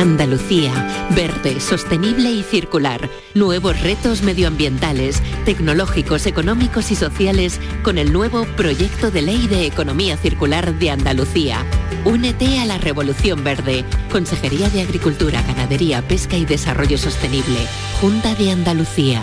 Andalucía, 0.00 0.72
verde, 1.14 1.60
sostenible 1.60 2.30
y 2.30 2.42
circular. 2.42 3.10
Nuevos 3.34 3.78
retos 3.82 4.22
medioambientales, 4.22 5.22
tecnológicos, 5.44 6.24
económicos 6.24 6.90
y 6.90 6.96
sociales 6.96 7.60
con 7.82 7.98
el 7.98 8.10
nuevo 8.10 8.46
Proyecto 8.56 9.10
de 9.10 9.20
Ley 9.20 9.46
de 9.46 9.66
Economía 9.66 10.16
Circular 10.16 10.72
de 10.78 10.90
Andalucía. 10.90 11.66
Únete 12.06 12.60
a 12.60 12.64
la 12.64 12.78
Revolución 12.78 13.44
Verde. 13.44 13.84
Consejería 14.10 14.70
de 14.70 14.80
Agricultura, 14.80 15.42
Ganadería, 15.42 16.00
Pesca 16.00 16.38
y 16.38 16.46
Desarrollo 16.46 16.96
Sostenible. 16.96 17.58
Junta 18.00 18.34
de 18.36 18.52
Andalucía. 18.52 19.20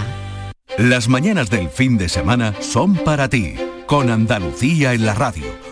Las 0.78 1.08
mañanas 1.08 1.50
del 1.50 1.70
fin 1.70 1.98
de 1.98 2.08
semana 2.08 2.54
son 2.60 2.94
para 2.98 3.30
ti, 3.30 3.56
con 3.88 4.12
Andalucía 4.12 4.94
en 4.94 5.08
la 5.08 5.16
radio, 5.16 5.46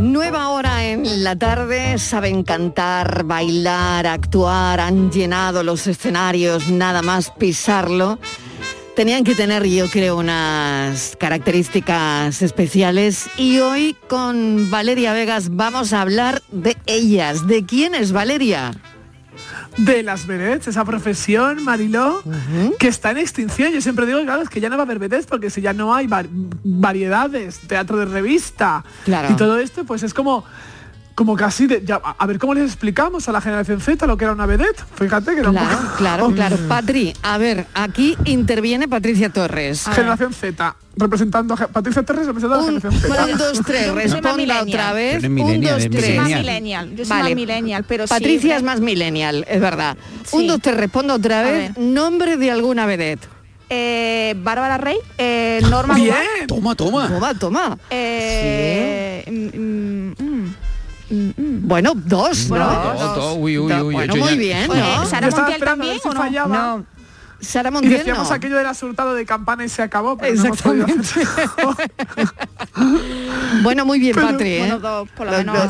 Nueva 0.00 0.48
hora 0.48 0.86
en 0.86 1.22
la 1.22 1.36
tarde, 1.36 1.98
saben 1.98 2.42
cantar, 2.42 3.24
bailar, 3.24 4.06
actuar, 4.06 4.80
han 4.80 5.12
llenado 5.12 5.62
los 5.62 5.86
escenarios, 5.86 6.68
nada 6.70 7.02
más 7.02 7.30
pisarlo. 7.30 8.18
Tenían 8.96 9.24
que 9.24 9.34
tener, 9.34 9.66
yo 9.66 9.88
creo, 9.88 10.16
unas 10.16 11.16
características 11.20 12.40
especiales 12.40 13.28
y 13.36 13.58
hoy 13.58 13.94
con 14.08 14.70
Valeria 14.70 15.12
Vegas 15.12 15.54
vamos 15.54 15.92
a 15.92 16.00
hablar 16.00 16.40
de 16.50 16.78
ellas. 16.86 17.46
¿De 17.46 17.66
quién 17.66 17.94
es 17.94 18.12
Valeria? 18.12 18.72
De 19.76 20.02
las 20.02 20.26
vedettes, 20.26 20.68
esa 20.68 20.84
profesión, 20.84 21.64
Mariló, 21.64 22.22
que 22.78 22.88
está 22.88 23.10
en 23.10 23.18
extinción. 23.18 23.72
Yo 23.72 23.80
siempre 23.80 24.06
digo, 24.06 24.20
claro, 24.22 24.42
es 24.42 24.48
que 24.48 24.60
ya 24.60 24.68
no 24.68 24.76
va 24.76 24.82
a 24.82 24.86
haber 24.86 24.98
vedettes 24.98 25.26
porque 25.26 25.50
si 25.50 25.60
ya 25.60 25.72
no 25.72 25.94
hay 25.94 26.08
variedades, 26.64 27.60
teatro 27.60 27.98
de 27.98 28.06
revista 28.06 28.84
y 29.06 29.34
todo 29.34 29.58
esto, 29.58 29.84
pues 29.84 30.02
es 30.02 30.14
como 30.14 30.44
como 31.20 31.36
casi 31.36 31.66
de, 31.66 31.82
ya, 31.84 31.96
a 31.96 32.26
ver 32.26 32.38
cómo 32.38 32.54
les 32.54 32.64
explicamos 32.64 33.28
a 33.28 33.32
la 33.32 33.42
generación 33.42 33.78
Z 33.82 34.06
lo 34.06 34.16
que 34.16 34.24
era 34.24 34.32
una 34.32 34.46
vedette. 34.46 34.82
Fíjate 34.94 35.34
que 35.34 35.40
era 35.40 35.50
Claro, 35.50 35.78
claro, 35.98 36.30
claro. 36.30 36.56
Patri, 36.66 37.12
a 37.20 37.36
ver, 37.36 37.66
aquí 37.74 38.16
interviene 38.24 38.88
Patricia 38.88 39.28
Torres. 39.28 39.84
Generación 39.92 40.32
Z, 40.32 40.76
representando 40.96 41.52
a 41.52 41.56
Patricia 41.68 42.02
Torres 42.04 42.26
representando 42.26 42.66
a 42.66 42.72
la 42.72 42.80
generación 42.80 43.02
Z. 43.02 43.24
Un, 43.26 43.36
dos, 43.36 43.60
tres, 43.66 43.92
responda 43.92 44.62
otra 44.62 44.94
vez. 44.94 45.22
Un, 45.22 45.60
dos, 45.60 45.88
tres. 45.90 45.92
Yo 45.92 46.00
soy 46.00 46.16
más 46.16 46.28
millennial, 46.38 46.96
yo 46.96 47.04
soy 47.04 47.18
más 47.18 47.34
millennial, 47.34 47.84
pero 47.86 48.06
sí, 48.06 48.14
Patricia 48.14 48.56
es 48.56 48.62
más 48.62 48.80
millennial, 48.80 49.44
es 49.46 49.60
verdad. 49.60 49.98
Un, 50.32 50.46
dos, 50.46 50.58
tres, 50.62 50.78
responda 50.78 51.12
otra 51.12 51.42
vez. 51.42 51.76
Nombre 51.76 52.38
de 52.38 52.50
alguna 52.50 52.86
vedette. 52.86 53.28
Eh, 53.72 54.34
Bárbara 54.38 54.78
Rey, 54.78 54.96
eh, 55.16 55.60
Norma 55.70 55.94
Bien. 55.94 56.16
Toma, 56.48 56.74
toma. 56.74 57.06
Toma, 57.06 57.34
toma. 57.34 57.78
Eh, 57.88 59.22
mm, 59.30 59.60
mm, 59.60 60.29
Bueno, 61.10 61.92
dos, 61.96 62.48
¿no? 62.50 62.56
Dos, 62.58 63.14
dos, 63.16 63.36
uy, 63.38 63.58
uy, 63.58 63.72
uy, 63.72 63.94
bueno, 63.94 64.14
muy 64.16 64.30
ya- 64.30 64.36
bien, 64.36 64.70
Oye, 64.70 64.80
¿no? 64.80 65.06
Sara 65.06 65.28
Montiel 65.30 65.60
también 65.60 65.98
o 66.04 66.12
no? 66.14 66.20
fallaba. 66.20 66.56
No. 66.56 66.84
Sara 67.40 67.70
Y 67.70 67.72
Montiel 67.72 67.98
decíamos 67.98 68.28
no. 68.28 68.34
aquello 68.34 68.56
del 68.56 68.66
asurtado 68.66 69.14
de 69.14 69.24
campana 69.24 69.64
y 69.64 69.68
se 69.70 69.82
acabó, 69.82 70.16
pero 70.18 70.34
no 70.36 70.44
hemos. 70.44 70.62
Bueno, 73.62 73.84
muy 73.84 73.98
bien, 73.98 74.14
Pero, 74.14 74.28
Patri. 74.28 74.50
¿eh? 74.52 74.58
bueno, 74.60 74.78
dos, 74.78 75.08
por 75.16 75.26
lo 75.26 75.32
Lo- 75.32 75.38
menos. 75.38 75.56
lo- 75.56 75.64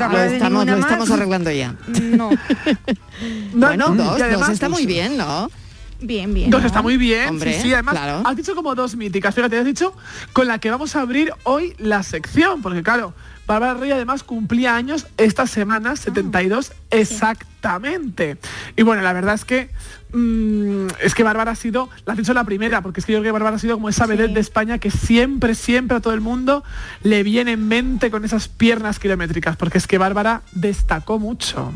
estamos, 0.75 1.11
arreglando 1.11 1.51
ya. 1.51 1.75
No, 1.89 2.31
No, 3.55 3.67
bueno, 3.69 3.89
no, 3.95 4.05
dos, 4.05 4.19
y 4.19 4.23
además, 4.23 4.49
dos 4.49 4.55
está 4.55 4.69
muy 4.69 4.85
bien, 4.87 5.17
¿no? 5.17 5.51
Bien, 6.01 6.35
bien. 6.35 6.51
Dos 6.51 6.65
está 6.65 6.83
muy 6.83 6.97
bien, 6.97 7.31
Hombre, 7.31 7.55
sí, 7.55 7.63
sí, 7.63 7.73
además 7.73 7.95
claro. 7.95 8.23
has 8.25 8.37
dicho 8.37 8.55
como 8.55 8.75
dos 8.75 8.97
míticas, 8.97 9.35
fíjate, 9.35 9.59
has 9.59 9.65
dicho 9.65 9.95
con 10.33 10.47
la 10.47 10.59
que 10.59 10.71
vamos 10.71 10.97
a 10.97 11.01
abrir 11.01 11.33
hoy 11.45 11.75
la 11.79 12.03
sección, 12.03 12.63
porque 12.63 12.83
claro, 12.83 13.15
Bárbara 13.51 13.75
Rey 13.75 13.91
además 13.91 14.23
cumplía 14.23 14.77
años 14.77 15.09
esta 15.17 15.45
semana, 15.49 15.97
72 15.97 16.73
exactamente. 16.91 18.39
Y 18.77 18.83
bueno, 18.83 19.03
la 19.03 19.13
verdad 19.13 19.35
es 19.35 19.45
que 19.45 19.71
mm, 20.13 20.87
es 21.03 21.17
que 21.17 21.25
Bárbara 21.25 21.51
ha 21.51 21.57
sido, 21.57 21.89
la 22.07 22.13
has 22.13 22.17
dicho 22.17 22.33
la 22.33 22.45
primera, 22.45 22.81
porque 22.81 23.01
es 23.01 23.07
que 23.07 23.13
yo 23.13 23.19
creo 23.19 23.31
que 23.31 23.33
Bárbara 23.33 23.57
ha 23.57 23.59
sido 23.59 23.75
como 23.75 23.89
esa 23.89 24.07
vedette 24.07 24.35
de 24.35 24.41
España 24.41 24.79
que 24.79 24.93
siempre, 24.93 25.57
siempre 25.57 25.97
a 25.97 26.01
todo 26.01 26.15
el 26.15 26.21
mundo 26.21 26.63
le 27.03 27.25
viene 27.25 27.51
en 27.51 27.67
mente 27.67 28.13
con 28.13 28.25
esas 28.25 28.47
piernas 28.47 29.01
kilométricas, 29.01 29.57
porque 29.57 29.79
es 29.79 29.89
que 29.89 29.99
Bárbara 29.99 30.43
destacó 30.53 31.19
mucho. 31.19 31.73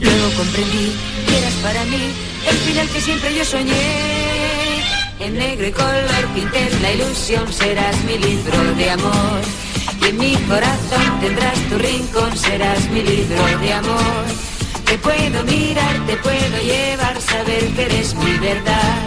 Luego 0.00 0.30
comprendí 0.36 0.92
que 1.26 1.38
eras 1.38 1.54
para 1.62 1.84
mí 1.84 2.10
el 2.48 2.56
final 2.56 2.88
que 2.88 3.00
siempre 3.00 3.34
yo 3.34 3.44
soñé. 3.44 4.82
En 5.20 5.38
negro 5.38 5.66
y 5.66 5.70
color 5.70 6.26
pinté 6.34 6.68
la 6.82 6.92
ilusión, 6.92 7.50
serás 7.52 7.96
mi 8.04 8.18
libro 8.18 8.74
de 8.74 8.90
amor. 8.90 9.40
Y 10.02 10.06
en 10.06 10.18
mi 10.18 10.34
corazón 10.48 11.20
tendrás 11.20 11.58
tu 11.68 11.78
rincón, 11.78 12.36
serás 12.36 12.90
mi 12.90 13.02
libro 13.02 13.58
de 13.60 13.72
amor. 13.72 14.24
Te 14.84 14.98
puedo 14.98 15.44
mirar, 15.44 16.06
te 16.06 16.16
puedo 16.16 16.62
llevar, 16.62 17.20
saber 17.20 17.64
que 17.74 17.82
eres 17.82 18.14
mi 18.16 18.32
verdad. 18.38 18.98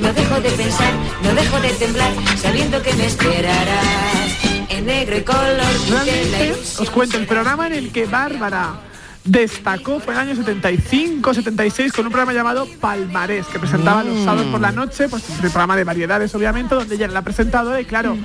No 0.00 0.12
dejo 0.12 0.40
de 0.40 0.50
pensar, 0.50 0.92
no 1.22 1.34
dejo 1.34 1.60
de 1.60 1.68
temblar, 1.70 2.12
sabiendo 2.36 2.82
que 2.82 2.92
me 2.94 3.06
esperarás. 3.06 4.36
En 4.68 4.86
negro 4.86 5.16
y 5.16 5.22
color 5.22 5.72
pinté 5.86 6.30
la 6.30 6.44
ilusión. 6.44 6.82
os 6.82 6.90
cuento, 6.90 7.16
el 7.16 7.26
programa 7.26 7.68
en 7.68 7.74
el 7.74 7.92
que 7.92 8.06
Bárbara 8.06 8.89
destacó 9.24 10.00
fue 10.00 10.14
en 10.14 10.20
el 10.20 10.28
año 10.28 10.36
75, 10.36 11.34
76 11.34 11.92
con 11.92 12.06
un 12.06 12.12
programa 12.12 12.32
llamado 12.32 12.66
Palmarés, 12.80 13.46
que 13.46 13.58
presentaba 13.58 14.02
los 14.02 14.24
sábados 14.24 14.46
por 14.46 14.60
la 14.60 14.72
noche, 14.72 15.08
pues 15.08 15.28
un 15.28 15.36
programa 15.38 15.76
de 15.76 15.84
variedades 15.84 16.34
obviamente, 16.34 16.74
donde 16.74 16.94
ella 16.94 17.04
era 17.04 17.14
la 17.14 17.22
presentadora 17.22 17.80
y 17.80 17.84
claro, 17.84 18.16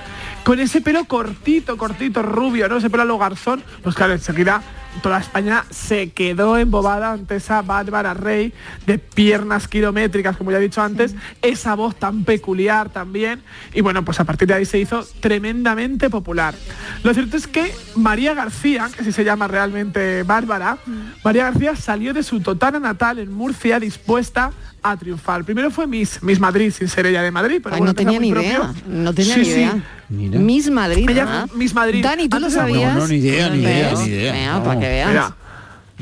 con 0.43 0.59
ese 0.59 0.81
pelo 0.81 1.05
cortito, 1.05 1.77
cortito, 1.77 2.21
rubio, 2.21 2.69
¿no? 2.69 2.77
Ese 2.77 2.89
pelo 2.89 3.03
a 3.03 3.05
lo 3.05 3.17
garzón, 3.17 3.63
pues 3.83 3.95
claro, 3.95 4.13
enseguida 4.13 4.61
toda 5.01 5.19
España 5.19 5.65
se 5.69 6.11
quedó 6.11 6.57
embobada 6.57 7.11
ante 7.11 7.35
esa 7.35 7.61
Bárbara 7.61 8.13
Rey 8.13 8.53
de 8.85 8.97
piernas 8.99 9.67
kilométricas, 9.67 10.37
como 10.37 10.51
ya 10.51 10.57
he 10.57 10.61
dicho 10.61 10.81
antes, 10.81 11.15
esa 11.41 11.75
voz 11.75 11.95
tan 11.95 12.23
peculiar 12.23 12.89
también. 12.89 13.41
Y 13.73 13.81
bueno, 13.81 14.03
pues 14.03 14.19
a 14.19 14.23
partir 14.23 14.47
de 14.47 14.55
ahí 14.55 14.65
se 14.65 14.79
hizo 14.79 15.05
tremendamente 15.19 16.09
popular. 16.09 16.55
Lo 17.03 17.13
cierto 17.13 17.37
es 17.37 17.47
que 17.47 17.73
María 17.95 18.33
García, 18.33 18.89
que 18.93 19.01
así 19.01 19.11
se 19.11 19.23
llama 19.23 19.47
realmente 19.47 20.23
Bárbara, 20.23 20.77
María 21.23 21.45
García 21.45 21.75
salió 21.75 22.13
de 22.13 22.23
su 22.23 22.39
totana 22.39 22.79
natal 22.79 23.19
en 23.19 23.31
Murcia 23.31 23.79
dispuesta 23.79 24.51
a 24.91 24.97
triunfar. 24.97 25.43
Primero 25.43 25.71
fue 25.71 25.87
Miss, 25.87 26.21
Miss 26.21 26.39
Madrid, 26.39 26.71
sin 26.71 26.87
ser 26.87 27.05
ella 27.07 27.21
de 27.21 27.31
Madrid, 27.31 27.59
pero 27.63 27.75
Ay, 27.75 27.79
bueno, 27.79 27.91
no 27.91 27.95
tenía 27.95 28.19
ni 28.19 28.29
idea. 28.29 28.73
No 28.87 29.13
tenía 29.13 29.33
Sí, 29.33 29.39
ni 29.39 29.45
sí. 29.45 29.51
idea. 29.51 29.83
Mira. 30.09 30.39
Miss 30.39 30.69
Madrid. 30.69 31.09
Ella 31.09 31.45
Miss 31.55 31.73
Madrid. 31.73 32.03
Dani, 32.03 32.29
¿tú 32.29 32.39
lo 32.39 32.49
sabías? 32.49 32.93
No, 32.93 33.01
no, 33.01 33.07
ni 33.07 33.15
idea, 33.15 33.49
ni 33.49 33.59
idea, 33.59 33.89
¿Ves? 33.91 33.99
ni 33.99 34.05
idea. 34.07 34.51
Vamos. 34.53 34.67
para 34.67 34.79
que 34.79 34.87
veas. 34.87 35.07
Mira, 35.09 35.35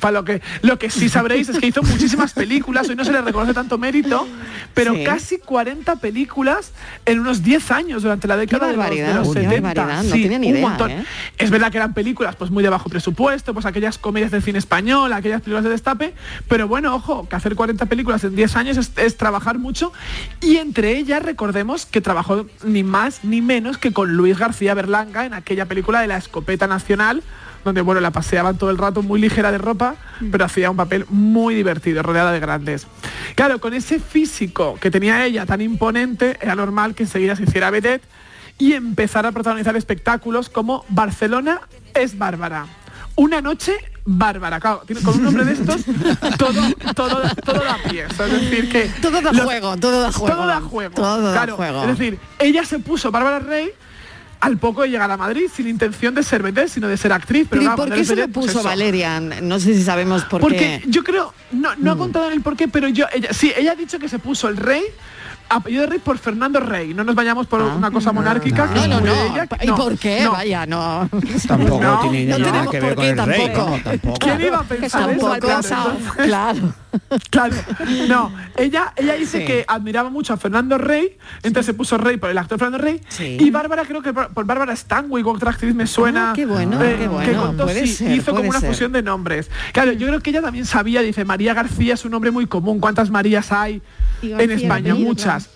para 0.03 0.19
lo 0.19 0.25
que 0.25 0.41
lo 0.63 0.77
que 0.77 0.89
sí 0.89 1.07
sabréis 1.07 1.47
es 1.47 1.57
que 1.59 1.67
hizo 1.67 1.81
muchísimas 1.81 2.33
películas, 2.33 2.89
hoy 2.89 2.95
no 2.97 3.05
se 3.05 3.13
le 3.13 3.21
reconoce 3.21 3.53
tanto 3.53 3.77
mérito, 3.77 4.27
pero 4.73 4.93
Sí. 4.93 5.03
casi 5.05 5.37
40 5.37 5.95
películas 5.95 6.73
en 7.05 7.21
unos 7.21 7.41
10 7.41 7.71
años 7.71 8.03
durante 8.03 8.27
la 8.27 8.35
década 8.35 8.67
de 8.67 8.73
los, 8.75 8.85
de 8.85 8.89
barbaridad, 9.01 9.15
los 9.15 9.33
qué 9.33 9.41
70. 9.43 9.61
barbaridad, 9.73 10.03
no 10.03 10.11
Sí, 10.13 10.27
ni 10.27 10.35
un 10.35 10.43
idea, 10.43 10.67
montón. 10.67 10.91
¿eh? 10.91 11.05
Es 11.37 11.49
verdad 11.49 11.71
que 11.71 11.77
eran 11.77 11.93
películas 11.93 12.35
pues 12.35 12.51
muy 12.51 12.61
de 12.63 12.69
bajo 12.69 12.89
presupuesto, 12.89 13.53
pues 13.53 13.65
aquellas 13.65 13.97
comedias 13.97 14.31
del 14.31 14.43
cine 14.43 14.59
español, 14.59 15.13
aquellas 15.13 15.41
películas 15.41 15.63
de 15.63 15.69
destape, 15.69 16.13
pero 16.49 16.67
bueno, 16.67 16.93
ojo, 16.93 17.29
que 17.29 17.35
hacer 17.37 17.55
40 17.55 17.85
películas 17.85 18.23
en 18.25 18.35
10 18.35 18.55
años 18.57 18.75
es, 18.75 18.91
es 18.97 19.15
trabajar 19.15 19.57
mucho 19.57 19.93
y 20.41 20.57
entre 20.57 20.97
ellas 20.97 21.23
recordemos 21.23 21.85
que 21.85 22.01
trabajó 22.01 22.45
ni 22.65 22.83
más 22.83 23.23
ni 23.23 23.41
menos 23.41 23.77
que 23.77 23.94
con 23.94 24.17
Luis 24.17 24.38
García 24.38 24.73
Berlanga 24.73 25.25
en 25.25 25.33
aquella 25.33 25.65
película 25.65 26.01
de 26.01 26.07
La 26.07 26.17
Escopeta 26.17 26.67
Nacional 26.67 27.23
donde 27.63 27.81
bueno, 27.81 28.01
la 28.01 28.12
paseaban 28.12 28.57
todo 28.57 28.69
el 28.69 28.77
rato 28.77 29.01
muy 29.01 29.19
ligera 29.21 29.51
de 29.51 29.57
ropa, 29.57 29.95
pero 30.31 30.45
hacía 30.45 30.69
un 30.69 30.77
papel 30.77 31.06
muy 31.10 31.56
divertido, 31.56 32.04
rodeada 32.04 32.31
de 32.31 32.39
grandes. 32.39 32.88
Claro, 33.36 33.60
con 33.60 33.74
ese 33.74 34.00
físico 34.00 34.77
que 34.81 34.92
tenía 34.92 35.25
ella 35.25 35.45
tan 35.45 35.62
imponente, 35.62 36.38
era 36.42 36.56
normal 36.56 36.95
que 36.95 37.04
enseguida 37.04 37.36
se 37.36 37.44
hiciera 37.44 37.69
vedette 37.69 38.04
y 38.57 38.74
empezara 38.74 39.30
a 39.30 39.31
protagonizar 39.31 39.75
espectáculos 39.75 40.50
como 40.50 40.86
Barcelona 40.89 41.62
es 41.94 42.18
Bárbara. 42.18 42.65
Una 43.15 43.42
noche 43.42 43.74
bárbara, 44.06 44.59
claro, 44.59 44.81
tiene- 44.86 45.01
con 45.01 45.13
un 45.16 45.24
nombre 45.24 45.45
de 45.45 45.54
estos, 45.54 45.86
todo, 46.38 46.62
todo, 46.95 47.21
todo 47.45 47.63
da 47.63 47.77
pie. 47.89 48.06
Es 48.09 48.18
decir, 48.18 48.69
que 48.69 48.92
Todo 49.01 49.21
da 49.21 49.31
los- 49.31 49.44
juego, 49.45 49.77
todo 49.77 50.01
da 50.01 50.12
juego. 50.12 50.36
todo 50.36 50.48
da 50.48 50.62
juego. 50.62 50.94
Todo 50.95 51.21
da 51.21 51.31
claro, 51.33 51.56
juego. 51.56 51.81
Es 51.83 51.88
decir, 51.98 52.19
ella 52.39 52.66
se 52.66 52.80
puso 52.80 53.12
Bárbara 53.12 53.39
Rey 53.39 53.69
al 54.44 54.57
poco 54.57 54.81
de 54.81 54.90
llegar 54.90 55.10
a 55.10 55.16
Madrid 55.18 55.44
sin 55.54 55.68
intención 55.68 56.13
de 56.13 56.22
ser 56.24 56.44
vedette, 56.44 56.68
sino 56.69 56.88
de 56.88 56.98
ser 56.98 57.13
actriz. 57.13 57.48
Pero, 57.50 57.62
¿Pero 57.62 57.74
¿y 57.74 57.75
por 57.78 57.92
qué 57.94 58.04
se 58.04 58.16
lo 58.16 58.28
pues 58.28 58.48
puso 58.48 58.60
eso. 58.60 58.68
Valeria? 58.68 59.19
No 59.19 59.60
sé 59.60 59.74
si 59.74 59.84
sabemos 59.84 60.24
por 60.25 60.42
Porque 60.42 60.81
qué. 60.84 60.90
yo 60.90 61.04
creo, 61.04 61.34
no, 61.51 61.69
no 61.78 61.92
ha 61.94 61.98
contado 61.98 62.28
en 62.28 62.34
el 62.34 62.42
por 62.42 62.56
qué, 62.57 62.68
pero 62.68 62.88
yo, 62.90 63.06
ella, 63.13 63.30
sí, 63.34 63.54
ella 63.56 63.72
ha 63.72 63.75
dicho 63.75 64.00
que 64.00 64.10
se 64.10 64.19
puso 64.19 64.50
el 64.50 64.57
rey, 64.57 64.84
apellido 65.50 65.84
de 65.84 65.88
rey 65.88 66.00
por 66.00 66.18
Fernando 66.18 66.60
Rey. 66.60 66.94
No 66.94 67.04
nos 67.04 67.16
vayamos 67.16 67.48
por 67.48 67.62
una 67.62 67.90
cosa 67.92 68.12
monárquica. 68.12 68.68
que 68.74 68.88
No, 68.88 69.00
no, 69.00 69.01
no. 69.01 69.13
ella. 69.13 69.48
¿Y 69.62 69.68
No, 69.68 69.75
por 69.75 69.98
qué? 69.98 70.22
no. 70.24 70.31
Vaya, 70.34 70.66
no. 70.66 71.10
Tampoco 71.48 71.81
No, 71.81 72.00
tiene 72.01 72.25
no 72.25 72.38
nada 72.40 72.51
tenemos 72.51 72.72
que 72.72 72.80
ver 72.81 72.95
por 72.95 72.95
con 72.95 73.04
qué 73.06 73.10
el 73.12 73.25
rey. 73.25 73.40
tampoco. 73.54 73.69
no, 73.78 73.84
tampoco. 73.84 74.18
¿Quién 74.19 74.42
iba 74.42 74.57
a 74.60 74.63
pensar 74.63 75.10
eso? 75.12 75.98
Claro, 76.24 76.74
claro. 77.30 77.56
No, 78.07 78.31
ella, 78.57 78.94
ella 78.95 79.13
dice 79.16 79.40
Sí. 79.40 79.45
que 79.45 79.66
admiraba 79.68 80.10
mucho 80.10 80.34
a 80.34 80.38
Fernando 80.38 80.78
Rey, 80.78 81.18
entonces 81.44 81.66
se 81.68 81.74
puso 81.74 81.98
Rey 81.98 82.18
por 82.18 82.30
el 82.30 82.38
actor 82.38 82.60
Fernando 82.60 82.78
Rey, 82.84 83.01
Sí. 83.10 83.38
y 83.40 83.50
Bárbara 83.50 83.84
creo 83.86 84.01
que 84.01 84.13
por, 84.13 84.34
por 84.34 84.45
Bárbara 84.45 84.75
Stanwyck, 84.75 85.25
otra 85.28 85.51
actriz 85.51 85.74
me 85.74 85.88
suena, 85.88 86.31
Ah, 86.31 86.34
qué 86.36 86.45
bueno, 86.45 86.81
eh, 86.84 86.95
qué 86.98 86.98
que 87.04 87.07
bueno, 87.07 87.42
contó, 87.48 87.63
puede 87.66 87.88
sí, 87.88 87.94
ser, 87.94 88.12
hizo 88.16 88.25
como 88.31 88.38
puede 88.38 88.50
una 88.50 88.60
ser. 88.60 88.69
fusión 88.69 88.92
de 88.92 89.01
nombres. 89.01 89.50
Claro, 89.72 89.92
yo 89.94 90.07
creo 90.07 90.19
que 90.19 90.30
ella 90.30 90.42
también 90.42 90.66
sabía, 90.66 91.01
dice, 91.01 91.25
María 91.25 91.54
García 91.54 91.94
es 91.95 92.06
un 92.06 92.12
nombre 92.12 92.31
muy 92.31 92.45
común, 92.48 92.80
¿cuántas 92.80 93.10
Marías 93.10 93.51
hay 93.51 93.81
en 94.22 94.51
España? 94.51 94.94
Muchas. 94.95 95.50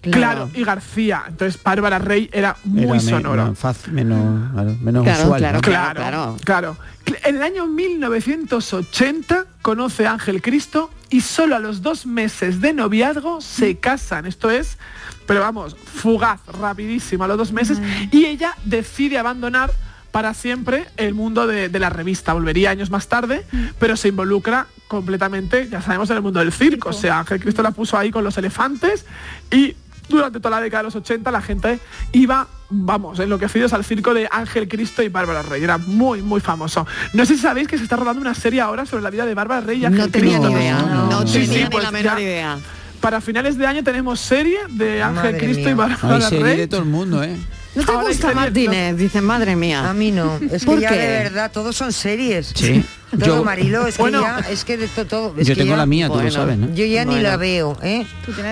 Claro. 0.00 0.18
Claro. 0.18 0.50
y 0.54 0.64
García. 0.64 1.24
Entonces 1.28 1.62
Bárbara 1.62 1.98
Rey 1.98 2.28
era 2.32 2.56
muy 2.64 2.84
Era 2.84 3.00
sonoro. 3.00 3.44
no, 3.46 3.54
fácil, 3.54 3.92
menos, 3.92 4.50
claro, 4.52 4.76
menos 4.80 5.02
Claro, 5.04 5.22
usual. 5.24 5.40
claro, 5.40 5.56
¿no? 5.56 5.62
Claro, 5.62 6.00
claro. 6.00 6.36
claro. 6.44 6.76
En 7.24 7.36
el 7.36 7.42
año 7.42 7.66
1980 7.66 9.46
conoce 9.62 10.06
a 10.06 10.12
Ángel 10.12 10.40
Cristo 10.42 10.90
y 11.10 11.20
solo 11.20 11.56
a 11.56 11.58
los 11.58 11.82
dos 11.82 12.06
meses 12.06 12.60
de 12.60 12.72
noviazgo 12.72 13.40
se 13.40 13.78
casan. 13.78 14.26
Esto 14.26 14.50
es, 14.50 14.78
pero 15.26 15.40
vamos, 15.40 15.76
fugaz, 15.76 16.40
rapidísimo, 16.46 17.24
a 17.24 17.28
los 17.28 17.36
dos 17.38 17.52
meses. 17.52 17.78
Y 18.10 18.24
ella 18.26 18.54
decide 18.64 19.18
abandonar 19.18 19.70
para 20.10 20.34
siempre 20.34 20.86
el 20.96 21.14
mundo 21.14 21.46
de, 21.46 21.68
de 21.68 21.78
la 21.78 21.90
revista. 21.90 22.32
Volvería 22.34 22.70
años 22.70 22.90
más 22.90 23.08
tarde, 23.08 23.44
pero 23.78 23.96
se 23.96 24.08
involucra 24.08 24.66
completamente, 24.92 25.68
ya 25.70 25.80
sabemos, 25.80 26.10
en 26.10 26.16
el 26.16 26.22
mundo 26.22 26.38
del 26.40 26.52
circo. 26.52 26.90
O 26.90 26.92
sea, 26.92 27.18
Ángel 27.20 27.40
Cristo 27.40 27.62
la 27.62 27.70
puso 27.70 27.96
ahí 27.98 28.10
con 28.10 28.22
los 28.22 28.36
elefantes 28.36 29.06
y 29.50 29.74
durante 30.08 30.38
toda 30.38 30.56
la 30.56 30.60
década 30.62 30.82
de 30.82 30.88
los 30.88 30.96
80 30.96 31.30
la 31.30 31.40
gente 31.40 31.78
iba, 32.12 32.46
vamos, 32.68 33.18
enloquecidos 33.18 33.72
al 33.72 33.84
circo 33.84 34.12
de 34.12 34.28
Ángel 34.30 34.68
Cristo 34.68 35.02
y 35.02 35.08
Bárbara 35.08 35.40
Rey. 35.42 35.64
Era 35.64 35.78
muy, 35.78 36.20
muy 36.20 36.40
famoso. 36.40 36.86
No 37.14 37.24
sé 37.24 37.36
si 37.36 37.40
sabéis 37.40 37.66
que 37.68 37.78
se 37.78 37.84
está 37.84 37.96
rodando 37.96 38.20
una 38.20 38.34
serie 38.34 38.60
ahora 38.60 38.84
sobre 38.84 39.02
la 39.02 39.10
vida 39.10 39.24
de 39.24 39.34
Bárbara 39.34 39.62
Rey 39.62 39.80
y 39.80 39.84
Ángel 39.86 40.00
No 40.02 40.08
tenía 40.10 40.38
Cristo. 40.38 40.48
ni 40.50 40.54
idea, 40.62 40.78
no, 40.78 40.86
no, 40.94 41.10
no. 41.10 41.26
Sí, 41.26 41.40
tenía 41.40 41.54
sí, 41.54 41.64
ni 41.64 41.70
pues 41.70 41.84
la 41.84 41.90
menor 41.90 42.16
ya. 42.18 42.22
idea. 42.22 42.58
Para 43.00 43.20
finales 43.22 43.56
de 43.56 43.66
año 43.66 43.82
tenemos 43.82 44.20
serie 44.20 44.58
de 44.68 45.02
Ángel 45.02 45.32
Madre 45.32 45.38
Cristo 45.38 45.70
y. 45.70 45.74
Bárbara 45.74 46.20
serie 46.28 46.44
Rey. 46.44 46.56
de 46.58 46.68
todo 46.68 46.80
el 46.80 46.86
mundo, 46.88 47.22
¿eh? 47.22 47.36
¿No 47.74 47.84
te 47.86 47.90
Ahora 47.92 48.08
gusta 48.08 48.34
Martínez? 48.34 48.96
Dicen, 48.98 49.24
madre 49.24 49.52
A 49.52 49.56
mía. 49.56 49.92
mí 49.94 50.10
no, 50.12 50.38
es 50.50 50.62
¿Por 50.66 50.74
que 50.76 50.82
ya 50.82 50.90
qué? 50.90 50.98
de 50.98 51.06
verdad 51.24 51.50
todos 51.50 51.74
son 51.74 51.90
series. 51.92 52.52
Sí. 52.54 52.84
Todo 53.12 53.26
Yo- 53.26 53.44
Marilo, 53.44 53.86
es 53.86 53.98
Bueno. 53.98 54.20
que 54.20 54.24
ya, 54.24 54.50
es 54.50 54.64
que 54.64 54.76
de 54.78 54.88
to- 54.88 55.04
todo. 55.06 55.34
es 55.36 55.46
Yo 55.46 55.54
que 55.54 55.60
tengo 55.60 55.72
ya- 55.74 55.76
la 55.76 55.86
mía, 55.86 56.06
tú 56.06 56.14
bueno. 56.14 56.28
lo 56.28 56.34
sabes, 56.34 56.56
¿no? 56.56 56.74
Yo 56.74 56.86
ya 56.86 57.04
ni 57.04 57.10
Bueno. 57.12 57.28
la 57.28 57.36
veo, 57.36 57.76
¿eh? 57.82 58.06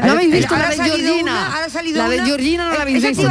¿No 0.05 0.13
habéis 0.13 0.33
visto 0.33 0.55
la 0.57 0.69
de 0.69 0.77
Georgina? 0.77 1.47
ahora 1.47 1.65
ha 1.67 1.71
salido 1.71 1.99
La 2.03 2.09
de 2.11 2.23
Georgina 2.25 2.69
no 2.69 2.75
la 2.75 2.83
habéis 2.83 3.03
visto. 3.03 3.23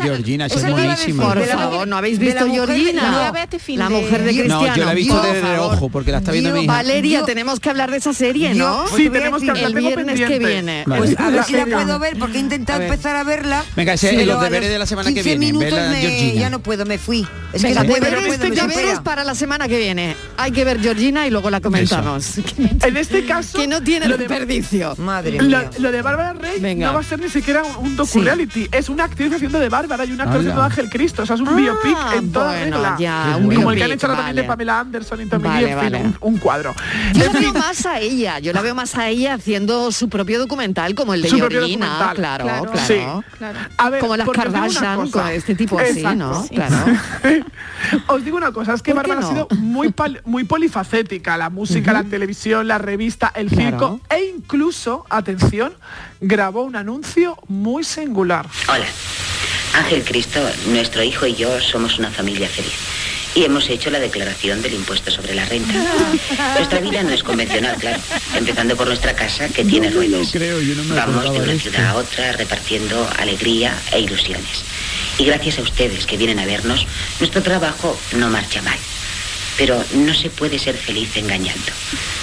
Georgina, 0.00 0.46
es 0.46 0.70
buenísima. 0.70 1.34
Por 1.34 1.44
favor, 1.44 1.72
mujer- 1.72 1.88
¿no 1.88 1.96
habéis 1.96 2.18
visto 2.18 2.46
Georgina? 2.48 3.32
La 3.74 3.90
mujer 3.90 4.22
de 4.22 4.34
Yo- 4.34 4.44
No, 4.44 4.60
Cristiano. 4.60 4.76
yo 4.76 4.84
la 4.84 4.92
he 4.92 4.94
visto 4.94 5.20
desde 5.22 5.58
ojo, 5.58 5.88
porque 5.88 6.12
la 6.12 6.18
está 6.18 6.32
viendo 6.32 6.52
mi 6.52 6.62
hija. 6.64 6.72
Valeria, 6.72 7.24
tenemos 7.24 7.58
que 7.60 7.70
hablar 7.70 7.90
de 7.90 7.96
esa 7.96 8.12
serie, 8.12 8.54
¿no? 8.54 8.84
pues 8.88 9.02
Sí, 9.02 9.10
tenemos 9.10 9.42
que 9.42 9.50
hablar. 9.50 9.66
el 9.66 9.74
viernes 9.74 10.20
que 10.20 10.38
viene. 10.38 10.84
Pues 10.86 11.18
a 11.18 11.30
ver 11.30 11.44
si 11.44 11.52
la 11.54 11.66
puedo 11.66 11.98
ver, 11.98 12.16
porque 12.18 12.36
he 12.38 12.40
intentado 12.40 12.82
empezar 12.82 13.16
a 13.16 13.24
verla. 13.24 13.64
Venga, 13.74 13.94
ese 13.94 14.14
es 14.20 14.26
los 14.26 14.38
a 14.40 14.44
deberes 14.44 14.70
de 14.70 14.78
la 14.78 14.86
semana 14.86 15.08
que 15.08 15.14
15 15.14 15.30
viene, 15.30 15.46
minutos 15.46 15.72
ver 15.72 15.82
la 15.82 15.88
me- 15.90 16.00
Georgina. 16.00 16.40
ya 16.40 16.50
no 16.50 16.60
puedo, 16.60 16.84
me 16.86 16.98
fui. 16.98 17.26
Es 17.52 17.62
que 17.64 17.74
deberes, 17.74 19.00
para 19.02 19.24
la 19.24 19.34
semana 19.34 19.68
que 19.68 19.78
viene. 19.78 20.14
Hay 20.36 20.52
que 20.52 20.64
ver 20.68 20.80
Georgina 20.80 21.26
y 21.26 21.30
luego 21.30 21.50
la 21.50 21.60
comentamos. 21.60 22.34
En 22.82 22.96
este 22.96 23.24
caso, 23.26 23.58
que 23.58 23.66
no 23.66 23.82
tiene 23.82 24.06
lo 24.08 24.16
de- 24.16 24.26
desperdicio. 24.28 24.94
Madre 24.96 25.32
Lo, 25.40 25.44
mía. 25.58 25.70
lo 25.78 25.90
de 25.92 26.02
Bárbara 26.02 26.32
Rey 26.34 26.60
Venga. 26.60 26.86
no 26.88 26.94
va 26.94 27.00
a 27.00 27.02
ser 27.02 27.18
ni 27.20 27.28
siquiera 27.28 27.62
un, 27.64 27.96
docu-reality, 27.96 28.68
es 28.72 28.88
una 28.88 29.04
actriz 29.04 29.32
haciendo 29.32 29.58
de 29.58 29.68
Bárbara 29.68 30.04
y 30.04 30.12
un 30.12 30.20
actor 30.20 30.36
haciendo 30.38 30.60
de 30.60 30.66
Ángel 30.66 30.88
Cristo, 30.90 31.22
o 31.22 31.26
sea, 31.26 31.34
es 31.36 31.40
un 31.42 31.48
Ah, 31.48 31.52
biopic 31.52 31.96
en 32.16 32.32
toda 32.32 32.48
bueno, 32.50 32.76
regla. 32.76 32.96
ya, 32.98 33.36
un 33.40 33.54
Como 33.54 33.70
el 33.72 33.76
que 33.78 33.82
han 33.84 33.88
biopic, 33.90 33.94
hecho 33.94 34.06
ahora 34.06 34.16
también 34.18 34.36
de 34.36 34.42
vale. 34.42 34.48
Pamela 34.48 34.80
Anderson 34.80 35.20
y 35.22 35.26
Tommy 35.26 35.44
Vale, 35.48 35.70
en 35.72 35.80
fin, 35.80 35.92
vale. 35.92 36.04
un, 36.04 36.16
un 36.20 36.38
cuadro. 36.38 36.74
Yo 37.14 37.24
En 37.24 37.32
la 37.32 37.40
veo 37.40 37.52
más 37.54 37.86
a 37.86 38.00
ella, 38.00 38.38
yo 38.38 38.52
la 38.52 38.62
veo 38.62 38.74
más 38.74 38.94
a 38.96 39.08
ella 39.08 39.34
haciendo 39.34 39.90
su 39.92 40.08
propio 40.08 40.38
documental 40.38 40.94
como 40.94 41.14
el 41.14 41.22
de 41.22 41.28
Su 41.28 41.36
Georgina, 41.36 42.12
claro, 42.14 42.44
claro. 42.44 42.44
Claro. 42.44 42.72
Sí. 42.86 43.00
Claro. 43.38 43.58
a 43.76 43.90
ver, 43.90 44.00
Como 44.00 44.16
las 44.16 44.28
Kardashian, 44.28 45.10
con 45.10 45.28
este 45.28 45.54
tipo 45.54 45.78
así. 45.78 46.02
¿no? 46.16 46.42
Sí. 46.44 46.54
Claro. 46.54 46.76
Os 48.08 48.24
digo 48.24 48.36
una 48.36 48.52
cosa, 48.52 48.74
es 48.74 48.82
que 48.82 48.92
¿Por 48.94 49.02
qué 49.04 49.08
Bárbara 49.10 49.26
ha 49.28 49.30
sido 49.30 49.48
muy, 49.58 49.88
pal- 49.90 50.20
muy 50.24 50.44
polifacética, 50.62 51.36
la 51.36 51.50
música, 51.50 51.92
la 51.92 52.02
televisión, 52.02 52.66
la 52.66 52.78
revista, 52.78 53.30
el 53.36 53.46
Claro. 53.48 53.64
circo 53.70 54.00
e 54.10 54.24
incluso, 54.36 55.06
atención, 55.08 55.72
grabó 56.20 56.62
un 56.64 56.74
anuncio 56.74 57.36
muy 57.46 57.84
singular. 57.84 58.44
Hola. 58.68 58.86
Ángel 59.74 60.02
Cristo, 60.02 60.40
nuestro 60.70 61.04
hijo 61.04 61.26
y 61.26 61.36
yo 61.36 61.60
somos 61.60 61.98
una 62.00 62.10
familia 62.10 62.48
feliz. 62.48 62.72
Y 63.36 63.44
hemos 63.44 63.68
hecho 63.70 63.88
la 63.90 64.00
declaración 64.00 64.60
del 64.60 64.74
impuesto 64.74 65.12
sobre 65.12 65.32
la 65.36 65.44
renta. 65.44 65.72
Nuestra 66.56 66.80
vida 66.80 67.04
no 67.04 67.10
es 67.10 67.22
convencional, 67.22 67.76
claro. 67.76 68.00
Empezando 68.34 68.74
por 68.74 68.88
nuestra 68.88 69.14
casa, 69.14 69.48
que 69.50 69.64
tiene 69.64 69.90
No 69.90 69.96
ruedas. 69.96 70.28
creo, 70.32 70.60
yo 70.60 70.74
no 70.74 70.82
me 70.84 70.96
Vamos 70.96 71.22
de 71.22 71.38
una 71.38 71.52
esto. 71.52 71.70
ciudad 71.70 71.90
a 71.90 71.94
otra 71.94 72.32
repartiendo 72.32 73.08
alegría 73.20 73.74
e 73.92 74.00
ilusiones. 74.00 74.64
Y 75.18 75.24
gracias 75.24 75.58
a 75.60 75.62
ustedes 75.62 76.04
que 76.06 76.16
vienen 76.16 76.40
a 76.40 76.46
vernos, 76.46 76.84
nuestro 77.20 77.42
trabajo 77.42 77.96
no 78.16 78.28
marcha 78.28 78.60
mal. 78.62 78.78
Pero 79.58 79.82
no 79.94 80.14
se 80.14 80.30
puede 80.30 80.58
ser 80.58 80.76
feliz 80.76 81.16
engañando. 81.16 81.72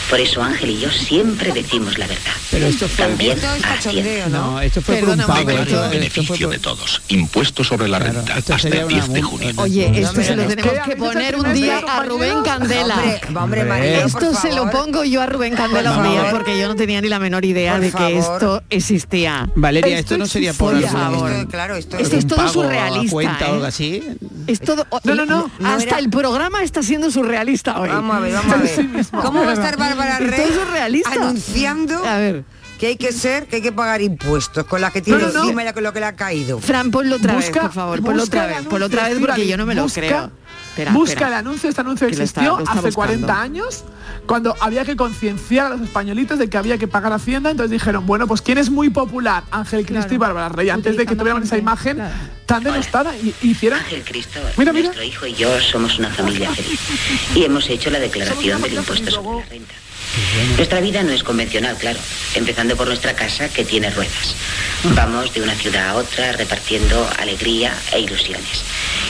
Por 0.09 0.19
eso 0.19 0.41
Ángel 0.41 0.69
y 0.69 0.79
yo 0.79 0.89
siempre 0.91 1.51
decimos 1.51 1.97
la 1.97 2.05
verdad. 2.07 2.31
Pero 2.51 2.67
esto 2.67 2.87
fue- 2.87 3.05
También 3.07 3.37
Esto 3.37 4.29
¿no? 4.29 4.51
No, 4.53 4.61
esto 4.61 4.81
fue 4.81 4.97
por 4.97 5.09
un 5.09 5.17
pago. 5.17 5.49
Esto, 5.49 5.61
esto 5.63 5.77
fue 5.79 5.89
beneficio 5.89 6.47
por- 6.47 6.55
de 6.55 6.59
todos. 6.59 7.01
Impuesto 7.09 7.63
sobre 7.63 7.87
la 7.87 7.97
Claro, 7.97 8.13
renta 8.21 8.35
hasta 8.55 8.67
el 8.67 8.87
10 8.87 9.05
una 9.05 9.13
de 9.15 9.21
junio. 9.23 9.51
Oye, 9.57 9.91
esto 10.01 10.21
se 10.23 10.35
lo 10.35 10.45
tenemos 10.45 10.73
que 10.85 10.95
poner 10.95 11.35
un 11.35 11.53
día 11.53 11.79
a 11.79 12.03
Rubén. 12.03 12.43
Candela. 12.43 12.95
Hombre, 13.35 13.61
hombre, 13.63 14.03
Esto 14.03 14.33
se 14.35 14.53
lo 14.53 14.69
pongo 14.69 15.03
yo 15.03 15.21
a 15.21 15.25
Rubén 15.25 15.55
Candela 15.55 15.97
un 15.97 16.03
día 16.09 16.27
porque 16.31 16.57
yo 16.59 16.67
no 16.67 16.75
tenía 16.75 17.01
ni 17.01 17.09
la 17.09 17.19
menor 17.19 17.43
idea 17.43 17.73
Por 17.73 17.81
de 17.81 17.87
que 17.87 17.97
favor. 17.97 18.13
esto 18.35 18.63
existía. 18.69 19.49
Valeria, 19.55 19.97
Esto 19.99 20.13
esto 20.13 20.17
no 20.19 20.27
sería 20.27 20.53
por 20.53 20.79
favor. 20.81 21.31
Esto, 21.31 21.49
claro, 21.49 21.75
esto 21.75 21.97
Esto 21.97 22.15
es 22.17 22.27
todo 22.27 22.47
surrealista, 22.47 23.11
cuenta 23.11 23.45
¿eh? 23.47 23.49
o 23.49 23.53
algo 23.55 23.65
así. 23.65 24.03
Es 24.47 24.59
todo, 24.59 24.85
No, 25.03 25.15
no, 25.15 25.25
no. 25.25 25.51
No 25.59 25.67
hasta 25.69 25.83
era- 25.83 25.99
el 25.99 26.09
programa 26.11 26.61
está 26.63 26.83
siendo 26.83 27.09
surrealista 27.09 27.24
hoy. 27.29 27.89
Vamos 27.89 28.15
a 28.15 28.19
ver, 28.19 28.33
vamos 28.33 28.53
a 28.53 28.57
ver. 28.57 28.69
Sí. 28.75 28.89
¿Cómo 29.21 29.43
va 29.43 29.51
a 29.51 29.53
estar 29.53 29.77
Bárbara 29.77 30.19
Rey 30.19 30.51
surrealista. 30.53 31.11
anunciando 31.13 32.05
A 32.05 32.17
ver, 32.17 32.43
que 32.79 32.87
hay 32.87 32.95
que 32.97 33.11
ser, 33.11 33.47
que 33.47 33.57
hay 33.57 33.61
que 33.61 33.71
pagar 33.71 34.01
impuestos 34.01 34.65
con 34.65 34.81
la 34.81 34.91
que 34.91 35.01
tiene 35.01 35.21
No, 35.21 35.27
no, 35.27 35.33
no. 35.33 35.41
encima 35.43 35.63
y 35.63 35.73
con 35.73 35.83
lo 35.83 35.93
que 35.93 35.99
le 35.99 36.05
ha 36.07 36.15
caído? 36.15 36.59
Fran, 36.59 36.91
ponlo 36.91 37.15
otra 37.15 37.35
vez, 37.35 37.45
Busca- 37.47 37.61
por 37.61 37.71
favor, 37.71 38.01
ponlo 38.01 38.23
otra 38.23 38.47
vez, 38.47 38.57
ponlo 38.69 38.85
otra 38.87 39.07
vez 39.09 39.17
porque 39.19 39.47
yo 39.47 39.57
no 39.57 39.65
me 39.65 39.75
lo 39.75 39.87
creo. 39.87 40.31
Espera, 40.75 40.91
busca 40.91 41.11
espera. 41.13 41.27
el 41.29 41.33
anuncio, 41.35 41.69
este 41.69 41.79
anuncio 41.81 42.07
Que 42.07 42.13
existió 42.13 42.59
está 42.59 42.71
hace 42.73 42.81
buscando. 42.87 42.95
40 42.95 43.41
años, 43.41 43.83
cuando 44.25 44.53
había 44.59 44.83
que 44.83 44.97
concienciar 44.97 45.67
a 45.67 45.69
los 45.69 45.81
españolitos 45.81 46.37
de 46.37 46.49
que 46.49 46.57
había 46.57 46.77
que 46.77 46.87
pagar 46.87 47.13
Hacienda, 47.13 47.49
entonces 47.49 47.71
dijeron, 47.71 48.05
bueno, 48.05 48.27
pues 48.27 48.41
¿quién 48.41 48.57
es 48.57 48.69
muy 48.69 48.89
popular? 48.89 49.43
Ángel 49.51 49.85
Cristo 49.85 50.13
y 50.13 50.17
Bárbara 50.17 50.49
Rey, 50.49 50.69
antes 50.69 50.97
de 50.97 51.05
que 51.05 51.15
tuviéramos 51.15 51.45
esa 51.45 51.57
imagen 51.57 51.95
claro. 51.95 52.13
tan 52.45 52.63
denostada 52.63 53.15
y 53.15 53.33
y 53.41 53.51
hicieron... 53.51 53.79
Ángel 53.79 54.03
Cristo, 54.03 54.39
Mira, 54.57 54.73
mira. 54.73 54.85
nuestro 54.87 55.03
hijo 55.03 55.25
y 55.27 55.33
yo 55.33 55.61
somos 55.61 55.97
una 55.97 56.09
familia 56.09 56.51
feliz. 56.53 56.79
Y 57.35 57.43
hemos 57.45 57.69
hecho 57.69 57.89
la 57.89 57.99
declaración 57.99 58.61
del 58.61 58.73
impuesto 58.73 59.11
sobre 59.11 59.39
la 59.39 59.45
renta. 59.45 59.73
Nuestra 60.57 60.79
vida 60.81 61.03
no 61.03 61.11
es 61.11 61.23
convencional, 61.23 61.75
claro. 61.77 61.99
Empezando 62.35 62.75
por 62.75 62.87
nuestra 62.87 63.13
casa, 63.15 63.49
que 63.49 63.63
tiene 63.65 63.89
ruedas. 63.91 64.35
Vamos 64.95 65.33
de 65.33 65.41
una 65.41 65.53
ciudad 65.55 65.89
a 65.89 65.95
otra 65.95 66.31
repartiendo 66.33 67.09
alegría 67.19 67.73
e 67.91 67.99
ilusiones. 68.01 68.63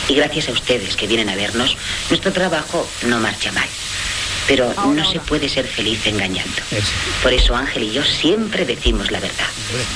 Y 0.07 0.15
gracias 0.15 0.49
a 0.49 0.51
ustedes 0.51 0.95
que 0.95 1.07
vienen 1.07 1.29
a 1.29 1.35
vernos, 1.35 1.77
nuestro 2.09 2.31
trabajo 2.31 2.87
no 3.07 3.19
marcha 3.19 3.51
mal. 3.51 3.67
Pero 4.47 4.71
no 4.93 5.09
se 5.09 5.19
puede 5.19 5.49
ser 5.49 5.65
feliz 5.65 6.05
engañando. 6.05 6.61
Por 7.23 7.33
eso 7.33 7.55
Ángel 7.55 7.83
y 7.83 7.91
yo 7.91 8.03
siempre 8.03 8.65
decimos 8.65 9.09
la 9.09 9.19
verdad. 9.19 9.47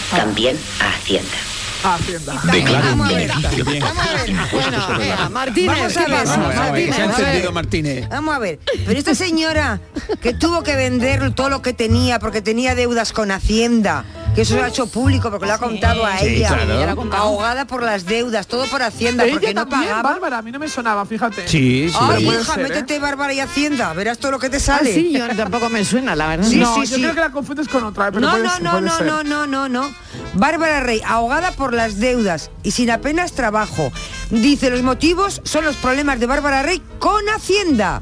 También 0.09 0.57
a 0.79 0.89
Hacienda. 0.89 1.37
Hacienda. 1.83 2.41
Declaro 2.51 2.93
un 2.93 3.07
beneficio 3.07 3.63
de 3.63 3.79
Vamos 3.79 4.07
a 4.07 4.13
ver. 4.13 4.31
Bueno, 4.51 4.97
venga, 4.97 5.29
Martínez, 5.29 5.93
Se 5.93 5.99
ha 5.99 7.05
encendido 7.05 7.51
Martínez. 7.51 8.09
Vamos 8.09 8.35
a 8.35 8.39
ver, 8.39 8.59
pero 8.85 8.99
esta 8.99 9.15
señora 9.15 9.79
que 10.21 10.33
tuvo 10.33 10.63
que 10.63 10.75
vender 10.75 11.31
todo 11.35 11.49
lo 11.49 11.61
que 11.61 11.73
tenía 11.73 12.19
porque 12.19 12.41
tenía 12.41 12.75
deudas 12.75 13.13
con 13.13 13.31
Hacienda 13.31 14.03
que 14.35 14.41
eso 14.41 14.53
se 14.55 14.61
ha 14.61 14.67
hecho 14.67 14.87
público 14.87 15.29
porque 15.29 15.47
lo 15.47 15.53
ha 15.53 15.57
contado 15.57 16.05
a 16.05 16.17
Sí, 16.19 16.27
ella. 16.27 16.47
claro. 16.49 16.73
Ella 16.73 16.85
lo 16.85 16.91
ha 16.91 16.95
contado. 16.95 17.23
Ahogada 17.23 17.65
por 17.65 17.83
las 17.83 18.05
deudas, 18.05 18.47
todo 18.47 18.65
por 18.67 18.81
Hacienda, 18.81 19.23
Ella 19.25 19.33
porque 19.33 19.53
no 19.53 19.67
también, 19.67 19.89
pagaba. 19.91 20.09
Bárbara, 20.13 20.37
a 20.37 20.41
mí 20.41 20.51
no 20.51 20.59
me 20.59 20.69
sonaba, 20.69 21.05
fíjate. 21.05 21.47
Sí, 21.47 21.89
sí. 21.89 21.97
Ay, 21.99 22.25
puede 22.25 22.41
hija, 22.41 22.53
ser, 22.53 22.65
¿eh? 22.65 22.69
métete 22.69 22.99
Bárbara 22.99 23.33
y 23.33 23.39
Hacienda, 23.39 23.91
verás 23.93 24.17
todo 24.19 24.31
lo 24.31 24.39
que 24.39 24.49
te 24.49 24.57
Ah, 24.57 24.59
sale. 24.61 24.93
sí, 24.93 25.11
yo 25.13 25.27
tampoco 25.35 25.69
me 25.69 25.83
suena, 25.83 26.15
la 26.15 26.27
verdad. 26.27 26.47
Sí, 26.47 26.57
no, 26.57 26.73
sí, 26.75 26.81
yo 26.81 26.95
sí. 26.95 27.01
creo 27.01 27.13
que 27.15 27.19
la 27.19 27.31
confundes 27.31 27.67
con 27.67 27.83
otra, 27.83 28.11
pero 28.11 28.21
No, 28.21 28.31
puede 28.31 28.43
no, 28.43 28.59
no, 28.59 28.71
puede 28.71 28.81
no, 28.85 28.99
no, 29.03 29.23
no, 29.23 29.47
no, 29.47 29.69
no. 29.69 29.93
Bárbara 30.35 30.79
Rey, 30.81 31.01
ahogada 31.05 31.51
por 31.51 31.73
las 31.73 31.99
deudas 31.99 32.51
y 32.63 32.71
sin 32.71 32.91
apenas 32.91 33.33
trabajo. 33.33 33.91
Dice, 34.29 34.69
los 34.69 34.83
motivos 34.83 35.41
son 35.43 35.65
los 35.65 35.75
problemas 35.77 36.19
de 36.19 36.27
Bárbara 36.27 36.61
Rey 36.63 36.81
con 36.99 37.27
Hacienda. 37.29 38.01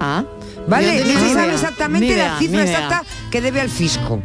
Ah, 0.00 0.24
¿Vale? 0.68 1.00
No 1.04 1.20
se 1.20 1.32
sabe 1.34 1.48
ni 1.48 1.54
exactamente 1.54 2.06
idea, 2.06 2.32
la 2.34 2.38
cifra 2.38 2.56
ni 2.58 2.70
idea. 2.70 2.78
exacta 2.78 3.04
que 3.30 3.40
debe 3.40 3.60
al 3.60 3.68
fisco. 3.70 4.22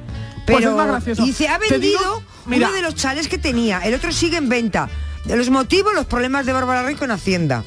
Pues 0.48 0.60
Pero 0.60 0.72
es 0.72 0.76
más 0.78 0.88
gracioso. 0.88 1.24
dice, 1.24 1.48
ha 1.50 1.58
vendido 1.58 1.80
digo, 2.00 2.24
mira. 2.46 2.68
uno 2.70 2.76
de 2.78 2.82
los 2.82 2.96
chales 2.96 3.28
que 3.28 3.38
tenía, 3.38 3.80
el 3.80 3.94
otro 3.94 4.12
sigue 4.12 4.38
en 4.38 4.48
venta. 4.50 4.90
De 5.26 5.36
los 5.36 5.50
motivos, 5.50 5.94
los 5.94 6.06
problemas 6.06 6.46
de 6.46 6.54
Bárbara 6.54 6.84
Rey 6.84 6.96
con 6.96 7.12
Hacienda. 7.12 7.64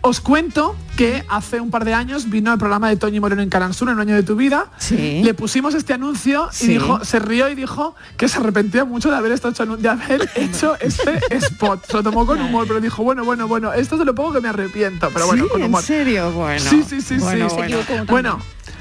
Os 0.00 0.20
cuento 0.20 0.76
que 0.96 1.24
hace 1.28 1.60
un 1.60 1.70
par 1.70 1.84
de 1.84 1.92
años 1.94 2.28
vino 2.30 2.52
el 2.52 2.58
programa 2.58 2.88
de 2.88 2.96
Toñi 2.96 3.18
Moreno 3.18 3.42
en 3.42 3.48
Canal 3.50 3.74
Sur, 3.74 3.88
en 3.88 3.94
un 3.94 4.00
año 4.00 4.14
de 4.14 4.22
tu 4.22 4.36
vida. 4.36 4.66
Sí. 4.78 5.20
Le 5.24 5.34
pusimos 5.34 5.74
este 5.74 5.94
anuncio 5.94 6.48
y 6.52 6.54
Sí. 6.56 6.66
dijo, 6.68 7.04
se 7.04 7.18
rió 7.18 7.48
y 7.48 7.54
dijo 7.54 7.94
que 8.16 8.28
se 8.28 8.38
arrepentía 8.38 8.84
mucho 8.84 9.10
de 9.10 9.16
haber, 9.16 9.32
hecho, 9.32 9.50
de 9.76 9.88
haber 9.88 10.30
hecho 10.36 10.76
este 10.80 11.20
spot. 11.36 11.86
Se 11.86 11.92
lo 11.94 12.02
tomó 12.02 12.24
con 12.26 12.40
humor, 12.40 12.66
pero 12.68 12.80
dijo, 12.80 13.02
bueno, 13.02 13.24
bueno, 13.24 13.48
bueno, 13.48 13.72
esto 13.72 13.96
se 13.96 14.04
lo 14.04 14.14
pongo 14.14 14.32
que 14.34 14.40
me 14.40 14.48
arrepiento, 14.48 15.10
pero 15.12 15.26
bueno, 15.26 15.44
Sí, 15.44 15.50
con 15.50 15.60
¿en 15.60 15.66
humor. 15.68 15.82
serio? 15.82 16.30
Bueno. 16.32 16.60
Sí, 16.68 16.84
sí, 16.88 17.00
sí, 17.00 17.16
Bueno, 17.18 17.48
sí. 17.50 17.56
bueno. 17.56 17.78
Bueno, 18.08 18.38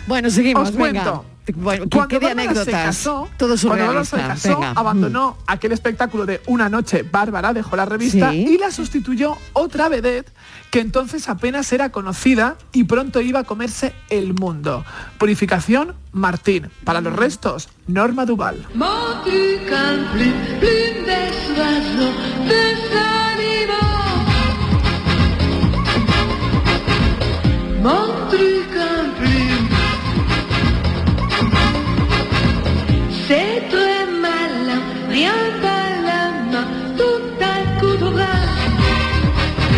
Bueno, 0.07 0.29
seguimos, 0.29 0.69
os 0.69 0.75
venga. 0.75 1.03
cuento. 1.03 1.25
Bueno, 1.53 1.83
¿qué, 1.83 1.89
Cuando 1.89 2.07
qué 2.07 2.19
de 2.19 2.25
Bárbara 2.33 2.53
se 2.53 2.61
anécdotas? 2.61 2.85
casó, 2.85 3.29
Todo 3.37 3.55
cuando 3.61 3.85
Bárbara 3.85 4.05
se 4.05 4.17
casó, 4.17 4.49
venga. 4.59 4.71
abandonó 4.75 5.37
aquel 5.47 5.71
espectáculo 5.73 6.25
de 6.25 6.41
Una 6.47 6.69
noche 6.69 7.03
Bárbara, 7.03 7.53
dejó 7.53 7.75
la 7.75 7.85
revista 7.85 8.31
Sí. 8.31 8.45
y 8.49 8.57
la 8.57 8.71
sustituyó 8.71 9.37
otra 9.53 9.87
vedette 9.89 10.31
que 10.71 10.79
entonces 10.79 11.29
apenas 11.29 11.71
era 11.71 11.91
conocida 11.91 12.57
y 12.73 12.85
pronto 12.85 13.21
iba 13.21 13.41
a 13.41 13.43
comerse 13.43 13.93
el 14.09 14.33
mundo. 14.33 14.83
Purificación 15.17 15.95
Martín. 16.11 16.69
Para 16.83 17.01
los 17.01 17.13
restos, 17.15 17.69
Norma 17.87 18.25
Duval. 18.25 18.65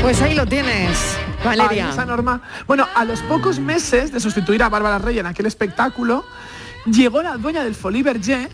Pues 0.08 0.22
ahí 0.22 0.36
lo 0.36 0.46
tienes, 0.46 1.18
Valeria. 1.44 1.90
Esa 1.90 2.06
Norma. 2.06 2.42
Bueno, 2.66 2.88
a 2.96 3.04
los 3.04 3.20
pocos 3.24 3.60
meses 3.60 4.10
de 4.14 4.22
sustituir 4.22 4.64
a 4.64 4.70
Bárbara 4.70 5.00
Rey 5.00 5.20
en 5.20 5.26
aquel 5.26 5.48
espectáculo, 5.48 6.24
llegó 6.86 7.22
la 7.22 7.36
dueña 7.36 7.62
del 7.66 7.76
Folie 7.76 8.04
Berger 8.04 8.50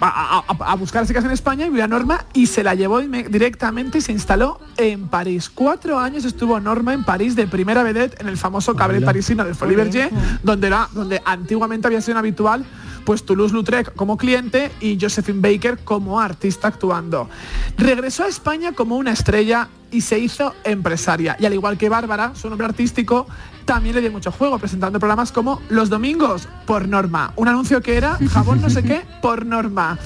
a, 0.00 0.42
a- 0.48 0.72
a 0.72 0.74
buscar 0.74 1.06
chicas 1.06 1.24
en 1.24 1.30
España 1.30 1.64
y 1.64 1.70
vio 1.70 1.84
a 1.84 1.86
Norma 1.86 2.24
y 2.32 2.48
se 2.48 2.64
la 2.64 2.74
llevó 2.74 2.98
directamente 3.00 3.98
y 3.98 4.00
se 4.00 4.10
instaló 4.10 4.58
en 4.76 5.06
París. 5.06 5.48
Cuatro 5.48 5.96
años 6.00 6.24
estuvo 6.24 6.58
Norma 6.58 6.92
en 6.92 7.04
París 7.04 7.36
de 7.36 7.46
primera 7.46 7.84
vedette 7.84 8.20
en 8.20 8.26
el 8.26 8.36
famoso 8.36 8.74
cabaret 8.74 9.04
parisino 9.04 9.44
del 9.44 9.54
Folie 9.54 9.76
Berger, 9.76 10.10
donde, 10.42 10.66
era, 10.66 10.88
donde 10.90 11.22
antiguamente 11.24 11.86
había 11.86 12.00
sido 12.00 12.18
habitual 12.18 12.64
pues 13.06 13.24
Toulouse-Lautrec 13.24 13.94
como 13.94 14.18
cliente 14.18 14.70
y 14.80 14.98
Josephine 15.00 15.40
Baker 15.40 15.78
como 15.78 16.20
artista 16.20 16.68
actuando. 16.68 17.30
Regresó 17.78 18.24
a 18.24 18.28
España 18.28 18.72
como 18.72 18.96
una 18.96 19.12
estrella 19.12 19.68
y 19.90 20.00
se 20.02 20.18
hizo 20.18 20.52
empresaria. 20.64 21.36
Y 21.38 21.46
al 21.46 21.54
igual 21.54 21.78
que 21.78 21.88
Bárbara, 21.88 22.32
su 22.34 22.50
nombre 22.50 22.66
artístico 22.66 23.26
también 23.64 23.94
le 23.94 24.00
dio 24.00 24.12
mucho 24.12 24.30
juego, 24.30 24.58
presentando 24.58 24.98
programas 24.98 25.32
como 25.32 25.60
Los 25.68 25.88
Domingos 25.88 26.48
por 26.66 26.86
Norma, 26.88 27.32
un 27.36 27.48
anuncio 27.48 27.80
que 27.82 27.96
era 27.96 28.16
jabón 28.32 28.60
no 28.60 28.70
sé 28.70 28.82
qué 28.82 29.02
por 29.22 29.44
Norma 29.46 29.98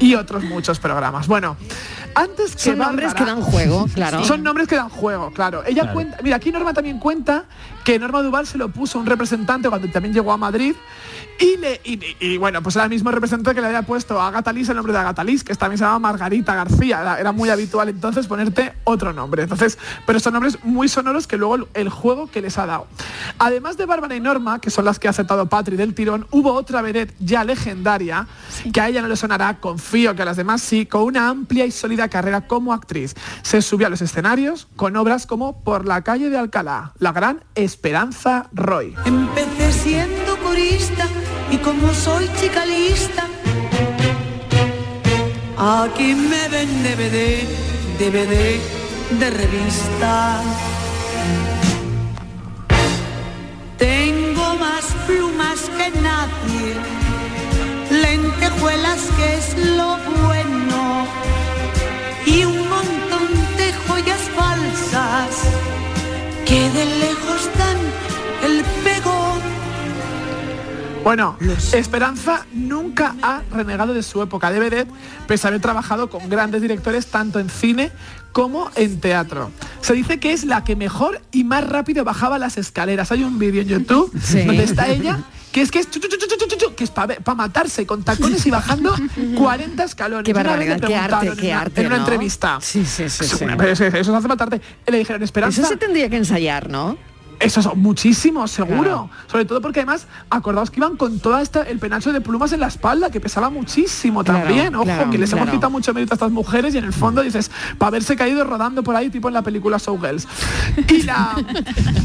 y 0.00 0.14
otros 0.14 0.44
muchos 0.44 0.78
programas. 0.78 1.26
Bueno, 1.26 1.56
antes 2.14 2.54
que 2.54 2.62
Son 2.62 2.78
nombres 2.78 3.14
que 3.14 3.24
dan 3.24 3.40
juego, 3.42 3.86
claro. 3.94 4.24
Son 4.24 4.42
nombres 4.42 4.68
que 4.68 4.76
dan 4.76 4.88
juego, 4.88 5.32
claro. 5.32 5.62
Ella 5.64 5.82
Claro. 5.82 5.94
cuenta, 5.94 6.18
mira, 6.22 6.36
aquí 6.36 6.50
Norma 6.52 6.72
también 6.74 6.98
cuenta 6.98 7.44
que 7.88 7.98
Norma 7.98 8.20
Duval 8.20 8.46
se 8.46 8.58
lo 8.58 8.68
puso 8.68 8.98
a 8.98 9.00
un 9.00 9.06
representante 9.06 9.70
cuando 9.70 9.88
también 9.88 10.12
llegó 10.12 10.30
a 10.30 10.36
Madrid 10.36 10.74
y 11.40 11.56
le 11.56 11.80
y, 11.84 11.94
y- 11.94 12.16
y, 12.20 12.36
bueno, 12.36 12.62
pues 12.62 12.74
era 12.76 12.84
el 12.84 12.90
mismo 12.90 13.10
representante 13.10 13.54
que 13.54 13.60
le 13.62 13.68
había 13.68 13.80
puesto 13.80 14.20
a 14.20 14.26
Agatha 14.28 14.52
Liz 14.52 14.68
el 14.68 14.76
nombre 14.76 14.92
de 14.92 14.98
Agatha 14.98 15.24
Liz, 15.24 15.42
que 15.42 15.54
también 15.54 15.78
se 15.78 15.84
llamaba 15.84 15.98
Margarita 16.00 16.54
García. 16.54 17.00
Era, 17.00 17.18
era 17.20 17.32
muy 17.32 17.48
habitual 17.48 17.88
entonces 17.88 18.26
ponerte 18.26 18.74
otro 18.84 19.14
nombre. 19.14 19.44
Entonces, 19.44 19.78
pero 20.04 20.20
son 20.20 20.34
nombres 20.34 20.58
muy 20.64 20.88
sonoros 20.88 21.26
que 21.26 21.38
luego 21.38 21.54
el, 21.54 21.66
el 21.72 21.88
juego 21.88 22.26
que 22.26 22.42
les 22.42 22.58
ha 22.58 22.66
dado. 22.66 22.88
Además 23.38 23.78
de 23.78 23.86
Bárbara 23.86 24.16
y 24.16 24.20
Norma, 24.20 24.60
que 24.60 24.68
son 24.70 24.84
las 24.84 24.98
que 24.98 25.06
ha 25.06 25.10
aceptado 25.12 25.46
Patri 25.48 25.76
del 25.76 25.94
tirón, 25.94 26.26
hubo 26.30 26.52
otra 26.52 26.82
vedette 26.82 27.14
ya 27.20 27.42
legendaria, 27.44 28.26
que 28.70 28.80
a 28.82 28.88
ella 28.88 29.00
no 29.00 29.08
le 29.08 29.16
sonará, 29.16 29.60
confío 29.60 30.14
que 30.14 30.22
a 30.22 30.26
las 30.26 30.36
demás 30.36 30.60
sí, 30.60 30.84
con 30.84 31.04
una 31.04 31.28
amplia 31.30 31.64
y 31.64 31.70
sólida 31.70 32.08
carrera 32.08 32.42
como 32.48 32.74
actriz. 32.74 33.14
Se 33.42 33.62
subió 33.62 33.86
a 33.86 33.90
los 33.90 34.02
escenarios 34.02 34.66
con 34.76 34.94
obras 34.96 35.24
como 35.26 35.62
Por 35.62 35.86
la 35.86 36.02
calle 36.02 36.28
de 36.30 36.36
Alcalá, 36.36 36.92
la 36.98 37.12
gran 37.12 37.44
Esperanza 37.78 38.48
Roy. 38.52 38.92
Empecé 39.04 39.72
siendo 39.72 40.36
corista 40.38 41.06
y 41.48 41.58
como 41.58 41.94
soy 41.94 42.28
chica 42.40 42.66
lista, 42.66 43.24
aquí 45.56 46.12
me 46.12 46.48
ven 46.48 46.82
DVD, 46.82 47.46
DVD 48.00 48.58
de 49.20 49.30
revista. 49.30 50.42
Tengo 53.76 54.54
más 54.56 54.84
plumas 55.06 55.60
que 55.78 56.00
nadie, 56.00 56.74
lentejuelas 57.92 59.02
que 59.16 59.36
es 59.36 59.56
lo 59.76 59.98
bueno 60.26 61.06
y 62.26 62.44
un 62.44 62.67
que 66.48 66.70
de 66.70 66.84
lejos 66.86 67.50
dan 67.58 67.76
el 68.42 68.64
pegón. 68.82 69.38
Bueno, 71.04 71.36
Esperanza 71.72 72.46
nunca 72.52 73.14
ha 73.22 73.42
renegado 73.52 73.94
de 73.94 74.02
su 74.02 74.22
época 74.22 74.50
de 74.50 74.58
vedette, 74.58 74.90
pese 75.26 75.46
a 75.46 75.48
haber 75.48 75.60
trabajado 75.60 76.10
con 76.10 76.28
grandes 76.28 76.62
directores 76.62 77.06
tanto 77.06 77.38
en 77.38 77.48
cine 77.50 77.92
como 78.32 78.70
en 78.76 79.00
teatro. 79.00 79.50
Se 79.80 79.94
dice 79.94 80.20
que 80.20 80.32
es 80.32 80.44
la 80.44 80.64
que 80.64 80.76
mejor 80.76 81.20
y 81.32 81.44
más 81.44 81.66
rápido 81.68 82.04
bajaba 82.04 82.38
las 82.38 82.56
escaleras. 82.58 83.10
Hay 83.12 83.24
un 83.24 83.38
vídeo 83.38 83.62
en 83.62 83.68
YouTube 83.68 84.10
Sí. 84.22 84.42
donde 84.42 84.64
está 84.64 84.88
ella, 84.88 85.20
que 85.52 85.62
es 85.62 85.70
que 85.70 85.78
es, 85.80 85.90
chu, 85.90 86.00
chu, 86.00 86.08
chu, 86.08 86.16
que 86.78 86.84
es 86.84 86.90
para 86.90 87.34
matarse 87.34 87.84
con 87.84 88.04
tacones 88.04 88.46
y 88.46 88.50
bajando 88.52 88.94
40 89.36 89.82
escalones. 89.82 90.24
Qué 90.24 90.32
barbaridad, 90.32 90.78
qué 90.80 90.94
arte, 90.94 91.32
qué 91.36 91.48
en 91.48 91.52
una- 91.52 91.60
arte, 91.60 91.80
En 91.80 91.86
una 91.88 91.96
entrevista. 91.96 92.58
Sí, 92.60 92.84
sí, 92.84 93.08
sí, 93.08 93.24
sí. 93.24 93.44
Eso, 93.66 93.84
eso 93.84 94.04
se 94.12 94.16
hace 94.16 94.28
matarte. 94.28 94.60
Le 94.86 94.98
dijeron, 94.98 95.20
Esperanza... 95.24 95.60
Eso 95.60 95.70
se 95.70 95.76
tendría 95.76 96.08
que 96.08 96.16
ensayar, 96.16 96.70
¿no? 96.70 96.96
Eso 97.40 97.62
son 97.62 97.80
muchísimos, 97.80 98.50
seguro. 98.50 98.82
Claro. 98.82 99.10
Sobre 99.30 99.44
todo 99.44 99.60
porque 99.60 99.80
además, 99.80 100.06
acordaos 100.30 100.70
que 100.70 100.80
iban 100.80 100.96
con 100.96 101.20
toda 101.20 101.40
esta 101.42 101.62
el 101.62 101.78
penacho 101.78 102.12
de 102.12 102.20
plumas 102.20 102.52
en 102.52 102.60
la 102.60 102.66
espalda, 102.66 103.10
que 103.10 103.20
pesaba 103.20 103.48
muchísimo 103.50 104.24
Claro, 104.24 104.40
también. 104.44 104.74
Ojo, 104.74 104.84
claro, 104.84 105.10
que 105.10 105.18
les 105.18 105.32
hemos 105.32 105.48
quitado 105.48 105.70
mucho 105.70 105.94
mérito 105.94 106.14
a 106.14 106.16
estas 106.16 106.30
mujeres 106.32 106.74
y 106.74 106.78
en 106.78 106.84
el 106.84 106.92
fondo 106.92 107.22
dices, 107.22 107.50
para 107.78 107.88
haberse 107.88 108.16
caído 108.16 108.44
rodando 108.44 108.82
por 108.82 108.96
ahí, 108.96 109.08
tipo 109.10 109.28
en 109.28 109.34
la 109.34 109.42
película 109.42 109.78
Showgirls. 109.78 110.26
Y, 110.88 111.02
la, 111.02 111.36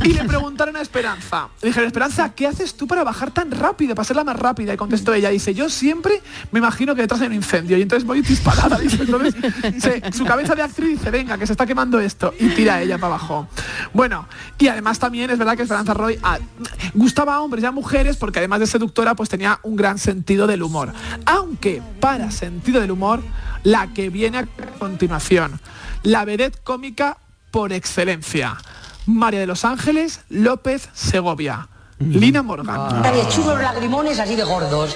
y 0.04 0.10
le 0.14 0.24
preguntaron 0.26 0.76
a 0.76 0.82
Esperanza. 0.82 1.48
Le 1.62 1.70
dijeron, 1.70 1.88
Esperanza, 1.88 2.34
¿qué 2.36 2.48
haces 2.48 2.76
tú 2.76 2.86
para 2.88 3.04
bajar 3.04 3.32
tan 3.32 3.50
rápido, 3.52 3.96
para 3.96 4.06
ser 4.06 4.16
la 4.18 4.24
más 4.24 4.38
rápida? 4.38 4.74
Y 4.74 4.78
contestó 4.78 5.14
ella, 5.14 5.30
dice, 5.30 5.54
yo 5.54 5.70
siempre 5.70 6.22
me 6.52 6.60
imagino 6.60 6.94
que 6.96 7.02
detrás 7.02 7.22
hay 7.22 7.28
un 7.28 7.34
incendio 7.34 7.78
y 7.78 7.82
entonces 7.82 8.06
voy 8.08 8.22
disparada. 8.22 8.78
Dice, 8.84 9.02
entonces, 9.04 9.34
se- 9.80 10.12
su 10.14 10.26
cabeza 10.26 10.54
de 10.56 10.62
actriz 10.62 11.00
dice, 11.00 11.10
venga, 11.10 11.38
que 11.38 11.48
se 11.48 11.54
está 11.54 11.66
quemando 11.66 12.00
esto. 12.00 12.34
Y 12.40 12.50
tira 12.50 12.82
ella 12.82 12.98
para 12.98 13.16
abajo. 13.16 13.48
Bueno, 13.94 14.28
y 14.58 14.68
además 14.68 15.00
también 15.00 15.23
es 15.32 15.38
verdad 15.38 15.56
que 15.56 15.64
Esperanza 15.64 15.94
Roy 15.94 16.20
ah, 16.24 16.40
gustaba 16.94 17.36
a 17.36 17.42
hombres 17.42 17.64
y 17.64 17.68
a 17.68 17.72
mujeres 17.72 18.18
porque 18.18 18.40
además 18.40 18.60
de 18.60 18.68
seductora 18.68 19.16
pues 19.16 19.30
tenía 19.30 19.60
un 19.64 19.76
gran 19.76 19.98
sentido 19.98 20.48
del 20.48 20.64
humor. 20.64 20.94
Aunque 21.26 21.82
para 22.00 22.32
sentido 22.32 22.82
del 22.82 22.92
humor, 22.92 23.22
la 23.64 23.94
que 23.94 24.10
viene 24.10 24.40
a 24.40 24.46
continuación, 24.80 25.60
la 26.04 26.26
vedette 26.26 26.62
cómica 26.64 27.18
por 27.52 27.74
excelencia, 27.74 28.58
María 29.06 29.40
de 29.40 29.48
los 29.48 29.66
Ángeles 29.66 30.22
López 30.30 30.90
Segovia, 30.94 31.68
Lina 32.00 32.42
Morgan. 32.42 33.06
Había 33.06 33.28
chulos 33.30 33.62
lagrimones 33.62 34.20
así 34.20 34.36
de 34.36 34.44
gordos. 34.44 34.96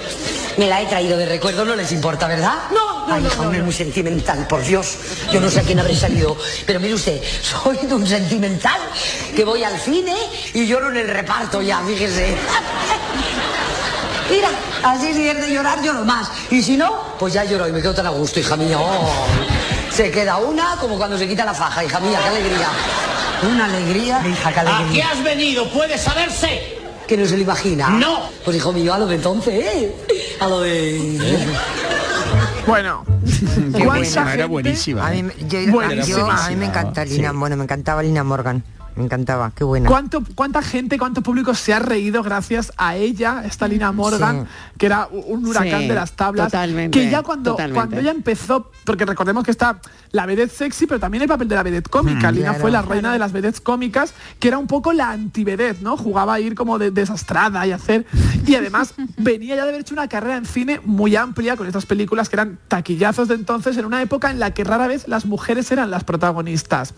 Me 0.58 0.66
la 0.66 0.82
he 0.82 0.86
traído 0.86 1.16
de 1.16 1.26
recuerdo, 1.26 1.64
no 1.64 1.76
les 1.76 1.92
importa, 1.92 2.26
¿verdad? 2.26 2.54
No, 2.72 2.87
no, 3.08 3.14
Ay, 3.14 3.24
hija, 3.26 3.40
uno 3.40 3.52
es 3.52 3.64
muy 3.64 3.72
sentimental, 3.72 4.46
por 4.46 4.62
Dios. 4.62 4.98
Yo 5.32 5.40
no 5.40 5.50
sé 5.50 5.60
a 5.60 5.62
quién 5.62 5.80
habré 5.80 5.96
salido, 5.96 6.36
pero 6.66 6.78
mire 6.80 6.94
usted, 6.94 7.20
soy 7.42 7.78
de 7.78 7.94
un 7.94 8.06
sentimental 8.06 8.80
que 9.34 9.44
voy 9.44 9.64
al 9.64 9.78
cine 9.80 10.14
y 10.54 10.66
lloro 10.66 10.90
en 10.90 10.98
el 10.98 11.08
reparto 11.08 11.62
ya, 11.62 11.80
fíjese. 11.80 12.36
Mira, 14.30 14.50
así 14.82 15.14
si 15.14 15.26
es 15.26 15.40
de 15.40 15.54
llorar, 15.54 15.82
lloro 15.82 16.04
más. 16.04 16.30
Y 16.50 16.62
si 16.62 16.76
no, 16.76 17.02
pues 17.18 17.32
ya 17.32 17.44
lloro 17.44 17.66
y 17.66 17.72
me 17.72 17.80
quedo 17.80 17.94
tan 17.94 18.06
a 18.06 18.10
gusto, 18.10 18.40
hija 18.40 18.56
mía. 18.56 18.76
Oh, 18.78 19.08
se 19.90 20.10
queda 20.10 20.36
una 20.36 20.76
como 20.76 20.98
cuando 20.98 21.16
se 21.16 21.26
quita 21.26 21.46
la 21.46 21.54
faja, 21.54 21.82
hija 21.82 21.98
mía, 22.00 22.20
qué 22.22 22.28
alegría. 22.28 22.68
Una 23.50 23.64
alegría, 23.64 24.22
hija, 24.28 24.52
qué 24.52 24.60
alegría. 24.60 24.86
¿A 24.86 24.92
qué 24.92 25.02
has 25.02 25.24
venido? 25.24 25.68
¿Puede 25.70 25.96
saberse? 25.96 26.76
Que 27.06 27.16
no 27.16 27.26
se 27.26 27.36
lo 27.36 27.42
imagina. 27.42 27.88
No. 27.88 28.28
Pues 28.44 28.56
hijo 28.58 28.70
mío, 28.70 28.92
a 28.92 28.98
lo 28.98 29.06
de 29.06 29.14
entonces, 29.14 29.54
¿eh? 29.54 29.96
A 30.40 30.46
lo 30.46 30.60
de... 30.60 31.18
Bueno, 32.68 33.04
¿cuánta 33.72 33.84
buena, 33.84 34.04
gente- 34.04 34.34
Era 34.34 34.46
buenísima. 34.46 35.06
A 35.06 35.10
mí, 35.10 35.22
me- 35.22 35.34
yo, 35.48 35.72
Buenísima. 35.72 36.18
yo- 36.18 36.30
a 36.30 36.48
mí 36.50 36.56
me 36.56 36.66
encanta 36.66 37.04
Lina, 37.04 37.32
bueno, 37.32 37.56
me 37.56 37.64
encantaba 37.64 38.02
Lina 38.02 38.22
Morgan. 38.24 38.62
Me 38.94 39.04
encantaba, 39.04 39.52
qué 39.54 39.62
buena. 39.62 39.88
¿Cuánto, 39.88 40.24
¿Cuánta 40.34 40.60
gente, 40.60 40.98
cuánto 40.98 41.22
público 41.22 41.54
se 41.54 41.72
ha 41.72 41.78
reído 41.78 42.20
gracias 42.24 42.72
a 42.76 42.96
ella, 42.96 43.44
esta 43.46 43.68
Lina 43.68 43.92
Morgan, 43.92 44.48
que 44.76 44.86
era 44.86 45.06
un 45.12 45.46
huracán 45.46 45.82
Sí, 45.82 45.88
de 45.88 45.94
las 45.94 46.12
tablas? 46.12 46.46
totalmente, 46.50 46.98
que 46.98 47.08
ya 47.08 47.22
cuando, 47.22 47.52
totalmente. 47.52 47.74
cuando 47.78 48.00
ella 48.00 48.10
empezó, 48.10 48.72
porque 48.84 49.04
recordemos 49.04 49.44
que 49.44 49.52
está 49.52 49.78
la 50.12 50.26
vedette 50.26 50.52
sexy, 50.52 50.86
pero 50.86 51.00
también 51.00 51.22
el 51.22 51.28
papel 51.28 51.48
de 51.48 51.54
la 51.54 51.62
vedette 51.62 51.88
cómica. 51.88 52.30
Mm, 52.30 52.34
Lina 52.34 52.48
claro. 52.48 52.60
fue 52.60 52.70
la 52.70 52.82
reina 52.82 53.12
de 53.12 53.18
las 53.18 53.32
vedettes 53.32 53.60
cómicas, 53.60 54.14
que 54.38 54.48
era 54.48 54.58
un 54.58 54.66
poco 54.66 54.92
la 54.92 55.10
anti-vedette, 55.10 55.80
¿no? 55.82 55.96
Jugaba 55.96 56.34
a 56.34 56.40
ir 56.40 56.54
como 56.54 56.78
de, 56.78 56.90
desastrada 56.90 57.66
y 57.66 57.72
hacer... 57.72 58.06
Y 58.46 58.54
además 58.54 58.94
venía 59.16 59.56
ya 59.56 59.64
de 59.64 59.70
haber 59.70 59.80
hecho 59.82 59.94
una 59.94 60.08
carrera 60.08 60.36
en 60.36 60.46
cine 60.46 60.80
muy 60.84 61.16
amplia 61.16 61.56
con 61.56 61.66
estas 61.66 61.86
películas 61.86 62.28
que 62.28 62.36
eran 62.36 62.58
taquillazos 62.68 63.28
de 63.28 63.34
entonces, 63.34 63.76
en 63.76 63.84
una 63.84 64.00
época 64.02 64.30
en 64.30 64.38
la 64.38 64.52
que 64.52 64.64
rara 64.64 64.86
vez 64.86 65.08
las 65.08 65.26
mujeres 65.26 65.70
eran 65.70 65.90
las 65.90 66.04
protagonistas. 66.04 66.94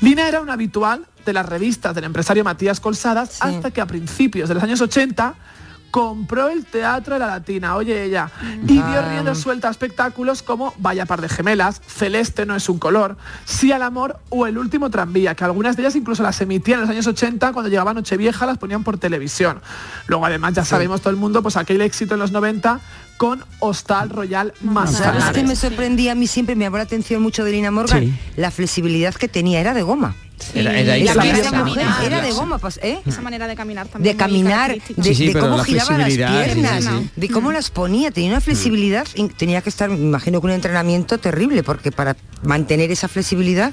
Lina 0.00 0.28
era 0.28 0.40
un 0.40 0.50
habitual 0.50 1.06
de 1.24 1.32
las 1.32 1.46
revistas 1.46 1.94
del 1.94 2.04
empresario 2.04 2.44
Matías 2.44 2.80
Colsadas 2.80 3.38
hasta 3.40 3.70
que 3.70 3.80
a 3.80 3.86
principios 3.86 4.48
de 4.48 4.54
los 4.54 4.62
años 4.62 4.80
80 4.80 5.34
compró 5.96 6.50
el 6.50 6.66
Teatro 6.66 7.14
de 7.14 7.20
la 7.20 7.26
Latina, 7.26 7.74
oye 7.74 8.04
ella, 8.04 8.30
y 8.64 8.74
dio 8.74 9.02
rienda 9.08 9.34
suelta 9.34 9.68
a 9.68 9.70
espectáculos 9.70 10.42
como 10.42 10.74
Vaya 10.76 11.06
par 11.06 11.22
de 11.22 11.30
gemelas, 11.30 11.80
Celeste 11.86 12.44
no 12.44 12.54
es 12.54 12.68
un 12.68 12.78
color, 12.78 13.16
Sí 13.46 13.72
al 13.72 13.80
amor 13.80 14.18
o 14.28 14.46
El 14.46 14.58
último 14.58 14.90
tranvía, 14.90 15.34
que 15.34 15.44
algunas 15.44 15.74
de 15.74 15.84
ellas 15.84 15.96
incluso 15.96 16.22
las 16.22 16.38
emitían 16.42 16.80
en 16.80 16.80
los 16.82 16.90
años 16.90 17.06
80 17.06 17.50
cuando 17.54 17.70
llegaba 17.70 17.94
Nochevieja, 17.94 18.44
las 18.44 18.58
ponían 18.58 18.84
por 18.84 18.98
televisión. 18.98 19.62
Luego 20.06 20.26
además 20.26 20.52
ya 20.52 20.66
sabemos 20.66 21.00
todo 21.00 21.12
el 21.12 21.16
mundo 21.16 21.42
pues 21.42 21.56
aquel 21.56 21.80
éxito 21.80 22.12
en 22.12 22.20
los 22.20 22.30
90 22.30 22.78
con 23.16 23.42
Hostal 23.60 24.10
Royal 24.10 24.52
¿Sabes 24.52 24.70
Manzanares. 24.70 25.44
me 25.46 25.56
sorprendía 25.56 26.12
a 26.12 26.14
mí 26.14 26.26
siempre? 26.26 26.56
Me 26.56 26.64
llamó 26.64 26.76
la 26.76 26.82
atención 26.82 27.22
mucho 27.22 27.42
de 27.42 27.52
Lina 27.52 27.70
Morgan. 27.70 28.02
Sí. 28.02 28.14
La 28.36 28.50
flexibilidad 28.50 29.14
que 29.14 29.28
tenía, 29.28 29.60
era 29.60 29.72
de 29.72 29.80
goma. 29.80 30.14
Era, 30.54 30.78
era 30.78 31.22
pieza 31.22 31.64
mujer 31.64 31.86
era 32.04 32.20
de 32.20 32.30
goma, 32.32 32.58
pues, 32.58 32.78
¿eh? 32.82 32.98
Esa 33.06 33.22
manera 33.22 33.46
de 33.46 33.56
caminar 33.56 33.88
también. 33.88 34.16
de 34.16 34.18
caminar, 34.22 34.70
de, 34.70 34.82
Sí, 35.02 35.14
sí, 35.14 35.26
de 35.32 35.38
cómo 35.40 35.56
la 35.56 35.64
giraba 35.64 35.96
las 35.98 36.08
piernas, 36.14 36.84
sí, 36.84 36.90
sí. 36.90 37.10
de 37.16 37.28
cómo 37.30 37.52
las 37.52 37.70
ponía, 37.70 38.10
tenía 38.10 38.30
una 38.30 38.40
flexibilidad, 38.40 39.06
tenía 39.36 39.62
que 39.62 39.70
estar, 39.70 39.88
me 39.88 39.96
imagino 39.96 40.40
que 40.40 40.46
un 40.46 40.52
entrenamiento 40.52 41.18
terrible, 41.18 41.62
porque 41.62 41.90
para 41.90 42.16
mantener 42.42 42.90
esa 42.90 43.08
flexibilidad, 43.08 43.72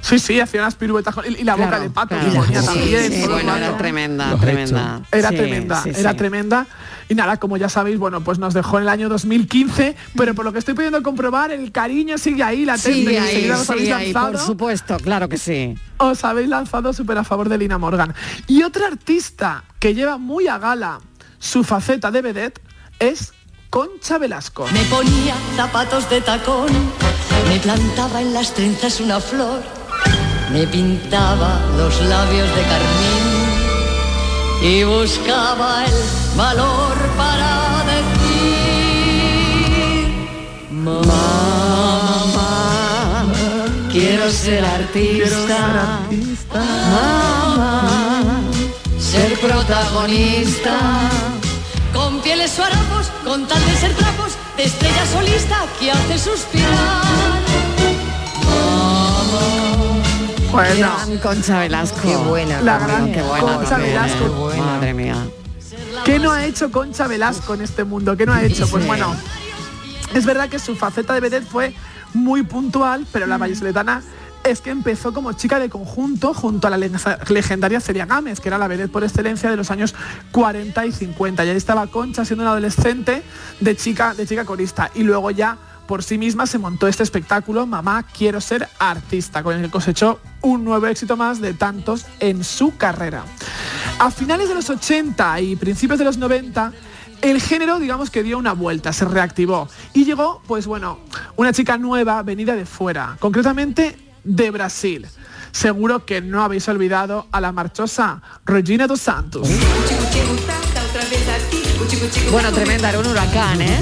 Sí, 0.00 0.18
sí, 0.18 0.38
hacía 0.38 0.60
unas 0.60 0.74
piruetas 0.74 1.14
con- 1.14 1.24
y, 1.24 1.40
y 1.40 1.44
la 1.44 1.54
boca 1.54 1.68
Claro, 1.68 1.82
de 1.84 1.90
pato 1.90 2.08
claro. 2.08 2.44
Sí, 2.44 2.52
también. 2.52 3.12
sí, 3.12 3.22
bueno, 3.26 3.56
era 3.56 3.76
tremenda, 3.78 4.36
tremenda. 4.36 5.00
Era 5.10 5.28
Sí, 5.30 5.36
tremenda, 5.36 5.82
sí, 5.82 5.90
era 5.96 6.10
sí. 6.10 6.16
tremenda. 6.18 6.66
Y 7.08 7.14
nada, 7.14 7.36
como 7.38 7.56
ya 7.56 7.68
sabéis, 7.68 7.98
bueno, 7.98 8.22
pues 8.22 8.38
nos 8.38 8.54
dejó 8.54 8.78
en 8.78 8.84
el 8.84 8.88
año 8.88 9.08
2015, 9.08 9.96
pero 10.16 10.34
por 10.34 10.44
lo 10.44 10.52
que 10.52 10.58
estoy 10.58 10.74
pudiendo 10.74 11.02
comprobar, 11.02 11.50
el 11.52 11.70
cariño 11.72 12.18
sigue 12.18 12.42
ahí, 12.42 12.64
la 12.64 12.78
Sigue 12.78 13.18
ahí, 13.18 13.36
enseguida 13.36 13.60
os 13.60 13.70
habéis 13.70 13.84
sigue 13.84 13.94
ahí, 13.94 14.12
por 14.12 14.38
supuesto, 14.38 14.96
claro 14.98 15.28
que 15.28 15.36
sí. 15.36 15.76
os 15.98 16.24
habéis 16.24 16.48
lanzado 16.48 16.92
súper 16.92 17.18
a 17.18 17.24
favor 17.24 17.48
de 17.48 17.58
Lina 17.58 17.78
Morgan. 17.78 18.14
Y 18.46 18.62
otra 18.62 18.86
artista 18.86 19.64
que 19.78 19.94
lleva 19.94 20.18
muy 20.18 20.48
a 20.48 20.58
gala 20.58 21.00
su 21.38 21.62
faceta 21.62 22.10
de 22.10 22.22
vedette 22.22 22.60
es 22.98 23.32
Concha 23.70 24.18
Velasco. 24.18 24.66
Me 24.72 24.82
ponía 24.84 25.34
zapatos 25.56 26.08
de 26.08 26.20
tacón, 26.20 26.68
me 27.48 27.58
plantaba 27.58 28.22
en 28.22 28.32
las 28.32 28.54
trenzas 28.54 29.00
una 29.00 29.20
flor, 29.20 29.62
me 30.52 30.66
pintaba 30.66 31.60
los 31.76 32.00
labios 32.02 32.48
de 32.54 32.62
carmín 32.62 33.33
y 34.64 34.82
buscaba 34.82 35.84
el 35.84 35.92
valor 36.38 36.96
para 37.18 37.84
decir, 37.84 38.48
mamá, 40.70 41.12
quiero 43.92 44.30
ser 44.30 44.64
artista, 44.64 46.00
mamá, 46.50 48.40
ser 48.98 49.38
protagonista. 49.38 51.10
Con 51.92 52.22
pieles 52.22 52.58
o 52.58 52.64
harapos, 52.64 53.10
con 53.22 53.46
tal 53.46 53.62
de 53.66 53.76
ser 53.76 53.94
trapos, 53.94 54.32
de 54.56 54.64
estrella 54.64 55.04
solista 55.12 55.66
que 55.78 55.90
hace 55.92 56.18
suspirar. 56.18 57.04
Bueno, 60.54 60.92
Gran 61.06 61.18
Concha 61.18 61.58
Velasco. 61.60 62.00
qué 62.02 62.16
buena. 62.16 62.60
La 62.62 62.78
gran 62.78 63.12
Qué 63.12 63.22
buena 63.22 63.54
Concha 63.56 63.70
también, 63.70 63.92
Velasco. 63.94 64.52
¿eh? 64.52 64.56
Madre 64.60 64.94
mía. 64.94 65.16
¿Qué 66.04 66.18
no 66.18 66.30
ha 66.32 66.44
hecho 66.44 66.70
Concha 66.70 67.06
Velasco 67.06 67.54
en 67.54 67.62
este 67.62 67.84
mundo? 67.84 68.16
¿Qué 68.16 68.26
no 68.26 68.32
ha 68.32 68.42
hecho? 68.42 68.66
Pues 68.68 68.86
bueno, 68.86 69.14
es 70.14 70.24
verdad 70.26 70.48
que 70.48 70.58
su 70.58 70.76
faceta 70.76 71.12
de 71.14 71.20
vedette 71.20 71.46
fue 71.46 71.74
muy 72.12 72.42
puntual, 72.42 73.06
pero 73.12 73.26
la 73.26 73.38
vallisoletana 73.38 74.02
es 74.44 74.60
que 74.60 74.70
empezó 74.70 75.12
como 75.14 75.32
chica 75.32 75.58
de 75.58 75.70
conjunto 75.70 76.34
junto 76.34 76.66
a 76.66 76.70
la 76.70 76.76
leg- 76.78 77.28
legendaria 77.30 77.80
Celia 77.80 78.04
Gámez, 78.06 78.40
que 78.40 78.48
era 78.48 78.58
la 78.58 78.68
vedette 78.68 78.92
por 78.92 79.02
excelencia 79.02 79.50
de 79.50 79.56
los 79.56 79.70
años 79.70 79.94
40 80.32 80.84
y 80.86 80.92
50. 80.92 81.44
Y 81.44 81.48
ahí 81.48 81.56
estaba 81.56 81.86
Concha 81.86 82.24
siendo 82.24 82.42
una 82.44 82.50
adolescente 82.52 83.22
de 83.60 83.76
chica, 83.76 84.14
de 84.14 84.26
chica 84.26 84.44
corista. 84.44 84.90
Y 84.94 85.02
luego 85.02 85.30
ya 85.30 85.56
por 85.86 86.02
sí 86.02 86.18
misma 86.18 86.46
se 86.46 86.58
montó 86.58 86.86
este 86.86 87.02
espectáculo, 87.02 87.66
Mamá, 87.66 88.04
quiero 88.04 88.40
ser 88.40 88.68
artista, 88.78 89.42
con 89.42 89.56
el 89.56 89.62
que 89.62 89.70
cosechó 89.70 90.20
un 90.40 90.64
nuevo 90.64 90.86
éxito 90.86 91.16
más 91.16 91.40
de 91.40 91.54
tantos 91.54 92.06
en 92.20 92.44
su 92.44 92.76
carrera. 92.76 93.24
A 93.98 94.10
finales 94.10 94.48
de 94.48 94.54
los 94.54 94.68
80 94.70 95.40
y 95.40 95.56
principios 95.56 95.98
de 95.98 96.04
los 96.04 96.18
90, 96.18 96.72
el 97.22 97.40
género, 97.40 97.78
digamos 97.78 98.10
que 98.10 98.22
dio 98.22 98.38
una 98.38 98.52
vuelta, 98.52 98.92
se 98.92 99.04
reactivó 99.04 99.68
y 99.92 100.04
llegó, 100.04 100.42
pues 100.46 100.66
bueno, 100.66 100.98
una 101.36 101.52
chica 101.52 101.78
nueva 101.78 102.22
venida 102.22 102.54
de 102.54 102.66
fuera, 102.66 103.16
concretamente 103.18 103.96
de 104.24 104.50
Brasil. 104.50 105.06
Seguro 105.52 106.04
que 106.04 106.20
no 106.20 106.42
habéis 106.42 106.68
olvidado 106.68 107.26
a 107.30 107.40
la 107.40 107.52
marchosa 107.52 108.20
Regina 108.44 108.86
dos 108.86 109.00
Santos. 109.00 109.48
Bueno, 112.30 112.52
tremenda, 112.52 112.88
era 112.90 112.98
un 112.98 113.06
huracán, 113.06 113.60
¿eh? 113.60 113.80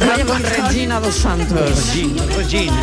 Vaya 0.00 0.24
con 0.26 0.42
Regina 0.42 1.00
dos 1.00 1.14
Santos. 1.14 1.52
Regina, 1.86 2.24
Regina. 2.36 2.82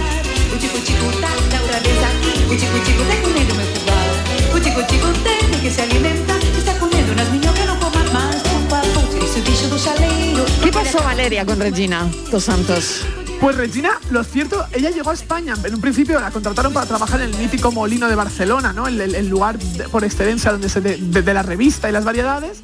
¿Qué 10.64 10.72
pasó, 10.72 11.00
Valeria, 11.04 11.46
con 11.46 11.60
Regina 11.60 12.08
dos 12.32 12.44
Santos? 12.44 13.06
Pues 13.40 13.56
Regina, 13.56 13.92
lo 14.10 14.24
cierto, 14.24 14.66
ella 14.74 14.90
llegó 14.90 15.12
a 15.12 15.14
España. 15.14 15.54
En 15.64 15.76
un 15.76 15.82
principio 15.82 16.20
la 16.20 16.32
contrataron 16.32 16.74
para 16.74 16.88
trabajar 16.88 17.22
en 17.22 17.28
el 17.30 17.38
mítico 17.38 17.72
Molino 17.72 18.08
de 18.08 18.16
Barcelona, 18.16 18.74
¿no? 18.74 18.88
El, 18.88 19.00
el- 19.00 19.14
el 19.16 19.28
lugar 19.28 19.60
de- 19.60 19.88
por 19.90 20.04
excelencia 20.04 20.52
donde 20.52 20.70
se 20.70 20.82
de, 20.82 20.98
de- 20.98 21.22
de 21.22 21.34
la 21.34 21.44
revista 21.44 21.88
y 21.88 21.92
las 21.92 22.04
variedades. 22.04 22.60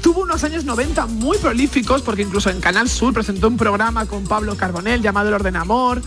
Tuvo 0.00 0.22
unos 0.22 0.42
años 0.44 0.64
90 0.64 1.06
muy 1.06 1.38
prolíficos 1.38 2.02
porque 2.02 2.22
incluso 2.22 2.50
en 2.50 2.60
Canal 2.60 2.88
Sur 2.88 3.12
presentó 3.12 3.48
un 3.48 3.56
programa 3.56 4.06
con 4.06 4.24
Pablo 4.24 4.56
Carbonell 4.56 5.02
llamado 5.02 5.28
El 5.28 5.34
Orden 5.34 5.56
Amor. 5.56 6.02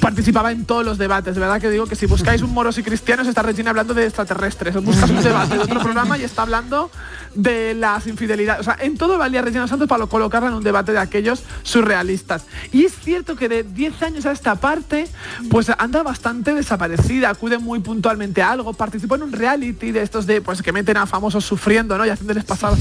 Participaba 0.00 0.52
en 0.52 0.64
todos 0.64 0.84
los 0.84 0.98
debates. 0.98 1.34
De 1.34 1.40
verdad 1.40 1.60
que 1.60 1.70
digo 1.70 1.86
que 1.86 1.96
si 1.96 2.06
buscáis 2.06 2.42
un 2.42 2.52
moros 2.52 2.78
y 2.78 2.82
cristianos 2.82 3.26
está 3.26 3.42
Regina 3.42 3.70
hablando 3.70 3.92
de 3.94 4.04
extraterrestres. 4.04 4.82
Buscas 4.82 5.10
un 5.10 5.22
debate 5.22 5.54
de 5.54 5.60
otro 5.60 5.80
programa 5.80 6.16
y 6.16 6.22
está 6.22 6.42
hablando 6.42 6.90
de 7.34 7.74
las 7.74 8.06
infidelidades. 8.06 8.60
O 8.60 8.64
sea, 8.64 8.76
en 8.80 8.96
todo 8.96 9.18
valía 9.18 9.42
Regina 9.42 9.66
Santos 9.66 9.88
para 9.88 10.06
colocarla 10.06 10.48
en 10.48 10.54
un 10.54 10.62
debate 10.62 10.92
de 10.92 10.98
aquellos 10.98 11.42
surrealistas. 11.62 12.44
Y 12.72 12.84
es 12.84 12.94
cierto 12.94 13.36
que 13.36 13.48
de 13.48 13.62
10 13.62 14.02
años 14.02 14.26
a 14.26 14.32
esta 14.32 14.54
parte, 14.56 15.08
pues 15.50 15.70
anda 15.78 16.02
bastante 16.02 16.54
desaparecida, 16.54 17.30
acude 17.30 17.58
muy 17.58 17.80
puntualmente 17.80 18.42
a 18.42 18.52
algo, 18.52 18.72
participó 18.72 19.16
en 19.16 19.24
un 19.24 19.32
reality 19.32 19.92
de 19.92 20.02
estos 20.02 20.26
de 20.26 20.40
pues 20.40 20.62
que 20.62 20.72
meten 20.72 20.96
a 20.96 21.06
famosos 21.06 21.44
sufriendo, 21.44 21.98
¿no? 21.98 22.06
Y 22.06 22.10
haciéndoles 22.10 22.44
pasar, 22.44 22.74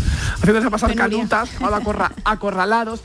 haciéndoles 0.44 0.70
pasar 0.70 0.94
canutas, 0.96 1.50
o 1.62 1.66
acorra- 1.66 2.12
acorralados. 2.24 3.02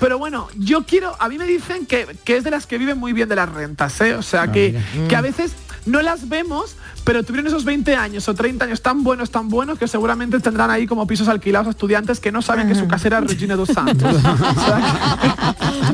Pero 0.00 0.18
bueno, 0.18 0.48
yo 0.56 0.84
quiero, 0.84 1.14
a 1.20 1.28
mí 1.28 1.38
me 1.38 1.46
dicen 1.46 1.86
que, 1.86 2.06
que 2.24 2.36
es 2.36 2.44
de 2.44 2.50
las 2.50 2.66
que 2.66 2.78
viven 2.78 2.98
muy 2.98 3.12
bien 3.12 3.28
de 3.28 3.36
las 3.36 3.48
rentas, 3.48 4.00
¿eh? 4.00 4.14
O 4.14 4.22
sea, 4.22 4.50
que, 4.50 4.78
que 5.08 5.16
a 5.16 5.20
veces 5.20 5.52
no 5.86 6.02
las 6.02 6.28
vemos, 6.28 6.76
pero 7.04 7.22
tuvieron 7.22 7.46
esos 7.46 7.64
20 7.64 7.96
años 7.96 8.28
o 8.28 8.34
30 8.34 8.66
años 8.66 8.82
tan 8.82 9.02
buenos, 9.04 9.30
tan 9.30 9.48
buenos, 9.48 9.78
que 9.78 9.88
seguramente 9.88 10.38
tendrán 10.40 10.70
ahí 10.70 10.86
como 10.86 11.06
pisos 11.06 11.28
alquilados 11.28 11.66
a 11.68 11.70
estudiantes 11.70 12.20
que 12.20 12.30
no 12.32 12.42
saben 12.42 12.68
que 12.68 12.74
su 12.74 12.86
casera 12.88 13.18
es 13.18 13.24
Regina 13.28 13.56
dos 13.56 13.68
Santos. 13.70 14.16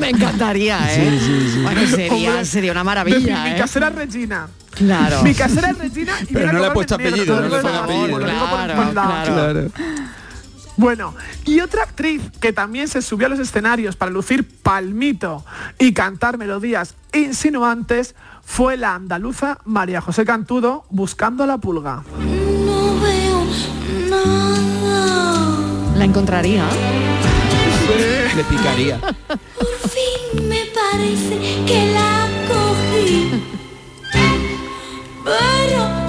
Me 0.00 0.10
encantaría, 0.10 0.78
¿eh? 0.94 1.60
Bueno, 1.62 1.80
sería, 1.88 2.12
Hombre, 2.30 2.44
sería 2.44 2.72
una 2.72 2.80
Decir, 2.80 2.84
maravilla, 2.84 3.44
mi 3.44 3.50
¿eh? 3.50 3.56
casera 3.58 3.88
es 3.88 3.94
Regina. 3.94 4.48
Claro. 4.74 5.22
Mi 5.22 5.34
casera 5.34 5.70
es 5.70 5.78
Regina 5.78 6.12
y 6.22 6.32
Pero 6.32 6.46
no 6.46 6.52
le 6.52 6.58
cobrarme 6.58 6.74
puesto 6.74 6.94
apellido, 6.96 7.40
no 7.40 7.48
le 7.48 7.56
apellido. 7.68 8.18
Claro, 8.18 8.84
claro. 8.92 9.70
Bueno, 10.76 11.14
y 11.44 11.60
otra 11.60 11.84
actriz 11.84 12.22
que 12.40 12.52
también 12.52 12.88
se 12.88 13.00
subió 13.00 13.26
a 13.26 13.30
los 13.30 13.38
escenarios 13.38 13.94
para 13.96 14.10
lucir 14.10 14.48
palmito 14.62 15.44
y 15.78 15.92
cantar 15.92 16.36
melodías 16.36 16.94
insinuantes 17.12 18.14
fue 18.44 18.76
la 18.76 18.94
andaluza 18.94 19.58
María 19.64 20.00
José 20.00 20.24
Cantudo 20.24 20.84
buscando 20.90 21.44
a 21.44 21.46
la 21.46 21.58
pulga. 21.58 22.02
No 22.18 23.00
veo 23.00 23.46
nada. 24.10 25.58
La 25.96 26.04
encontraría. 26.04 26.64
Le 28.36 28.44
picaría. 28.44 28.98
Por 28.98 29.90
fin 29.90 30.48
me 30.48 30.64
parece 30.74 31.64
que 31.66 31.92
la 31.92 32.28
cogí. 32.48 33.42
Pero 35.24 36.03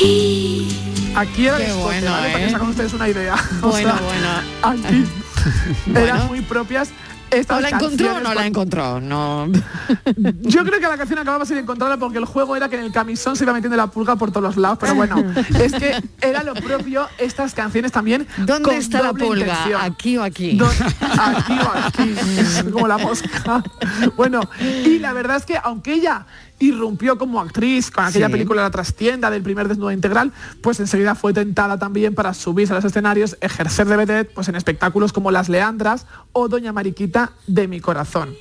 aquí. 0.00 0.68
Aquí 1.14 1.46
era 1.46 1.56
Qué 1.56 1.64
escote, 1.66 1.82
bueno, 1.84 2.10
¿vale? 2.10 2.28
Para 2.32 2.38
¿eh? 2.40 2.44
que 2.44 2.50
se 2.50 2.56
hagan 2.56 2.68
ustedes 2.68 2.92
una 2.92 3.08
idea. 3.08 3.34
O 3.62 3.68
Bueno, 3.68 3.92
sea, 3.96 4.02
bueno. 4.02 4.28
Aquí 4.62 5.04
Bueno. 5.86 6.00
eran 6.00 6.26
muy 6.26 6.40
propias 6.42 6.90
estas 7.30 7.58
¿O 7.58 7.60
la 7.60 7.70
encontró 7.70 8.14
o 8.16 8.20
no 8.20 8.28
la 8.30 8.34
con- 8.36 8.44
encontró? 8.44 9.00
No. 9.00 9.46
Yo 10.42 10.64
creo 10.64 10.78
que 10.80 10.86
la 10.88 10.96
canción 10.96 11.18
acababa 11.18 11.44
sin 11.44 11.56
encontrarla 11.58 11.96
porque 11.96 12.18
el 12.18 12.24
juego 12.24 12.54
era 12.54 12.68
que 12.68 12.76
en 12.76 12.84
el 12.84 12.92
camisón 12.92 13.34
se 13.36 13.42
iba 13.44 13.52
metiendo 13.52 13.76
la 13.76 13.88
pulga 13.88 14.14
por 14.16 14.30
todos 14.30 14.42
los 14.44 14.56
lados, 14.56 14.78
pero 14.80 14.94
bueno, 14.94 15.16
es 15.58 15.72
que 15.72 16.00
era 16.20 16.44
lo 16.44 16.54
propio 16.54 17.08
estas 17.18 17.52
canciones 17.52 17.90
también. 17.90 18.26
¿Dónde 18.36 18.62
con 18.62 18.74
está 18.76 19.02
la 19.02 19.12
pulga? 19.12 19.44
intención. 19.46 19.80
¿Aquí 19.82 20.16
o 20.18 20.22
aquí? 20.22 20.56
Do- 20.56 20.70
Aquí 21.18 21.52
o 21.58 21.72
aquí, 21.86 22.14
como 22.72 22.86
la 22.86 22.98
mosca. 22.98 23.62
Bueno, 24.16 24.40
y 24.60 24.98
la 25.00 25.12
verdad 25.12 25.36
es 25.38 25.44
que 25.46 25.58
aunque 25.62 25.94
ella 25.94 26.26
irrumpió 26.58 27.18
como 27.18 27.40
actriz 27.40 27.90
con 27.90 28.04
aquella 28.04 28.26
Sí. 28.26 28.32
película 28.32 28.62
La 28.62 28.70
trastienda 28.70 29.30
del 29.30 29.42
primer 29.42 29.68
desnudo 29.68 29.92
integral, 29.92 30.32
pues 30.62 30.80
enseguida 30.80 31.14
fue 31.14 31.32
tentada 31.32 31.78
también 31.78 32.14
para 32.14 32.32
subirse 32.34 32.72
a 32.72 32.76
los 32.76 32.84
escenarios, 32.84 33.36
ejercer 33.40 33.86
de 33.86 33.96
vedette 33.96 34.32
pues 34.34 34.48
en 34.48 34.56
espectáculos 34.56 35.12
como 35.12 35.30
Las 35.30 35.48
Leandras 35.48 36.06
o 36.32 36.48
Doña 36.48 36.72
Mariquita 36.72 37.32
de 37.46 37.68
mi 37.68 37.80
corazón. 37.80 38.34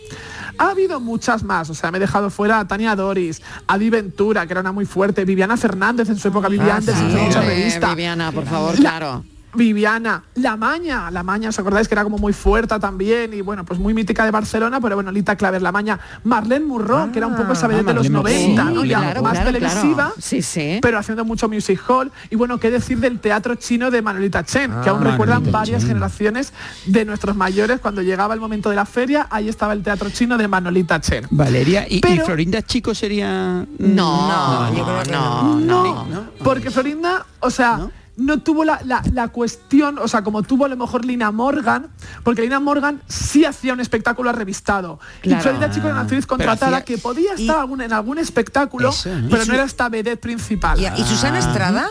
Ha 0.58 0.70
habido 0.70 1.02
muchas 1.02 1.44
más, 1.44 1.70
o 1.70 1.74
sea, 1.76 1.92
me 1.92 1.98
he 1.98 2.02
dejado 2.02 2.30
fuera 2.30 2.60
a 2.62 2.68
Tania 2.68 2.96
Doris, 2.96 3.42
a 3.68 3.78
Di 3.78 3.90
Ventura, 3.90 4.46
que 4.48 4.54
era 4.54 4.62
una 4.62 4.72
muy 4.72 4.86
fuerte, 4.86 5.26
Viviana 5.26 5.58
Fernández 5.58 6.08
en 6.10 6.18
su 6.18 6.30
época, 6.30 6.48
en 6.48 6.62
Ah, 6.62 6.80
Sí, 6.82 6.92
mucha 6.92 7.40
hombre, 7.42 7.56
revista. 7.56 7.90
Viviana, 7.90 8.32
por 8.32 8.46
favor, 8.46 8.74
La- 8.80 8.80
claro. 8.80 9.26
Viviana, 9.56 10.24
La 10.36 10.56
Maña, 10.58 11.10
La 11.12 11.24
Maña, 11.24 11.50
¿os 11.50 11.60
acordáis 11.60 11.88
que 11.88 11.96
era 11.96 12.04
como 12.04 12.18
muy 12.18 12.34
fuerte 12.34 12.78
también? 12.80 13.34
Y 13.34 13.42
bueno, 13.42 13.64
pues 13.66 13.80
muy 13.80 13.94
mítica 13.94 14.26
de 14.26 14.32
Barcelona, 14.32 14.80
pero 14.82 14.96
bueno, 14.96 15.12
Lita 15.12 15.36
Claver, 15.36 15.62
La 15.62 15.72
Maña, 15.72 16.00
Marlene 16.24 16.66
Murró, 16.66 17.12
que 17.12 17.20
era 17.20 17.28
un 17.28 17.36
poco 17.36 17.54
esa 17.54 17.68
vedette 17.68 17.88
de 17.88 17.94
los 17.94 18.10
Marlene 18.10 18.56
90, 18.56 18.64
Murró, 18.64 18.76
¿no? 18.76 18.82
sí, 18.84 18.88
Ya 18.90 19.00
claro, 19.00 19.22
más 19.24 19.34
claro, 19.34 19.52
televisiva, 19.52 19.94
claro. 19.96 20.14
Sí, 20.20 20.42
sí. 20.42 20.80
pero 20.82 20.98
haciendo 21.00 21.26
mucho 21.26 21.48
music 21.50 21.82
hall. 21.88 22.12
Y 22.30 22.36
bueno, 22.36 22.60
qué 22.60 22.72
decir 22.72 23.00
del 23.00 23.20
teatro 23.20 23.56
chino 23.56 23.92
de 23.92 24.02
Manolita 24.02 24.44
Chen, 24.44 24.72
que 24.84 24.90
aún 24.90 25.02
Ah, 25.06 25.12
recuerdan 25.12 25.38
Manolita 25.40 25.58
varias 25.58 25.82
Chen. 25.82 25.88
generaciones 25.90 26.54
de 26.86 27.06
nuestros 27.06 27.36
mayores. 27.36 27.80
Cuando 27.80 28.02
llegaba 28.02 28.34
el 28.34 28.40
momento 28.40 28.70
de 28.70 28.76
la 28.76 28.86
feria, 28.86 29.28
ahí 29.30 29.50
estaba 29.50 29.74
el 29.74 29.84
teatro 29.84 30.10
chino 30.10 30.38
de 30.38 30.48
Manolita 30.48 31.00
Chen. 31.02 31.28
Valeria, 31.32 31.86
¿y, 31.90 32.02
Florinda 32.26 32.62
Chico 32.62 32.94
sería...? 32.96 33.66
No, 33.80 34.76
yo 34.76 34.84
creo 34.84 35.04
que 35.04 35.12
no, 35.12 35.60
no. 35.60 36.06
No, 36.06 36.26
porque 36.44 36.72
Florinda, 36.72 37.26
o 37.40 37.50
sea, 37.50 37.88
¿No? 38.18 38.40
tuvo 38.42 38.64
la, 38.64 38.80
la- 38.86 39.04
la 39.14 39.28
cuestión, 39.28 40.00
o 40.00 40.08
sea, 40.08 40.24
como 40.24 40.42
tuvo 40.44 40.66
a 40.66 40.68
lo 40.70 40.78
mejor 40.78 41.04
Lina 41.06 41.32
Morgan, 41.32 41.88
porque 42.24 42.42
Lina 42.42 42.60
Morgan 42.60 43.02
sí 43.08 43.44
hacía 43.46 43.74
un 43.74 43.80
espectáculo 43.82 44.30
arrevistado. 44.30 45.00
Claro. 45.22 45.40
Y 45.40 45.42
Florinda 45.44 45.70
Chico 45.70 45.88
era 45.88 45.96
una 45.96 46.02
actriz 46.04 46.26
Pero 46.26 46.38
contratada 46.38 46.78
hacía- 46.78 46.86
que 46.86 46.98
podía 46.98 47.32
y- 47.38 47.42
estar 47.42 47.60
algún- 47.60 47.82
en 47.82 47.92
algún 47.94 48.18
espectáculo, 48.18 48.92
pero 49.30 49.46
no 49.46 49.54
era 49.54 49.64
esta 49.64 49.90
vedette 49.90 50.20
principal. 50.22 50.80
¿Y, 50.80 50.86
y 51.02 51.04
Susana 51.04 51.40
Estrada? 51.40 51.88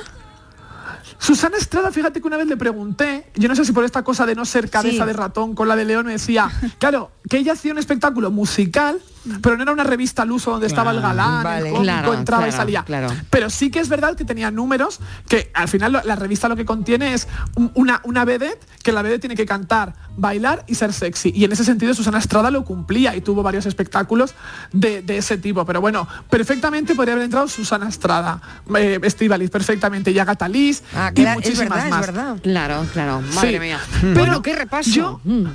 Susana 1.18 1.56
Estrada, 1.56 1.90
fíjate 1.90 2.20
que 2.20 2.26
una 2.26 2.36
vez 2.36 2.46
le 2.46 2.56
pregunté, 2.56 3.30
yo 3.36 3.48
no 3.48 3.54
sé 3.54 3.64
si 3.64 3.72
por 3.72 3.84
esta 3.84 4.02
cosa 4.02 4.26
de 4.26 4.34
no 4.34 4.44
ser 4.44 4.68
cabeza 4.68 5.04
Sí. 5.04 5.06
de 5.06 5.12
ratón 5.12 5.54
con 5.54 5.68
la 5.68 5.76
de 5.76 5.84
león, 5.84 6.06
me 6.06 6.12
decía, 6.12 6.50
claro, 6.78 7.10
que 7.28 7.38
ella 7.38 7.52
hacía 7.52 7.72
un 7.72 7.78
espectáculo 7.78 8.30
musical, 8.30 8.98
pero 9.42 9.56
no 9.56 9.62
era 9.62 9.72
una 9.72 9.84
revista 9.84 10.22
al 10.22 10.32
uso 10.32 10.50
donde 10.52 10.66
estaba 10.66 10.90
el 10.90 11.00
galán, 11.00 11.42
Vale. 11.44 11.56
el 11.58 11.62
cómico, 11.72 11.82
Claro, 11.82 12.14
entraba 12.14 12.48
y 12.48 12.52
salía. 12.52 12.82
claro. 12.82 13.08
Pero 13.30 13.50
sí 13.50 13.70
que 13.70 13.80
es 13.80 13.88
verdad 13.88 14.16
que 14.16 14.24
tenía 14.24 14.50
números 14.50 15.00
que 15.28 15.50
al 15.54 15.68
final 15.68 15.92
lo- 15.92 16.02
la 16.04 16.16
revista 16.16 16.48
lo 16.48 16.56
que 16.56 16.64
contiene 16.64 17.14
es 17.14 17.26
un- 17.54 17.70
una, 17.74 18.00
una 18.04 18.24
vedette, 18.24 18.64
que 18.82 18.92
la 18.92 19.02
vedette 19.02 19.20
tiene 19.22 19.34
que 19.36 19.46
cantar, 19.46 19.94
bailar 20.16 20.64
y 20.66 20.74
ser 20.74 20.92
sexy. 20.92 21.32
Y 21.34 21.44
en 21.44 21.52
ese 21.52 21.64
sentido 21.64 21.94
Susana 21.94 22.18
Estrada 22.18 22.50
lo 22.50 22.64
cumplía 22.64 23.14
y 23.16 23.20
tuvo 23.20 23.42
varios 23.42 23.66
espectáculos 23.66 24.34
de, 24.72 25.02
de 25.02 25.18
ese 25.18 25.38
tipo. 25.38 25.64
Pero 25.64 25.80
bueno, 25.80 26.06
perfectamente 26.30 26.94
podría 26.94 27.14
haber 27.14 27.24
entrado 27.24 27.48
Susana 27.48 27.88
Estrada, 27.88 28.40
eh, 28.76 28.98
Estíbaliz, 29.02 29.50
perfectamente, 29.50 30.10
y 30.10 30.18
Agatha 30.18 30.48
Liz, 30.48 30.82
Ah, 30.94 31.10
y 31.12 31.14
claro, 31.14 31.40
es 31.40 31.46
muchísimas 31.46 31.70
verdad, 31.70 31.90
más. 31.90 32.00
es 32.00 32.06
verdad. 32.14 32.36
Claro, 32.42 32.86
claro. 32.92 33.22
Madre 33.34 33.52
Sí. 33.52 33.58
mía. 33.60 33.80
Pero 34.00 34.14
Bueno, 34.14 34.42
qué 34.42 34.54
repaso. 34.54 34.90
yo- 34.90 35.20
Mm. 35.24 35.46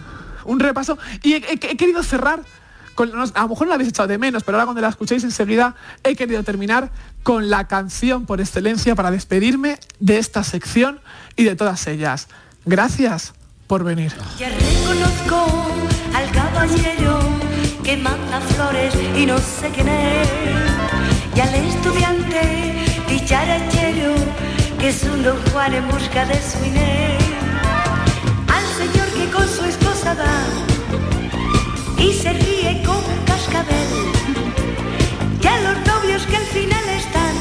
un 0.45 0.60
repaso. 0.60 0.97
Y 1.21 1.34
he, 1.34 1.38
he- 1.38 1.53
he 1.71 1.77
querido 1.77 2.01
cerrar, 2.03 2.41
con, 2.99 3.17
a 3.17 3.41
lo 3.43 3.47
mejor 3.47 3.62
no 3.62 3.69
la 3.69 3.75
habéis 3.75 3.91
echado 3.91 4.09
de 4.09 4.17
menos, 4.17 4.43
pero 4.43 4.57
ahora 4.57 4.65
cuando 4.65 4.81
la 4.81 4.89
escuchéis 4.89 5.23
enseguida, 5.23 5.73
he 6.03 6.17
querido 6.17 6.43
terminar 6.43 6.91
con 7.23 7.49
la 7.49 7.65
canción 7.65 8.25
por 8.25 8.41
excelencia 8.41 8.93
para 8.93 9.09
despedirme 9.09 9.79
de 10.01 10.17
esta 10.17 10.43
sección 10.43 10.99
y 11.38 11.45
de 11.45 11.55
todas 11.55 11.88
ellas. 11.88 12.27
Gracias 12.65 13.33
por 13.67 13.85
venir. 13.85 14.12
Ya 14.38 14.49
reconozco 14.49 15.71
al 16.13 16.29
caballero 16.31 17.19
que 17.85 17.95
manda 17.95 18.41
flores 18.41 18.93
y 19.15 19.25
no 19.25 19.38
sé 19.38 19.69
quién 19.73 19.88
es. 19.88 20.27
Y 21.38 21.39
al 21.39 21.55
estudiante 21.55 22.75
dicharachero 23.07 24.13
que 24.77 24.89
es 24.89 25.03
un 25.03 25.23
don 25.23 25.38
Juan 25.53 25.73
en 25.73 25.88
busca 25.88 26.25
de 26.25 26.35
su 26.35 26.65
Inés. 26.65 27.23
Al 28.49 28.65
señor 28.77 29.07
que 29.13 29.31
con 29.31 29.47
su 29.47 29.63
esposa 29.63 30.15
va 30.15 30.69
y 31.99 32.13
se 32.13 32.33
ríe 32.33 32.81
como 32.85 32.99
un 32.99 33.25
cascabel. 33.25 33.89
Y 35.41 35.47
a 35.47 35.59
los 35.62 35.77
novios 35.85 36.25
que 36.25 36.38
al 36.38 36.45
final 36.45 36.89
están 36.89 37.35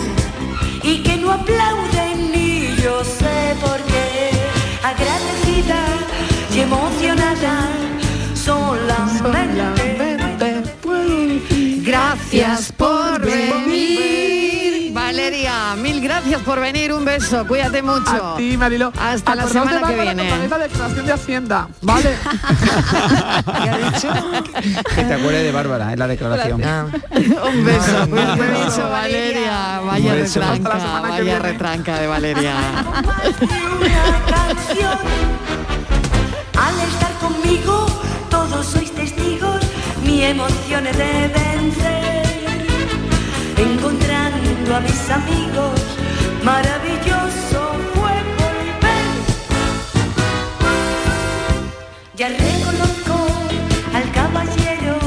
y 0.83 1.03
que 1.03 1.17
no 1.17 1.33
aplauden 1.33 2.33
ni 2.33 2.75
yo 2.83 3.05
sé 3.05 3.55
por 3.61 3.81
qué. 3.91 4.31
Agradecida 4.83 5.81
y 6.55 6.61
emocionada 6.61 7.69
solamente. 8.35 9.89
Gracias 11.85 12.73
por 12.73 13.21
venir. 13.21 13.68
Gracias 16.19 16.43
por 16.43 16.61
venir. 16.61 16.93
Un 16.93 17.05
beso. 17.05 17.47
Cuídate 17.47 17.81
mucho. 17.81 18.11
A 18.11 18.37
ti, 18.37 18.57
Marilo. 18.57 18.93
Hasta 18.99 19.37
la 19.37 19.43
Acordaos 19.45 19.69
de 19.69 19.75
semana 19.77 19.95
que 19.95 20.03
viene. 20.03 20.49
la 20.49 20.59
declaración 20.59 21.07
de 21.07 21.13
Hacienda, 21.13 21.69
¿vale? 21.83 22.17
Que 24.95 25.05
te 25.05 25.15
acuerdes 25.15 25.45
de 25.45 25.53
Bárbara, 25.53 25.93
es 25.93 25.99
la 25.99 26.09
declaración. 26.09 26.61
Un 26.61 27.65
beso. 27.65 28.03
Un 28.03 28.39
beso, 28.39 28.91
Valeria. 28.91 29.81
Vaya 29.87 30.15
beso. 30.15 30.43
Hasta 30.43 30.59
la 30.59 30.75
retranca, 30.75 31.01
vaya 31.09 31.39
retranca 31.39 31.99
de 32.01 32.07
Valeria. 32.09 32.55
Al 36.57 36.81
estar 36.89 37.13
conmigo, 37.21 37.87
todos 38.29 38.67
sois 38.67 38.91
testigos, 38.93 39.63
mi 40.03 40.25
emoción 40.25 40.87
he 40.89 40.93
de 40.93 41.29
vencer. 41.29 42.19
Encontrando 43.57 44.77
a 44.77 44.81
mis 44.81 45.11
amigos, 45.11 45.81
maravilloso 46.45 47.73
fue 47.95 48.13
volver. 48.39 49.07
Ya 52.17 52.29
reconozco 52.29 53.27
al 53.95 54.13
caballero 54.13 54.99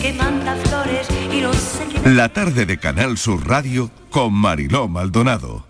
que 0.00 0.12
manda 0.12 0.56
flores 0.56 1.08
y 1.32 1.40
no 1.40 1.52
sé 1.52 1.86
quién 1.90 2.16
La 2.16 2.28
tarde 2.28 2.66
de 2.66 2.78
Canal 2.78 3.18
Sur 3.18 3.46
Radio 3.46 3.90
con 4.10 4.32
Mariló 4.32 4.88
Maldonado. 4.88 5.69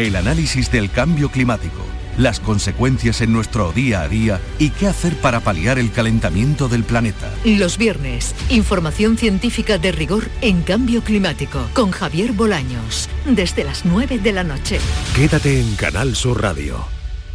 El 0.00 0.16
análisis 0.16 0.72
del 0.72 0.90
cambio 0.90 1.30
climático, 1.30 1.84
las 2.16 2.40
consecuencias 2.40 3.20
en 3.20 3.34
nuestro 3.34 3.70
día 3.70 4.00
a 4.00 4.08
día 4.08 4.40
y 4.58 4.70
qué 4.70 4.86
hacer 4.86 5.14
para 5.20 5.40
paliar 5.40 5.78
el 5.78 5.92
calentamiento 5.92 6.68
del 6.68 6.84
planeta. 6.84 7.30
Los 7.44 7.76
viernes, 7.76 8.34
información 8.48 9.18
científica 9.18 9.76
de 9.76 9.92
rigor 9.92 10.30
en 10.40 10.62
cambio 10.62 11.02
climático 11.02 11.68
con 11.74 11.90
Javier 11.90 12.32
Bolaños, 12.32 13.10
desde 13.26 13.62
las 13.62 13.84
9 13.84 14.20
de 14.20 14.32
la 14.32 14.42
noche. 14.42 14.78
Quédate 15.14 15.60
en 15.60 15.76
Canal 15.76 16.16
Sur 16.16 16.40
Radio, 16.40 16.82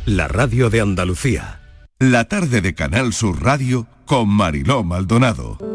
la 0.07 0.27
radio 0.27 0.71
de 0.71 0.81
Andalucía. 0.81 1.59
La 1.99 2.23
tarde 2.23 2.61
de 2.61 2.73
Canal 2.73 3.13
Sur 3.13 3.43
Radio 3.43 3.85
con 4.07 4.27
Mariló 4.27 4.83
Maldonado. 4.83 5.74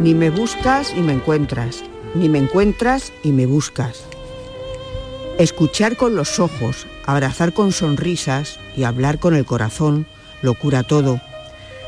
Ni 0.00 0.14
me 0.14 0.30
buscas 0.30 0.92
y 0.96 1.00
me 1.00 1.12
encuentras, 1.12 1.82
ni 2.14 2.28
me 2.28 2.38
encuentras 2.38 3.12
y 3.22 3.32
me 3.32 3.46
buscas. 3.46 4.04
Escuchar 5.38 5.96
con 5.96 6.16
los 6.16 6.40
ojos, 6.40 6.86
abrazar 7.06 7.52
con 7.52 7.72
sonrisas 7.72 8.58
y 8.76 8.84
hablar 8.84 9.18
con 9.18 9.34
el 9.34 9.44
corazón 9.44 10.06
lo 10.42 10.54
cura 10.54 10.82
todo. 10.82 11.20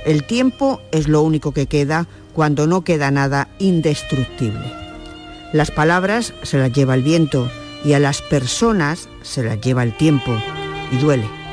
El 0.05 0.25
tiempo 0.25 0.81
es 0.93 1.09
lo 1.09 1.23
único 1.23 1.53
que 1.53 1.67
queda 1.67 2.07
cuando 2.33 2.67
no 2.67 2.83
queda 2.83 3.11
nada 3.11 3.49
indestructible. 3.59 4.73
Las 5.53 5.71
palabras 5.71 6.33
se 6.43 6.59
las 6.59 6.73
lleva 6.73 6.95
el 6.95 7.03
viento 7.03 7.51
y 7.85 7.93
a 7.93 7.99
las 7.99 8.23
personas 8.23 9.09
se 9.23 9.43
las 9.43 9.61
lleva 9.61 9.83
el 9.83 9.97
tiempo 9.97 10.33
y 10.93 10.97
duele. 10.97 11.46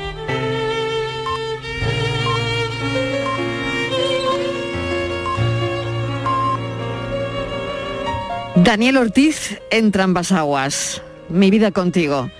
Daniel 8.56 8.96
Ortiz 8.98 9.58
entra 9.70 10.04
ambas 10.04 10.32
aguas. 10.32 11.02
Mi 11.28 11.50
vida 11.50 11.70
contigo. 11.72 12.30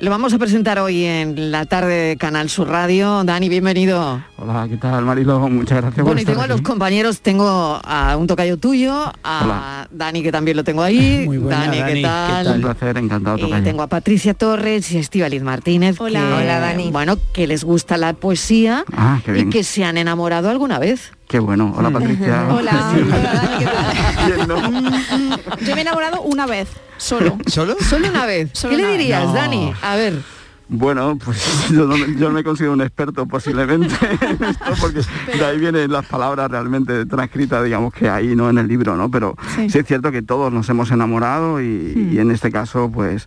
Lo 0.00 0.10
vamos 0.10 0.32
a 0.34 0.38
presentar 0.38 0.80
hoy 0.80 1.04
en 1.04 1.52
la 1.52 1.64
tarde 1.64 1.94
de 1.94 2.16
Canal 2.16 2.50
Sur 2.50 2.68
Radio. 2.68 3.22
Dani, 3.22 3.48
bienvenido. 3.48 4.20
Hola, 4.36 4.66
¿qué 4.68 4.76
tal, 4.76 5.04
Marilo? 5.04 5.38
Muchas 5.48 5.78
gracias 5.80 5.94
por 5.94 6.04
Bueno, 6.06 6.18
y 6.18 6.22
estar 6.22 6.34
tengo 6.34 6.42
a 6.42 6.46
los 6.48 6.56
aquí. 6.56 6.64
compañeros, 6.64 7.20
tengo 7.20 7.80
a 7.84 8.16
un 8.16 8.26
tocayo 8.26 8.56
tuyo, 8.56 9.12
a 9.22 9.86
Dani 9.92 10.22
que 10.24 10.32
también 10.32 10.56
lo 10.56 10.64
tengo 10.64 10.82
ahí. 10.82 11.22
Muy 11.26 11.38
buena, 11.38 11.66
Dani, 11.66 11.76
¿qué 11.76 11.82
Dani, 11.82 12.02
tal? 12.02 12.46
Un 12.56 12.60
placer, 12.62 12.98
encantado, 12.98 13.38
Y 13.38 13.42
tocayo. 13.42 13.62
tengo 13.64 13.82
a 13.82 13.86
Patricia 13.86 14.34
Torres 14.34 14.90
y 14.90 14.96
a 14.96 15.00
Estíbaliz 15.00 15.42
Martínez. 15.42 16.00
Hola. 16.00 16.18
que, 16.18 16.26
Hola, 16.42 16.58
Dani. 16.58 16.90
Bueno, 16.90 17.16
que 17.32 17.46
les 17.46 17.62
gusta 17.62 17.96
la 17.96 18.12
poesía 18.12 18.84
Ah, 18.96 19.20
y 19.36 19.48
que 19.50 19.62
se 19.62 19.84
han 19.84 19.96
enamorado 19.98 20.50
alguna 20.50 20.80
vez. 20.80 21.12
Qué 21.32 21.38
bueno. 21.40 21.72
Hola, 21.74 21.90
Patricia. 21.90 22.46
Hola, 22.50 22.92
Yo 25.66 25.72
me 25.74 25.78
he 25.78 25.80
enamorado 25.80 26.20
una 26.20 26.44
vez, 26.44 26.68
solo. 26.98 27.38
¿Solo? 27.46 27.74
Solo 27.80 28.10
una 28.10 28.26
vez. 28.26 28.50
Solo 28.52 28.76
¿Qué 28.76 28.82
le 28.82 28.92
dirías, 28.98 29.24
No. 29.24 29.32
Dani? 29.32 29.72
A 29.80 29.96
ver. 29.96 30.20
Bueno, 30.68 31.16
pues 31.24 31.42
yo 31.70 31.86
no, 31.86 31.96
me- 31.96 32.14
yo 32.18 32.28
no 32.28 32.34
me 32.34 32.44
considero 32.44 32.74
un 32.74 32.82
experto 32.82 33.24
posiblemente 33.26 33.94
en 34.20 34.44
esto, 34.44 34.72
porque 34.78 35.00
de 35.38 35.42
ahí 35.44 35.58
vienen 35.58 35.90
las 35.90 36.04
palabras 36.04 36.50
realmente 36.50 37.06
transcritas, 37.06 37.64
digamos 37.64 37.94
que 37.94 38.10
ahí, 38.10 38.36
¿no? 38.36 38.50
En 38.50 38.58
el 38.58 38.68
libro, 38.68 38.94
¿no? 38.96 39.10
Pero 39.10 39.34
sí, 39.56 39.70
Sí. 39.70 39.78
es 39.78 39.86
cierto 39.86 40.12
que 40.12 40.20
todos 40.20 40.52
nos 40.52 40.68
hemos 40.68 40.90
enamorado 40.90 41.62
y, 41.62 42.10
y 42.12 42.18
en 42.18 42.30
este 42.30 42.52
caso, 42.52 42.90
pues, 42.92 43.26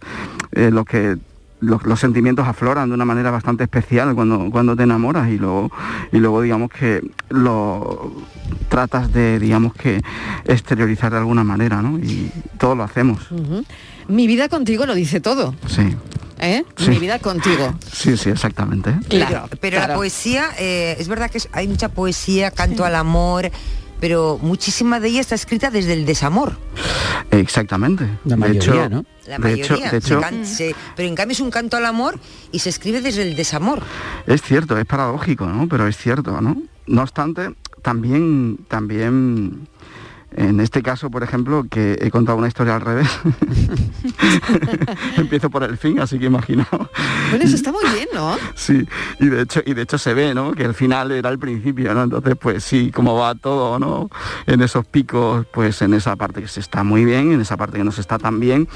eh, 0.52 0.70
lo 0.72 0.86
que 0.86 1.18
los, 1.66 1.84
los 1.84 2.00
sentimientos 2.00 2.48
afloran 2.48 2.90
de 2.90 2.96
una 2.96 3.06
manera 3.06 3.32
bastante 3.32 3.64
especial 3.64 4.14
cuando, 4.16 4.50
cuando 4.52 4.76
te 4.76 4.84
enamoras 4.84 5.30
y 5.30 5.38
luego, 5.38 5.72
y 6.12 6.18
luego 6.18 6.42
digamos 6.42 6.70
que 6.72 7.02
lo 7.30 8.12
tratas 8.70 9.12
de, 9.14 9.40
digamos 9.40 9.74
que, 9.74 10.02
exteriorizar 10.46 11.12
de 11.12 11.18
alguna 11.20 11.44
manera, 11.44 11.82
¿no? 11.82 11.98
Y 12.00 12.32
todos 12.58 12.78
lo 12.78 12.84
hacemos. 12.84 13.28
Mi 14.08 14.28
vida 14.28 14.50
contigo 14.50 14.86
lo 14.86 14.94
dice 14.96 15.20
todo. 15.20 15.56
sí. 15.68 15.96
¿eh? 16.40 16.64
Sí. 16.78 16.90
Mi 16.90 17.00
vida 17.00 17.20
contigo. 17.20 17.74
Sí, 17.92 18.18
sí, 18.18 18.30
exactamente. 18.30 18.94
Claro, 19.08 19.48
Pero 19.62 19.78
la 19.78 19.86
claro. 19.86 20.00
poesía, 20.00 20.50
eh, 20.60 20.96
es 21.00 21.08
verdad 21.08 21.32
que 21.32 21.40
hay 21.54 21.68
mucha 21.68 21.90
poesía, 21.90 22.52
canto 22.52 22.84
al 22.84 22.96
amor, 22.96 23.50
pero 24.06 24.38
muchísima 24.40 25.00
de 25.00 25.08
ella 25.08 25.22
está 25.22 25.34
escrita 25.34 25.72
desde 25.72 25.94
el 25.94 26.06
desamor. 26.06 26.56
Exactamente. 27.32 28.08
de 28.24 28.36
de 28.36 28.52
hecho, 28.52 28.76
La 28.76 28.88
de 28.88 29.40
mayoría. 29.40 29.66
hecho, 29.66 29.78
de 29.78 29.98
hecho 29.98 30.22
se- 30.44 30.76
pero 30.96 31.08
en 31.10 31.16
cambio 31.16 31.34
es 31.34 31.40
un 31.40 31.50
canto 31.50 31.76
al 31.76 31.88
amor 31.88 32.20
y 32.52 32.60
se 32.60 32.70
escribe 32.70 33.02
desde 33.02 33.24
el 33.24 33.36
desamor. 33.36 33.82
es 34.28 34.44
cierto, 34.44 34.78
es 34.78 34.86
paradójico, 34.86 35.48
¿no? 35.48 35.68
Pero 35.68 35.88
es 35.88 35.98
cierto, 35.98 36.40
¿no? 36.40 36.56
No 36.86 37.02
obstante, 37.02 37.56
también, 37.82 38.60
también, 38.68 39.68
en 40.38 40.60
este 40.60 40.84
caso, 40.84 41.10
por 41.10 41.24
ejemplo, 41.24 41.66
que 41.70 41.98
he 42.02 42.12
contado 42.12 42.38
una 42.38 42.48
historia 42.48 42.76
al 42.76 42.82
revés. 42.82 43.08
Empiezo 45.18 45.50
por 45.50 45.64
el 45.64 45.78
fin, 45.78 46.00
así 46.00 46.20
que 46.20 46.26
imagino. 46.26 46.66
Bueno, 47.30 47.46
eso 47.46 47.56
está 47.56 47.72
muy 47.72 47.84
bien, 47.94 48.10
¿no? 48.14 48.36
Sí, 48.54 48.86
y 49.20 49.28
de 49.28 49.44
hecho, 49.44 49.62
y 49.66 49.74
de 49.74 49.84
hecho 49.84 49.98
se 49.98 50.14
ve, 50.14 50.34
¿no? 50.34 50.52
Que 50.52 50.64
el 50.64 50.74
final 50.74 51.12
era 51.12 51.30
el 51.30 51.40
principio, 51.40 51.94
¿no? 51.94 52.04
Entonces, 52.04 52.36
pues 52.36 52.64
sí, 52.64 52.92
como 52.92 53.16
va 53.16 53.36
todo, 53.36 53.80
¿no? 53.80 54.10
En 54.46 54.62
esos 54.62 54.86
picos, 54.86 55.46
pues 55.54 55.82
en 55.82 55.94
esa 55.94 56.18
parte 56.18 56.42
que 56.42 56.50
se 56.50 56.60
está 56.60 56.84
muy 56.84 57.06
bien, 57.06 57.32
en 57.32 57.40
esa 57.40 57.56
parte 57.56 57.78
que 57.78 57.86
no 57.86 57.92
se 57.92 58.02
está 58.02 58.18
tan 58.18 58.42
bien, 58.42 58.68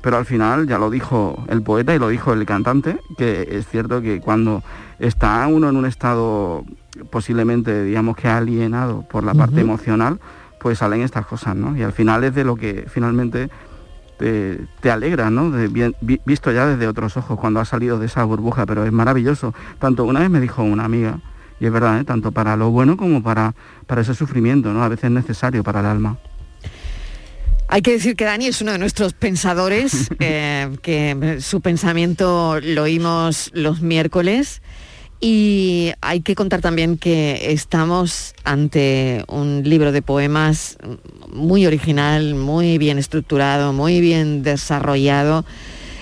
pero 0.00 0.18
al 0.18 0.24
final 0.24 0.68
ya 0.68 0.78
lo 0.78 0.88
dijo 0.88 1.44
el 1.48 1.62
poeta 1.62 1.94
y 1.94 1.98
lo 1.98 2.08
dijo 2.08 2.32
el 2.32 2.46
cantante, 2.46 2.98
que 3.16 3.48
es 3.50 3.66
cierto 3.66 4.00
que 4.00 4.20
cuando 4.20 4.62
está 5.00 5.46
uno 5.48 5.68
en 5.68 5.76
un 5.76 5.86
estado 5.86 6.64
posiblemente, 7.10 7.84
digamos 7.84 8.16
que 8.16 8.28
alienado 8.28 9.02
por 9.02 9.24
la 9.24 9.34
parte 9.34 9.60
emocional, 9.60 10.20
pues 10.60 10.78
salen 10.78 11.02
estas 11.02 11.26
cosas, 11.26 11.54
¿no? 11.56 11.76
Y 11.76 11.82
al 11.82 11.92
final 11.92 12.24
es 12.24 12.34
de 12.34 12.44
lo 12.44 12.56
que 12.56 12.86
finalmente 12.88 13.48
te, 14.18 14.58
te 14.80 14.90
alegra, 14.90 15.30
¿no? 15.30 15.50
De 15.50 15.68
bien- 15.68 15.94
vi- 16.00 16.20
visto 16.24 16.50
ya 16.52 16.66
desde 16.66 16.86
otros 16.88 17.16
ojos 17.16 17.38
cuando 17.38 17.60
has 17.60 17.68
salido 17.68 17.98
de 17.98 18.06
esa 18.06 18.24
burbuja, 18.24 18.66
pero 18.66 18.84
es 18.84 18.92
maravilloso. 18.92 19.54
Tanto 19.78 20.04
una 20.04 20.20
vez 20.20 20.30
me 20.30 20.40
dijo 20.40 20.62
una 20.62 20.84
amiga, 20.84 21.20
y 21.60 21.66
es 21.66 21.72
verdad, 21.72 22.00
¿eh? 22.00 22.04
tanto 22.04 22.32
para 22.32 22.56
lo 22.56 22.70
bueno 22.70 22.96
como 22.96 23.22
para, 23.22 23.54
para 23.86 24.00
ese 24.02 24.14
sufrimiento, 24.14 24.72
¿no? 24.72 24.82
A 24.82 24.88
veces 24.88 25.04
es 25.04 25.10
necesario 25.12 25.62
para 25.62 25.80
el 25.80 25.86
alma. 25.86 26.18
Hay 27.70 27.82
que 27.82 27.92
decir 27.92 28.16
que 28.16 28.24
Dani 28.24 28.46
es 28.46 28.62
uno 28.62 28.72
de 28.72 28.78
nuestros 28.78 29.12
pensadores, 29.12 30.08
eh, 30.20 30.76
que 30.82 31.38
su 31.40 31.60
pensamiento 31.60 32.58
lo 32.62 32.82
oímos 32.84 33.50
los 33.54 33.82
miércoles. 33.82 34.62
Y 35.20 35.92
hay 36.00 36.20
que 36.20 36.36
contar 36.36 36.60
también 36.60 36.96
que 36.96 37.52
estamos 37.52 38.34
ante 38.44 39.24
un 39.26 39.62
libro 39.64 39.90
de 39.90 40.00
poemas 40.00 40.78
muy 41.32 41.66
original, 41.66 42.34
muy 42.36 42.78
bien 42.78 42.98
estructurado, 42.98 43.72
muy 43.72 44.00
bien 44.00 44.42
desarrollado. 44.44 45.44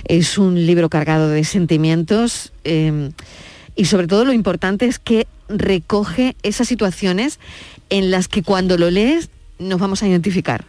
Es 0.04 0.36
un 0.36 0.66
libro 0.66 0.90
cargado 0.90 1.30
de 1.30 1.44
sentimientos 1.44 2.52
eh, 2.64 3.10
y 3.74 3.86
sobre 3.86 4.06
todo 4.06 4.24
lo 4.24 4.32
importante 4.32 4.86
es 4.86 4.98
que 4.98 5.26
recoge 5.48 6.36
esas 6.42 6.68
situaciones 6.68 7.38
en 7.88 8.10
las 8.10 8.28
que 8.28 8.42
cuando 8.42 8.76
lo 8.76 8.90
lees 8.90 9.30
nos 9.58 9.80
vamos 9.80 10.02
a 10.02 10.08
identificar. 10.08 10.64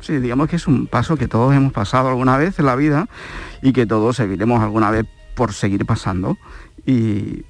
Sí, 0.00 0.18
digamos 0.18 0.48
que 0.48 0.56
es 0.56 0.66
un 0.66 0.86
paso 0.86 1.16
que 1.16 1.28
todos 1.28 1.54
hemos 1.54 1.72
pasado 1.72 2.08
alguna 2.08 2.36
vez 2.36 2.58
en 2.58 2.66
la 2.66 2.76
vida 2.76 3.08
y 3.62 3.72
que 3.72 3.86
todos 3.86 4.16
seguiremos 4.16 4.62
alguna 4.62 4.90
vez 4.90 5.06
por 5.34 5.52
seguir 5.52 5.84
pasando. 5.86 6.36
Y, 6.90 7.44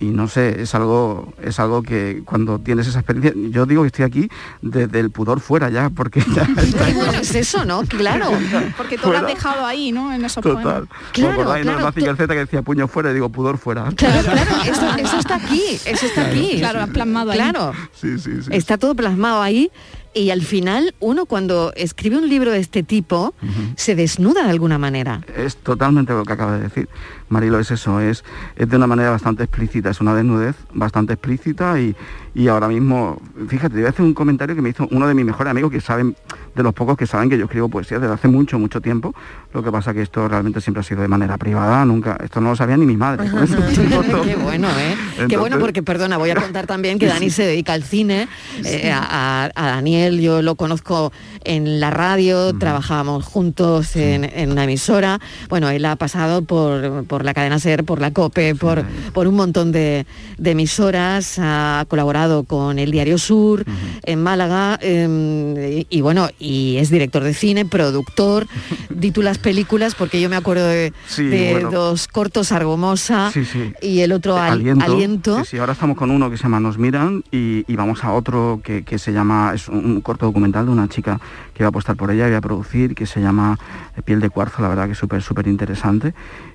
y 0.00 0.06
no 0.06 0.26
sé, 0.28 0.60
es 0.60 0.74
algo, 0.74 1.32
es 1.42 1.58
algo 1.60 1.82
que 1.82 2.22
cuando 2.24 2.58
tienes 2.58 2.88
esa 2.88 2.98
experiencia, 2.98 3.32
yo 3.50 3.64
digo 3.66 3.82
que 3.82 3.86
estoy 3.86 4.04
aquí 4.04 4.28
desde 4.60 5.00
el 5.00 5.10
pudor 5.10 5.40
fuera 5.40 5.70
ya, 5.70 5.90
porque 5.90 6.22
ya 6.34 6.42
está 6.62 6.88
es 7.20 7.34
eso, 7.34 7.64
¿no? 7.64 7.82
Claro. 7.84 8.30
Porque 8.76 8.98
tú 8.98 9.08
lo 9.10 9.14
has 9.14 9.20
Fuera. 9.22 9.34
dejado 9.34 9.64
ahí, 9.66 9.92
¿no? 9.92 10.12
En 10.12 10.24
esos 10.24 10.42
total. 10.42 10.88
¿Me 11.18 11.26
acordáis, 11.28 11.64
no? 11.64 11.92
Z 11.92 12.26
que 12.26 12.34
decía 12.34 12.62
puño 12.62 12.88
fuera 12.88 13.10
y 13.12 13.14
digo 13.14 13.28
pudor 13.28 13.58
fuera? 13.58 13.90
Claro, 13.94 14.22
claro, 14.22 14.50
eso, 14.66 14.86
eso 14.98 15.18
está 15.18 15.36
aquí, 15.36 15.62
eso 15.86 16.06
está 16.06 16.26
aquí. 16.26 16.56
Claro, 16.58 16.78
lo 16.80 16.84
has 16.84 16.90
plasmado 16.90 17.30
ahí. 17.30 17.38
Claro, 17.38 17.72
Sí, 17.94 18.18
sí, 18.18 18.42
sí. 18.42 18.48
está 18.50 18.76
todo 18.78 18.94
plasmado 18.94 19.40
ahí 19.40 19.70
y 20.14 20.28
al 20.30 20.42
final 20.42 20.94
uno 21.00 21.24
cuando 21.26 21.72
escribe 21.76 22.18
un 22.18 22.28
libro 22.28 22.50
de 22.50 22.58
este 22.58 22.82
tipo 22.82 23.34
se 23.76 23.94
desnuda 23.94 24.42
de 24.44 24.50
alguna 24.50 24.78
manera. 24.78 25.22
Es 25.36 25.56
totalmente 25.56 26.12
lo 26.12 26.24
que 26.24 26.32
acaba 26.32 26.56
de 26.56 26.64
decir. 26.64 26.88
Marilo, 27.32 27.58
es 27.58 27.70
eso, 27.70 28.00
es, 28.00 28.24
es 28.56 28.68
de 28.68 28.76
una 28.76 28.86
manera 28.86 29.10
bastante 29.10 29.42
explícita, 29.42 29.90
es 29.90 30.00
una 30.00 30.14
desnudez 30.14 30.54
bastante 30.72 31.14
explícita 31.14 31.80
y, 31.80 31.96
y 32.34 32.48
ahora 32.48 32.68
mismo, 32.68 33.20
fíjate, 33.48 33.74
te 33.74 33.80
voy 33.80 33.86
a 33.86 33.90
hacer 33.90 34.04
un 34.04 34.14
comentario 34.14 34.54
que 34.54 34.62
me 34.62 34.70
hizo 34.70 34.86
uno 34.90 35.06
de 35.06 35.14
mis 35.14 35.24
mejores 35.24 35.50
amigos 35.50 35.70
que 35.70 35.80
saben, 35.80 36.16
de 36.54 36.62
los 36.62 36.72
pocos 36.74 36.96
que 36.96 37.06
saben 37.06 37.28
que 37.28 37.38
yo 37.38 37.44
escribo 37.44 37.68
poesía 37.68 37.98
desde 37.98 38.14
hace 38.14 38.28
mucho, 38.28 38.58
mucho 38.58 38.80
tiempo. 38.80 39.14
Lo 39.52 39.62
que 39.62 39.70
pasa 39.70 39.92
que 39.92 40.02
esto 40.02 40.28
realmente 40.28 40.60
siempre 40.60 40.80
ha 40.80 40.84
sido 40.84 41.02
de 41.02 41.08
manera 41.08 41.36
privada, 41.38 41.84
nunca, 41.84 42.18
esto 42.22 42.40
no 42.40 42.50
lo 42.50 42.56
sabía 42.56 42.76
ni 42.76 42.86
mi 42.86 42.96
madre. 42.96 43.28
por 43.30 43.42
eso 43.42 43.56
te 43.74 43.86
digo 43.86 44.02
todo. 44.02 44.22
Qué 44.22 44.36
bueno, 44.36 44.68
¿eh? 44.68 45.26
Qué 45.28 45.36
bueno 45.36 45.58
porque, 45.58 45.82
perdona, 45.82 46.18
voy 46.18 46.30
a 46.30 46.36
contar 46.36 46.66
también 46.66 46.98
que 46.98 47.06
Dani 47.06 47.30
se 47.30 47.44
dedica 47.44 47.72
al 47.72 47.82
cine. 47.82 48.28
Eh, 48.64 48.90
a, 48.92 49.50
a 49.54 49.66
Daniel 49.66 50.20
yo 50.20 50.42
lo 50.42 50.54
conozco 50.54 51.12
en 51.44 51.80
la 51.80 51.90
radio, 51.90 52.56
trabajábamos 52.58 53.24
juntos 53.24 53.96
en, 53.96 54.24
en 54.24 54.52
una 54.52 54.64
emisora. 54.64 55.20
Bueno, 55.48 55.68
él 55.70 55.84
ha 55.84 55.96
pasado 55.96 56.42
por, 56.42 57.04
por 57.04 57.21
la 57.24 57.34
cadena 57.34 57.58
SER, 57.58 57.84
por 57.84 58.00
la 58.00 58.10
COPE, 58.12 58.54
por, 58.54 58.84
por 59.12 59.26
un 59.26 59.34
montón 59.36 59.72
de, 59.72 60.06
de 60.38 60.50
emisoras, 60.50 61.38
ha 61.38 61.84
colaborado 61.88 62.44
con 62.44 62.78
el 62.78 62.90
Diario 62.90 63.18
Sur 63.18 63.64
en 64.04 64.22
Málaga 64.22 64.78
eh, 64.82 65.86
y, 65.90 65.98
y 65.98 66.00
bueno, 66.00 66.28
y 66.38 66.76
es 66.78 66.90
director 66.90 67.22
de 67.22 67.34
cine, 67.34 67.64
productor, 67.64 68.46
di 68.90 69.10
tú 69.10 69.22
las 69.22 69.38
películas 69.38 69.94
porque 69.94 70.20
yo 70.20 70.28
me 70.28 70.36
acuerdo 70.36 70.66
de, 70.66 70.92
Sí, 71.06 71.24
de 71.24 71.52
bueno. 71.52 71.70
dos 71.70 72.08
cortos, 72.08 72.52
Argomosa 72.52 73.30
Sí, 73.32 73.44
sí. 73.44 73.72
y 73.80 74.00
el 74.00 74.12
otro 74.12 74.36
Al- 74.36 74.52
aliento. 74.82 75.38
Sí, 75.44 75.50
sí, 75.52 75.58
ahora 75.58 75.72
estamos 75.72 75.96
con 75.96 76.10
uno 76.10 76.30
que 76.30 76.36
se 76.36 76.44
llama 76.44 76.60
Nos 76.60 76.78
Miran 76.78 77.24
y, 77.30 77.64
y 77.70 77.76
vamos 77.76 78.04
a 78.04 78.12
otro 78.12 78.60
que, 78.62 78.82
que 78.84 78.98
se 78.98 79.12
llama, 79.12 79.52
es 79.54 79.68
un 79.68 80.00
corto 80.00 80.26
documental 80.26 80.66
de 80.66 80.72
una 80.72 80.88
chica 80.88 81.20
que 81.54 81.62
va 81.64 81.68
a 81.68 81.70
apostar 81.70 81.96
por 81.96 82.10
ella 82.10 82.28
y 82.28 82.30
va 82.32 82.38
a 82.38 82.40
producir, 82.42 82.94
que 82.94 83.06
se 83.06 83.20
llama 83.20 83.58
Piel 84.04 84.20
de 84.20 84.30
Cuarzo, 84.30 84.62
la 84.62 84.68
verdad 84.68 84.86
que 84.86 84.92
es 84.92 84.98
súper, 84.98 85.22
súper 85.22 85.46
interesante. 85.46 86.14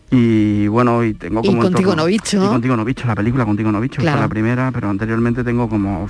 Y 0.10 0.68
bueno, 0.70 1.04
y 1.04 1.14
tengo 1.14 1.42
Y 1.44 1.48
como... 1.48 1.58
en 1.58 1.64
Contigo 1.74 1.92
torno- 1.92 2.04
no 2.04 2.08
bicho. 2.08 2.44
Y 2.44 2.48
Contigo 2.48 2.78
no 2.78 2.86
bicho, 2.86 3.06
la 3.08 3.16
película 3.16 3.44
Contigo 3.46 3.72
no 3.74 3.82
bicho, 3.82 4.02
Claro. 4.02 4.18
fue 4.18 4.22
la 4.26 4.30
primera, 4.30 4.72
pero 4.72 4.90
anteriormente 4.90 5.44
tengo 5.44 5.68
como 5.68 6.08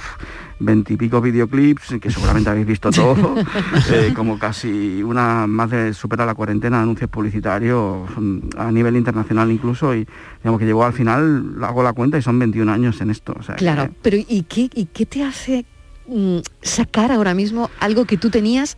veintipico 0.60 1.20
videoclips 1.20 1.96
que 2.00 2.12
seguramente 2.12 2.50
habéis 2.50 2.68
visto 2.68 2.92
todos, 2.92 3.40
eh, 3.92 4.14
como 4.16 4.38
casi 4.38 5.02
una 5.04 5.48
más 5.48 5.70
de 5.72 5.94
supera 5.94 6.26
la 6.26 6.36
cuarentena 6.36 6.78
de 6.78 6.84
anuncios 6.84 7.10
publicitarios 7.10 8.08
mm, 8.18 8.40
a 8.58 8.72
nivel 8.72 8.96
internacional 8.98 9.52
incluso 9.52 9.96
y 9.96 10.08
digamos 10.44 10.60
que 10.60 10.66
llegó 10.66 10.84
al 10.86 10.94
final, 10.94 11.56
hago 11.64 11.82
la 11.84 11.94
cuenta 11.94 12.18
y 12.18 12.22
son 12.22 12.38
21 12.40 12.72
años 12.72 13.02
en 13.02 13.10
esto. 13.12 13.36
O 13.40 13.44
sea, 13.44 13.56
Claro, 13.56 13.86
que- 13.88 13.94
pero 14.02 14.18
¿y 14.18 14.44
qué, 14.44 14.70
y 14.74 14.86
qué 14.86 15.06
te 15.08 15.24
hace 15.24 15.66
mm, 16.08 16.38
sacar 16.62 17.12
ahora 17.12 17.34
mismo 17.34 17.70
algo 17.80 18.06
que 18.06 18.18
tú 18.18 18.30
tenías 18.30 18.78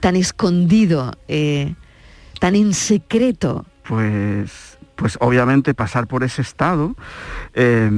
tan 0.00 0.16
escondido, 0.16 1.12
eh, 1.28 1.74
tan 2.40 2.54
en 2.56 2.74
secreto? 2.74 3.64
Pues 3.88 4.76
pues 4.96 5.18
obviamente 5.20 5.74
pasar 5.74 6.06
por 6.06 6.24
ese 6.24 6.40
estado 6.40 6.96
eh, 7.54 7.90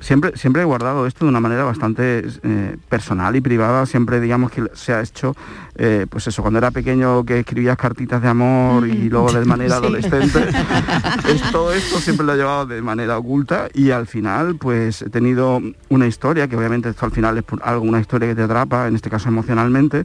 siempre 0.00 0.36
siempre 0.36 0.62
he 0.62 0.64
guardado 0.64 1.06
esto 1.06 1.24
de 1.24 1.30
una 1.30 1.40
manera 1.40 1.62
bastante 1.62 2.24
eh, 2.42 2.76
personal 2.88 3.36
y 3.36 3.40
privada 3.40 3.86
siempre 3.86 4.20
digamos 4.20 4.50
que 4.50 4.64
se 4.74 4.92
ha 4.92 5.00
hecho 5.00 5.36
eh, 5.76 6.06
pues 6.10 6.26
eso 6.26 6.42
cuando 6.42 6.58
era 6.58 6.72
pequeño 6.72 7.24
que 7.24 7.38
escribías 7.38 7.76
cartitas 7.76 8.20
de 8.20 8.28
amor 8.28 8.86
y 8.88 9.08
luego 9.08 9.32
de 9.32 9.44
manera 9.44 9.70
Sí. 9.70 9.76
adolescente 9.76 10.48
es, 11.28 11.52
todo 11.52 11.72
esto 11.72 12.00
siempre 12.00 12.26
lo 12.26 12.34
he 12.34 12.36
llevado 12.36 12.66
de 12.66 12.82
manera 12.82 13.16
oculta 13.16 13.68
y 13.72 13.92
al 13.92 14.08
final 14.08 14.56
pues 14.56 15.02
he 15.02 15.10
tenido 15.10 15.62
una 15.88 16.08
historia 16.08 16.48
que 16.48 16.56
obviamente 16.56 16.88
esto 16.88 17.06
al 17.06 17.12
final 17.12 17.38
es 17.38 17.44
por 17.44 17.60
algo 17.62 17.84
una 17.84 18.00
historia 18.00 18.28
que 18.28 18.34
te 18.34 18.42
atrapa 18.42 18.88
en 18.88 18.96
este 18.96 19.08
caso 19.08 19.28
emocionalmente 19.28 20.04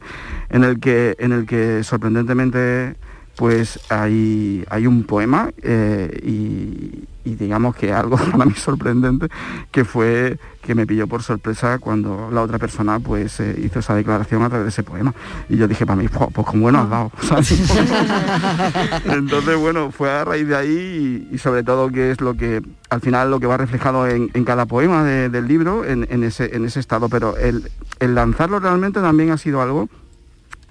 en 0.50 0.64
el 0.64 0.80
que 0.80 1.16
en 1.18 1.32
el 1.32 1.48
que 1.48 1.84
sorprendentemente 1.84 2.96
pues 3.36 3.80
hay, 3.90 4.64
hay 4.70 4.88
un 4.88 5.04
poema 5.04 5.52
eh, 5.62 6.20
y, 6.24 7.04
y 7.30 7.36
digamos 7.36 7.76
que 7.76 7.92
algo 7.92 8.18
para 8.32 8.46
mí 8.46 8.54
sorprendente 8.54 9.28
que 9.72 9.84
fue 9.86 10.38
que 10.62 10.74
me 10.74 10.88
pilló 10.88 11.06
por 11.06 11.22
sorpresa 11.22 11.78
cuando 11.78 12.30
la 12.32 12.42
otra 12.42 12.58
persona 12.58 13.00
pues 13.00 13.40
eh, 13.40 13.56
hizo 13.64 13.80
esa 13.80 13.94
declaración 13.94 14.42
a 14.42 14.50
través 14.50 14.66
de 14.66 14.70
ese 14.70 14.82
poema. 14.84 15.14
Y 15.48 15.58
yo 15.58 15.68
dije 15.68 15.86
para 15.86 16.02
mí 16.02 16.08
"Jo, 16.12 16.30
pues 16.32 16.48
como 16.48 16.64
bueno 16.64 16.80
has 16.80 16.90
dado 16.90 17.12
¿sabes? 17.22 17.52
entonces 19.06 19.58
bueno 19.58 19.92
fue 19.92 20.10
a 20.12 20.24
raíz 20.26 20.48
de 20.48 20.56
ahí 20.56 21.28
y, 21.32 21.36
y 21.36 21.38
sobre 21.38 21.64
todo 21.64 21.90
que 21.90 22.12
es 22.12 22.22
lo 22.22 22.36
que 22.36 22.62
al 22.90 23.02
final 23.02 23.30
lo 23.32 23.40
que 23.40 23.48
va 23.48 23.58
reflejado 23.58 24.08
en, 24.08 24.30
en 24.34 24.46
cada 24.46 24.66
poema 24.66 25.04
de- 25.04 25.30
del 25.30 25.48
libro 25.48 25.86
en, 25.86 26.08
en 26.10 26.24
ese, 26.24 26.56
en 26.56 26.66
ese 26.66 26.80
estado. 26.80 27.10
Pero 27.10 27.38
el, 27.38 27.70
el 28.00 28.16
lanzarlo 28.16 28.60
realmente 28.60 29.02
también 29.02 29.32
ha 29.32 29.38
sido 29.38 29.62
algo 29.62 29.90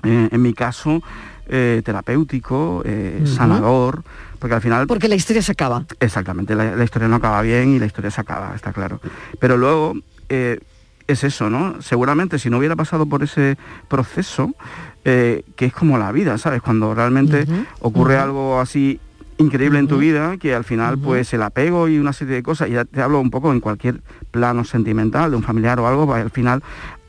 eh, 0.03 0.29
en 0.31 0.42
mi 0.42 0.55
caso 0.55 1.03
eh, 1.48 1.83
terapéutico, 1.85 2.83
eh, 2.85 3.22
sanador, 3.24 4.02
porque 4.38 4.54
al 4.54 4.61
final... 4.61 4.87
Porque 4.87 5.09
la 5.09 5.14
historia 5.14 5.42
se 5.42 5.52
acaba. 5.52 5.85
Exactamente, 6.00 6.54
la, 6.54 6.76
la 6.76 6.85
historia 6.85 7.09
no 7.09 7.16
acaba 7.16 7.42
bien 7.42 7.74
y 7.74 7.78
la 7.78 7.87
historia 7.87 8.11
se 8.11 8.20
acaba, 8.20 8.54
está 8.54 8.72
claro. 8.72 9.00
Pero 9.38 9.57
luego 9.57 9.94
eh, 10.28 10.61
es 11.07 11.24
eso, 11.24 11.50
¿no? 11.50 11.80
Seguramente 11.83 12.38
si 12.38 12.50
no 12.50 12.59
hubiera 12.59 12.76
pasado 12.76 13.07
por 13.07 13.22
ese 13.22 13.57
proceso, 13.88 14.54
que 15.04 15.44
es 15.59 15.72
como 15.74 15.98
la 15.98 16.11
vida, 16.12 16.38
¿sabes? 16.38 16.62
Cuando 16.62 16.94
realmente 16.94 17.46
ocurre 17.80 18.16
algo 18.16 18.59
así 18.59 18.98
increíble 19.38 19.78
en 19.78 19.88
tu 19.88 19.98
vida 19.98 20.37
que 20.37 20.54
al 20.54 20.64
final 20.64 20.98
pues 20.98 21.33
el 21.35 21.42
apego 21.42 21.88
y 21.88 21.98
una 21.98 22.12
serie 22.12 22.37
de 22.37 22.42
cosas 22.42 22.68
y 22.68 22.72
ya 22.72 22.85
te 22.85 23.02
hablo 23.02 23.20
un 23.20 23.30
poco 23.30 23.52
en 23.52 23.61
cualquier 23.61 24.00
plano 24.30 24.64
sentimental 24.64 25.30
de 25.30 25.37
un 25.37 25.42
familiar 25.42 25.80
o 25.80 25.87
algo 25.87 26.07
pues, 26.07 26.22
al 26.22 26.30
final 26.30 26.62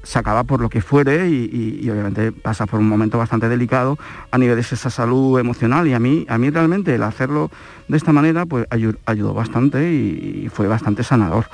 se 0.06 0.20
acaba 0.20 0.44
por 0.46 0.62
lo 0.62 0.70
que 0.70 0.82
fuere 0.82 1.28
y, 1.30 1.80
y- 1.82 1.90
obviamente 1.90 2.32
pasa 2.32 2.66
por 2.68 2.80
un 2.80 2.88
momento 2.88 3.18
bastante 3.18 3.50
delicado 3.50 3.98
a 4.32 4.38
nivel 4.38 4.56
de 4.56 4.62
esa 4.62 4.90
salud 4.90 5.38
emocional. 5.40 5.88
Y 5.88 5.94
a 5.94 6.00
mí 6.00 6.26
a 6.30 6.38
mí 6.38 6.50
realmente 6.52 6.94
el 6.96 7.04
hacerlo 7.04 7.50
de 7.88 7.98
esta 7.98 8.14
manera 8.14 8.46
pues 8.46 8.70
ayu- 8.70 8.98
ayudó 9.06 9.34
bastante 9.34 9.92
y, 9.92 10.48
fue 10.54 10.68
bastante 10.68 11.04
sanador. 11.04 11.46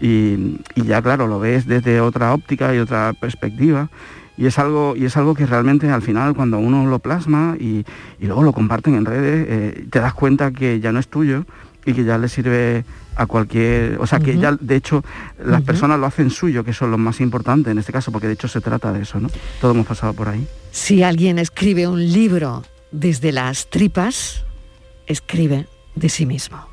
Y, 0.00 0.58
ya 0.76 1.00
claro 1.02 1.26
lo 1.26 1.38
ves 1.38 1.66
desde 1.66 2.00
otra 2.00 2.34
óptica 2.34 2.74
y 2.74 2.78
otra 2.78 3.12
perspectiva. 3.18 3.88
Y 4.36 4.46
es 4.46 4.58
algo 4.58 4.94
y 4.96 5.04
es 5.04 5.16
algo 5.16 5.34
que 5.34 5.46
realmente 5.46 5.88
al 5.90 6.02
final 6.02 6.34
cuando 6.34 6.58
uno 6.58 6.86
lo 6.86 6.98
plasma 6.98 7.56
y, 7.60 7.84
y 8.18 8.26
luego 8.26 8.42
lo 8.42 8.52
comparten 8.52 8.94
en 8.94 9.04
redes 9.04 9.46
eh, 9.48 9.86
te 9.90 10.00
das 10.00 10.14
cuenta 10.14 10.50
que 10.50 10.80
ya 10.80 10.92
no 10.92 10.98
es 10.98 11.08
tuyo 11.08 11.44
y 11.84 11.92
que 11.92 12.04
ya 12.04 12.18
le 12.18 12.28
sirve 12.28 12.84
a 13.20 13.26
cualquier 13.26 13.98
o 14.00 14.06
sea 14.06 14.18
que 14.18 14.38
ya 14.38 14.56
de 14.58 14.76
hecho 14.76 15.04
las 15.44 15.60
personas 15.62 16.00
lo 16.00 16.06
hacen 16.06 16.30
suyo 16.30 16.64
que 16.64 16.70
eso 16.70 16.86
es 16.86 16.90
lo 16.90 16.96
más 16.96 17.20
importante 17.20 17.70
en 17.70 17.78
este 17.78 17.92
caso 17.92 18.10
porque 18.10 18.26
de 18.26 18.32
hecho 18.32 18.48
se 18.48 18.62
trata 18.62 18.92
de 18.92 19.02
eso 19.02 19.20
no 19.20 19.28
todos 19.60 19.74
hemos 19.74 19.86
pasado 19.86 20.14
por 20.14 20.28
ahí. 20.28 20.46
Si 20.70 21.02
alguien 21.02 21.38
escribe 21.38 21.86
un 21.86 22.12
libro 22.12 22.62
desde 22.92 23.32
las 23.32 23.68
tripas, 23.68 24.44
escribe 25.06 25.66
de 25.94 26.08
sí 26.08 26.26
mismo. 26.26 26.69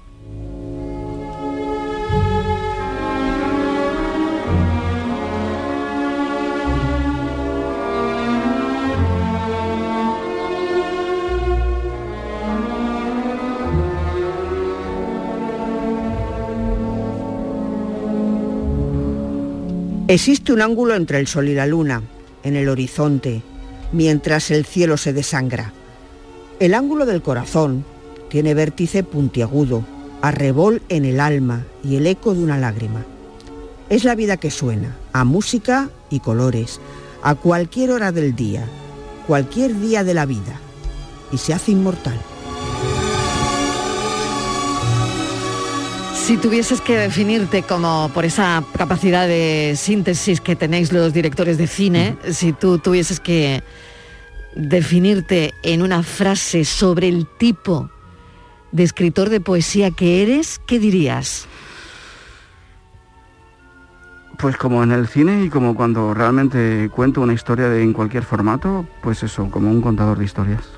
Existe 20.10 20.54
un 20.54 20.62
ángulo 20.62 20.96
entre 20.96 21.20
el 21.20 21.28
sol 21.28 21.50
y 21.50 21.54
la 21.54 21.68
luna, 21.68 22.02
en 22.44 22.56
el 22.56 22.70
horizonte, 22.70 23.42
mientras 23.92 24.52
el 24.52 24.64
cielo 24.64 24.96
se 24.96 25.12
desangra. 25.12 25.74
El 26.62 26.76
ángulo 26.76 27.06
del 27.06 27.22
corazón 27.22 27.84
tiene 28.30 28.54
vértice 28.54 29.04
puntiagudo, 29.04 29.84
arrebol 30.22 30.82
en 30.88 31.04
el 31.04 31.20
alma 31.20 31.66
y 31.84 31.98
el 31.98 32.08
eco 32.08 32.34
de 32.34 32.42
una 32.42 32.58
lágrima. 32.58 33.06
Es 33.90 34.06
la 34.06 34.16
vida 34.16 34.38
que 34.38 34.50
suena, 34.50 34.96
a 35.12 35.26
música 35.26 35.90
y 36.10 36.22
colores, 36.22 36.80
a 37.22 37.36
cualquier 37.36 37.92
hora 37.92 38.14
del 38.14 38.34
día, 38.34 38.66
cualquier 39.28 39.78
día 39.78 40.06
de 40.06 40.14
la 40.14 40.26
vida, 40.26 40.58
y 41.34 41.38
se 41.38 41.54
hace 41.54 41.74
inmortal. 41.74 42.18
Si 46.28 46.36
tuvieses 46.36 46.82
que 46.82 46.98
definirte 46.98 47.64
como 47.64 48.12
por 48.14 48.26
esa 48.26 48.62
capacidad 48.78 49.26
de 49.30 49.76
síntesis 49.78 50.42
que 50.42 50.58
tenéis 50.58 50.92
los 50.92 51.14
directores 51.14 51.58
de 51.58 51.68
cine, 51.68 52.18
si 52.32 52.52
tú 52.52 52.80
tuvieses 52.80 53.22
que 53.22 53.64
definirte 54.54 55.54
en 55.64 55.82
una 55.82 56.04
frase 56.04 56.66
sobre 56.66 57.08
el 57.08 57.28
tipo 57.40 57.90
de 58.74 58.84
escritor 58.84 59.30
de 59.30 59.40
poesía 59.40 59.90
que 59.90 60.22
eres, 60.22 60.60
¿qué 60.68 60.80
dirías? 60.80 61.48
Pues 64.38 64.58
como 64.58 64.84
en 64.84 64.92
el 64.92 65.08
cine 65.08 65.46
y 65.46 65.50
como 65.50 65.76
cuando 65.76 66.14
realmente 66.14 66.90
cuento 66.94 67.22
una 67.22 67.36
historia 67.36 67.70
de, 67.70 67.82
en 67.82 67.94
cualquier 67.94 68.24
formato, 68.24 68.86
pues 69.02 69.24
eso, 69.24 69.50
como 69.50 69.72
un 69.72 69.82
contador 69.82 70.18
de 70.18 70.26
historias. 70.26 70.77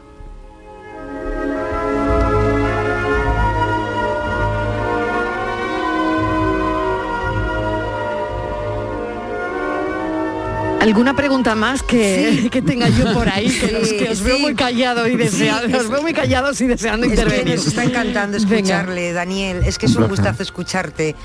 ¿Alguna 10.90 11.16
pregunta 11.16 11.56
más 11.56 11.84
que, 11.84 12.50
que 12.52 12.62
tenga 12.62 12.90
yo 12.90 13.14
por 13.14 13.30
ahí? 13.30 13.50
Que, 13.50 13.76
os, 13.76 13.94
que 13.94 14.10
os 14.10 14.22
veo 14.22 14.40
muy 14.40 14.56
callados 14.56 15.08
y 15.08 15.16
deseando, 15.16 15.68
Sí, 15.68 15.74
os 15.86 15.90
veo 15.90 16.02
muy 16.02 16.14
callados 16.14 16.60
y 16.62 16.68
deseando 16.68 17.06
Es 17.06 17.14
que 17.14 17.20
intervenir. 17.22 17.56
nos 17.58 17.68
está 17.68 17.84
encantando 17.84 18.38
Venga. 18.40 18.56
escucharle, 18.56 19.14
Daniel. 19.14 19.62
Es 19.66 19.78
que 19.78 19.86
es 19.86 19.96
Un 19.96 20.08
gustazo 20.08 20.44
escucharte. 20.44 21.16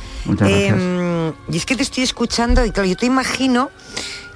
Eh, 0.46 1.32
y 1.50 1.56
es 1.56 1.66
que 1.66 1.76
te 1.76 1.82
estoy 1.82 2.04
escuchando 2.04 2.64
y 2.64 2.70
claro, 2.70 2.88
yo 2.88 2.96
te 2.96 3.06
imagino 3.06 3.70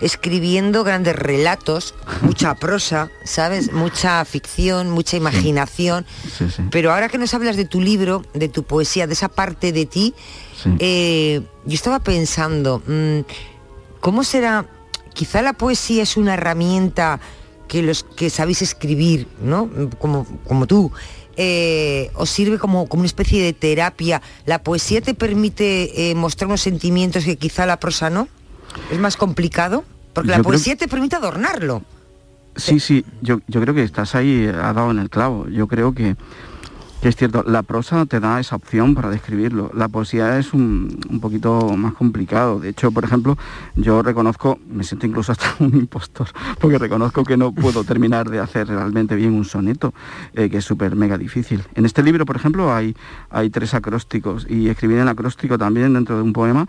escribiendo 0.01 0.85
grandes 0.85 1.17
relatos, 1.17 1.94
mucha 2.23 2.55
prosa, 2.55 3.11
¿sabes? 3.25 3.73
Mucha 3.73 4.25
ficción, 4.25 4.90
mucha 4.90 5.17
imaginación. 5.17 6.07
Sí, 6.38 6.46
sí. 6.55 6.63
Pero 6.71 6.92
ahora 6.92 7.09
que 7.09 7.19
nos 7.19 7.35
hablas 7.35 7.57
de 7.57 7.65
tu 7.65 7.81
libro, 7.81 8.25
de 8.33 8.48
tu 8.48 8.63
poesía, 8.63 9.07
de 9.07 9.15
esa 9.15 9.29
parte 9.29 9.73
de 9.73 9.87
ti, 9.87 10.15
eh, 10.79 11.40
yo 11.65 11.75
estaba 11.75 11.98
pensando, 11.98 12.81
mm, 12.87 13.21
¿cómo 14.00 14.23
será? 14.25 14.67
Quizá 15.19 15.42
la 15.42 15.52
poesía 15.52 16.04
es 16.04 16.16
una 16.16 16.35
herramienta 16.35 17.19
que 17.66 17.83
los 17.83 18.04
que 18.04 18.31
sabéis 18.31 18.62
escribir, 18.62 19.27
¿no? 19.42 19.69
Como, 19.98 20.25
como 20.46 20.69
tú. 20.69 20.92
eh, 21.37 22.10
os 22.14 22.31
sirve 22.31 22.56
como, 22.58 22.88
como 22.88 23.00
una 23.00 23.06
especie 23.08 23.42
de 23.42 23.52
terapia. 23.52 24.23
¿La 24.46 24.62
poesía 24.62 25.00
te 25.00 25.14
permite 25.14 26.10
eh, 26.10 26.14
mostrar 26.14 26.46
unos 26.46 26.60
sentimientos 26.60 27.25
que 27.25 27.37
quizá 27.37 27.66
la 27.66 27.81
prosa 27.81 28.10
no? 28.10 28.29
¿Es 28.92 28.98
más 29.00 29.16
complicado? 29.16 29.83
Porque 30.12 30.29
la 30.31 30.37
creo- 30.37 30.44
poesía 30.44 30.77
te 30.77 30.87
permite 30.87 31.16
adornarlo. 31.16 31.83
Sí, 32.54 32.79
sí, 32.79 33.04
yo, 33.21 33.40
yo 33.48 33.60
creo 33.60 33.75
que 33.75 33.83
estás 33.83 34.14
ahí, 34.14 34.44
eh, 34.46 34.50
ha 34.50 34.73
dado 34.73 34.92
en 34.92 34.98
el 35.00 35.10
clavo. 35.10 35.48
Yo 35.48 35.66
creo 35.66 35.94
que, 35.94 36.14
que 37.01 37.09
es 37.09 37.17
cierto, 37.17 37.44
la 37.46 37.63
prosa 37.63 38.07
te 38.07 38.19
da 38.19 38.40
esa 38.40 38.57
opción 38.57 38.94
para 38.94 39.09
describirlo. 39.09 39.71
La 39.73 39.88
poesía 39.88 40.38
es 40.38 40.53
un, 40.53 40.99
un 41.09 41.21
poquito 41.21 41.77
más 41.77 41.94
complicado. 41.94 42.59
De 42.59 42.71
hecho, 42.71 42.90
por 42.90 43.05
ejemplo, 43.05 43.38
yo 43.77 44.03
reconozco, 44.03 44.59
me 44.69 44.83
siento 44.83 45.07
incluso 45.07 45.31
hasta 45.33 45.55
un 45.65 45.77
impostor, 45.77 46.29
porque 46.61 46.79
reconozco 46.79 47.23
que 47.23 47.37
no 47.37 47.53
puedo 47.53 47.85
terminar 47.85 48.29
de 48.29 48.40
hacer 48.40 48.67
realmente 48.67 49.15
bien 49.15 49.35
un 49.35 49.44
soneto, 49.44 49.94
eh, 50.35 50.51
que 50.51 50.59
es 50.59 50.65
súper 50.65 50.96
mega 50.96 51.17
difícil. 51.17 51.63
En 51.75 51.85
este 51.85 52.03
libro, 52.03 52.27
por 52.27 52.37
ejemplo, 52.37 52.75
hay, 52.75 52.96
hay 53.31 53.51
tres 53.51 53.75
acrósticos 53.75 54.46
y 54.49 54.69
escribir 54.69 54.99
en 54.99 55.09
acróstico 55.09 55.57
también 55.57 55.94
dentro 55.94 56.17
de 56.17 56.23
un 56.23 56.33
poema 56.33 56.67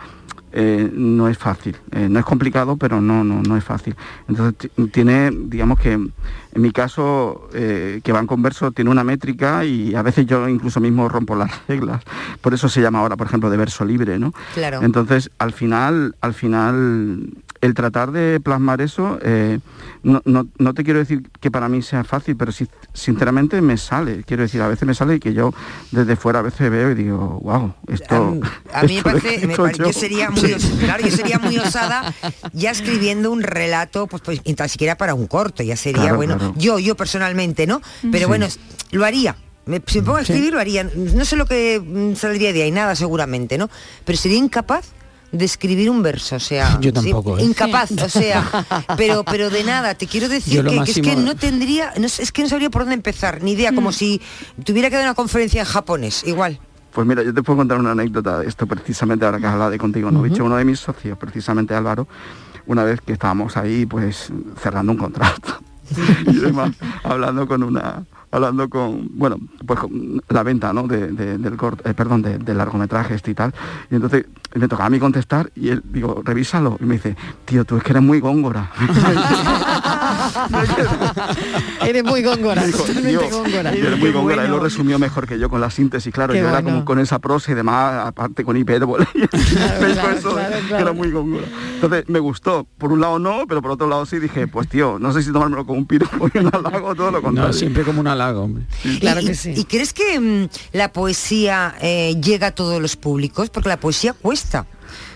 eh, 0.51 0.89
no 0.93 1.27
es 1.27 1.37
fácil. 1.37 1.75
Eh, 1.91 2.07
no 2.09 2.19
es 2.19 2.25
complicado, 2.25 2.75
pero 2.77 3.01
no, 3.01 3.23
no, 3.23 3.41
no 3.43 3.55
es 3.57 3.63
fácil. 3.63 3.95
Entonces 4.27 4.57
ti- 4.57 4.87
tiene, 4.91 5.31
digamos 5.31 5.79
que 5.79 5.93
en 5.93 6.11
mi 6.61 6.71
caso, 6.71 7.49
eh, 7.53 8.01
que 8.03 8.11
van 8.11 8.25
con 8.27 8.41
verso, 8.41 8.71
tiene 8.71 8.89
una 8.89 9.03
métrica 9.03 9.63
y 9.65 9.93
a 9.95 10.01
veces 10.01 10.25
yo 10.25 10.47
incluso 10.49 10.79
mismo 10.79 11.07
rompo 11.09 11.35
las 11.35 11.51
reglas. 11.67 12.01
Por 12.41 12.53
eso 12.53 12.67
se 12.69 12.81
llama 12.81 12.99
ahora, 12.99 13.15
por 13.17 13.27
ejemplo, 13.27 13.49
de 13.49 13.57
verso 13.57 13.85
libre, 13.85 14.17
¿no? 14.19 14.33
Claro. 14.53 14.81
Entonces, 14.81 15.29
al 15.37 15.53
final, 15.53 16.15
al 16.21 16.33
final, 16.33 17.29
el 17.61 17.73
tratar 17.73 18.11
de 18.11 18.39
plasmar 18.39 18.79
eso, 18.81 19.19
eh, 19.21 19.59
no, 20.03 20.21
no- 20.25 20.47
no 20.57 20.73
te 20.73 20.83
quiero 20.83 20.99
decir 20.99 21.23
que 21.41 21.51
para 21.51 21.67
mí 21.67 21.81
sea 21.81 22.03
fácil, 22.05 22.37
pero 22.37 22.51
sí, 22.51 22.67
sinceramente 22.93 23.61
me 23.61 23.75
sale. 23.77 24.23
Quiero 24.23 24.43
decir, 24.43 24.61
a 24.61 24.67
veces 24.67 24.87
me 24.87 24.93
sale 24.93 25.15
y 25.15 25.19
que 25.19 25.33
yo 25.33 25.53
desde 25.91 26.15
fuera 26.15 26.39
a 26.39 26.41
veces 26.41 26.71
veo 26.71 26.91
y 26.91 26.95
digo, 26.95 27.39
wow, 27.43 27.73
esto... 27.87 28.37
A 28.73 28.83
mí 28.83 28.87
me 28.89 28.97
esto 28.97 29.03
parece, 29.03 29.27
me 29.45 29.53
escrito 29.53 29.63
pare- 29.63 29.77
yo 29.77 29.85
yo". 29.87 29.93
sería 29.93 30.29
muy, 30.29 30.53
os- 30.53 30.65
claro, 30.79 31.03
yo 31.05 31.11
sería 31.15 31.39
muy 31.39 31.57
osada 31.57 32.13
ya 32.53 32.71
escribiendo 32.71 33.29
un 33.31 33.41
relato, 33.43 34.07
pues, 34.07 34.21
pues 34.23 34.41
ni 34.45 34.53
tan 34.53 34.69
siquiera 34.69 34.97
para 34.97 35.13
un 35.13 35.27
corto, 35.27 35.61
ya 35.63 35.75
sería 35.75 36.01
Claro, 36.03 36.15
bueno. 36.17 36.37
claro. 36.37 36.53
Yo, 36.57 36.79
yo 36.79 36.95
personalmente, 36.95 37.67
¿no? 37.67 37.81
Pero 38.03 38.19
Sí. 38.19 38.25
bueno, 38.25 38.47
lo 38.91 39.03
haría. 39.05 39.35
Me, 39.65 39.81
si 39.85 39.99
me 39.99 40.05
pongo 40.05 40.17
a 40.17 40.21
escribir, 40.21 40.53
lo 40.53 40.59
haría. 40.59 40.83
No 40.95 41.25
sé 41.25 41.35
lo 41.35 41.45
que 41.45 41.79
mm, 41.85 42.15
saldría 42.15 42.53
de 42.53 42.63
ahí, 42.63 42.71
nada 42.71 42.95
seguramente, 42.95 43.57
¿no? 43.57 43.69
Pero 44.05 44.17
sería 44.17 44.37
incapaz 44.37 44.85
de 45.31 45.45
escribir 45.45 45.89
un 45.89 46.01
verso, 46.01 46.35
o 46.37 46.39
sea, 46.39 46.79
Yo 46.81 46.89
sí, 46.89 46.93
tampoco, 46.93 47.37
¿eh? 47.37 47.43
incapaz, 47.43 47.91
o 47.91 48.09
sea, 48.09 48.65
pero 48.97 49.23
pero 49.23 49.49
de 49.49 49.63
nada, 49.63 49.93
te 49.95 50.07
quiero 50.07 50.27
decir 50.29 50.63
que, 50.65 50.77
es 50.77 50.99
que 51.01 51.15
no 51.15 51.35
tendría, 51.35 51.93
no 51.99 52.05
es 52.07 52.31
que 52.31 52.41
no 52.43 52.49
sabría 52.49 52.69
por 52.69 52.81
dónde 52.83 52.95
empezar, 52.95 53.43
ni 53.43 53.51
idea, 53.51 53.71
Mm. 53.71 53.75
como 53.75 53.91
si 53.91 54.21
tuviera 54.63 54.89
que 54.89 54.95
dar 54.95 55.05
una 55.05 55.13
conferencia 55.13 55.61
en 55.61 55.67
japonés, 55.67 56.23
igual. 56.25 56.59
Pues 56.91 57.05
mira, 57.05 57.21
yo 57.23 57.33
te 57.33 57.43
puedo 57.43 57.57
contar 57.57 57.77
una 57.77 57.91
anécdota 57.91 58.39
de 58.39 58.47
esto 58.47 58.65
precisamente 58.65 59.23
ahora 59.23 59.39
que 59.39 59.45
has 59.45 59.53
hablado 59.53 59.71
de 59.71 59.77
contigo, 59.77 60.09
¿no? 60.09 60.21
Uno 60.21 60.55
de 60.57 60.65
mis 60.65 60.79
socios, 60.79 61.17
precisamente 61.17 61.75
Álvaro, 61.75 62.07
una 62.65 62.83
vez 62.83 62.99
que 63.01 63.13
estábamos 63.13 63.55
ahí, 63.57 63.85
pues 63.85 64.29
cerrando 64.61 64.91
un 64.93 64.97
contrato 64.97 65.59
y 66.27 66.35
demás, 66.37 66.71
hablando 67.03 67.47
con 67.47 67.61
una, 67.63 68.03
hablando 68.31 68.69
con, 68.69 69.09
bueno, 69.13 69.37
pues 69.65 69.79
con 69.79 70.21
la 70.29 70.43
venta, 70.43 70.71
¿no? 70.73 70.87
De, 70.87 71.07
de- 71.11 71.37
del 71.37 71.57
corto, 71.57 71.87
eh, 71.89 71.93
perdón, 71.93 72.21
de- 72.21 72.37
del 72.37 72.57
largometraje 72.57 73.15
este 73.15 73.31
y 73.31 73.33
tal. 73.33 73.53
Y 73.89 73.95
entonces 73.95 74.25
me 74.55 74.67
tocaba 74.67 74.87
a 74.87 74.89
mí 74.89 74.99
contestar 74.99 75.51
y 75.55 75.69
él, 75.69 75.83
digo, 75.91 76.21
revísalo. 76.23 76.77
Y 76.79 76.85
me 76.85 76.95
dice, 76.95 77.15
tío, 77.45 77.65
tú 77.65 77.77
es 77.77 77.83
que 77.83 77.91
eres 77.91 78.03
muy 78.03 78.19
góngora. 78.19 78.71
Eres 81.85 82.03
muy 82.03 82.21
góngora, 82.23 82.63
Dijo, 82.65 82.79
totalmente 82.79 83.09
"Tío, 83.27 83.29
góngora. 83.29 83.71
eres 83.73 83.97
muy 83.99 84.11
góngora", 84.11 84.45
él 84.45 84.51
lo 84.51 84.59
resumió 84.59 84.99
mejor 84.99 85.27
que 85.27 85.39
yo 85.39 85.49
con 85.49 85.61
la 85.61 85.69
síntesis, 85.71 86.13
claro, 86.13 86.33
Qué 86.33 86.39
yo 86.39 86.49
era 86.49 86.61
como 86.61 86.85
con 86.85 86.99
esa 86.99 87.19
prosa 87.19 87.51
y 87.51 87.55
demás, 87.55 88.07
aparte 88.07 88.43
con 88.43 88.57
hipérbole. 88.57 89.07
Claro, 89.89 90.11
eso, 90.17 90.33
claro, 90.33 90.55
era 90.77 90.93
muy 90.93 91.11
góngora. 91.11 91.45
Entonces 91.75 92.05
me 92.07 92.19
gustó, 92.19 92.67
por 92.77 92.91
un 92.91 93.01
lado 93.01 93.19
no, 93.19 93.45
pero 93.47 93.61
por 93.61 93.71
otro 93.71 93.87
lado 93.87 94.05
sí 94.05 94.19
dije, 94.19 94.47
pues 94.47 94.67
tío, 94.67 94.97
no 94.99 95.11
sé 95.11 95.23
si 95.23 95.31
tomármelo 95.31 95.65
como 95.65 95.79
un 95.79 95.85
piropo 95.85 96.29
y 96.33 96.37
un 96.37 96.47
halago, 96.53 96.95
todo 96.95 97.11
lo 97.11 97.21
contrario. 97.21 97.51
No, 97.51 97.53
siempre 97.57 97.83
como 97.83 97.99
un 98.01 98.07
halago, 98.07 98.41
hombre. 98.43 98.63
Claro 98.99 99.21
¿Y, 99.21 99.25
que 99.27 99.35
sí. 99.35 99.53
¿Y 99.55 99.63
crees 99.65 99.93
que 99.93 100.19
mm, 100.19 100.47
la 100.73 100.91
poesía 100.93 101.75
eh, 101.81 102.15
llega 102.21 102.47
a 102.47 102.51
todos 102.51 102.81
los 102.81 102.95
públicos? 102.95 103.49
Porque 103.49 103.69
la 103.69 103.79
poesía 103.79 104.13
cuesta. 104.13 104.65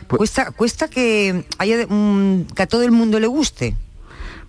Pues 0.08 0.18
cuesta, 0.18 0.52
cuesta 0.52 0.88
que 0.90 1.46
haya 1.58 1.78
de- 1.78 1.88
mm, 1.88 2.46
que 2.56 2.64
a 2.64 2.68
todo 2.68 2.84
el 2.84 2.92
mundo 2.92 3.20
le 3.20 3.28
guste. 3.28 3.76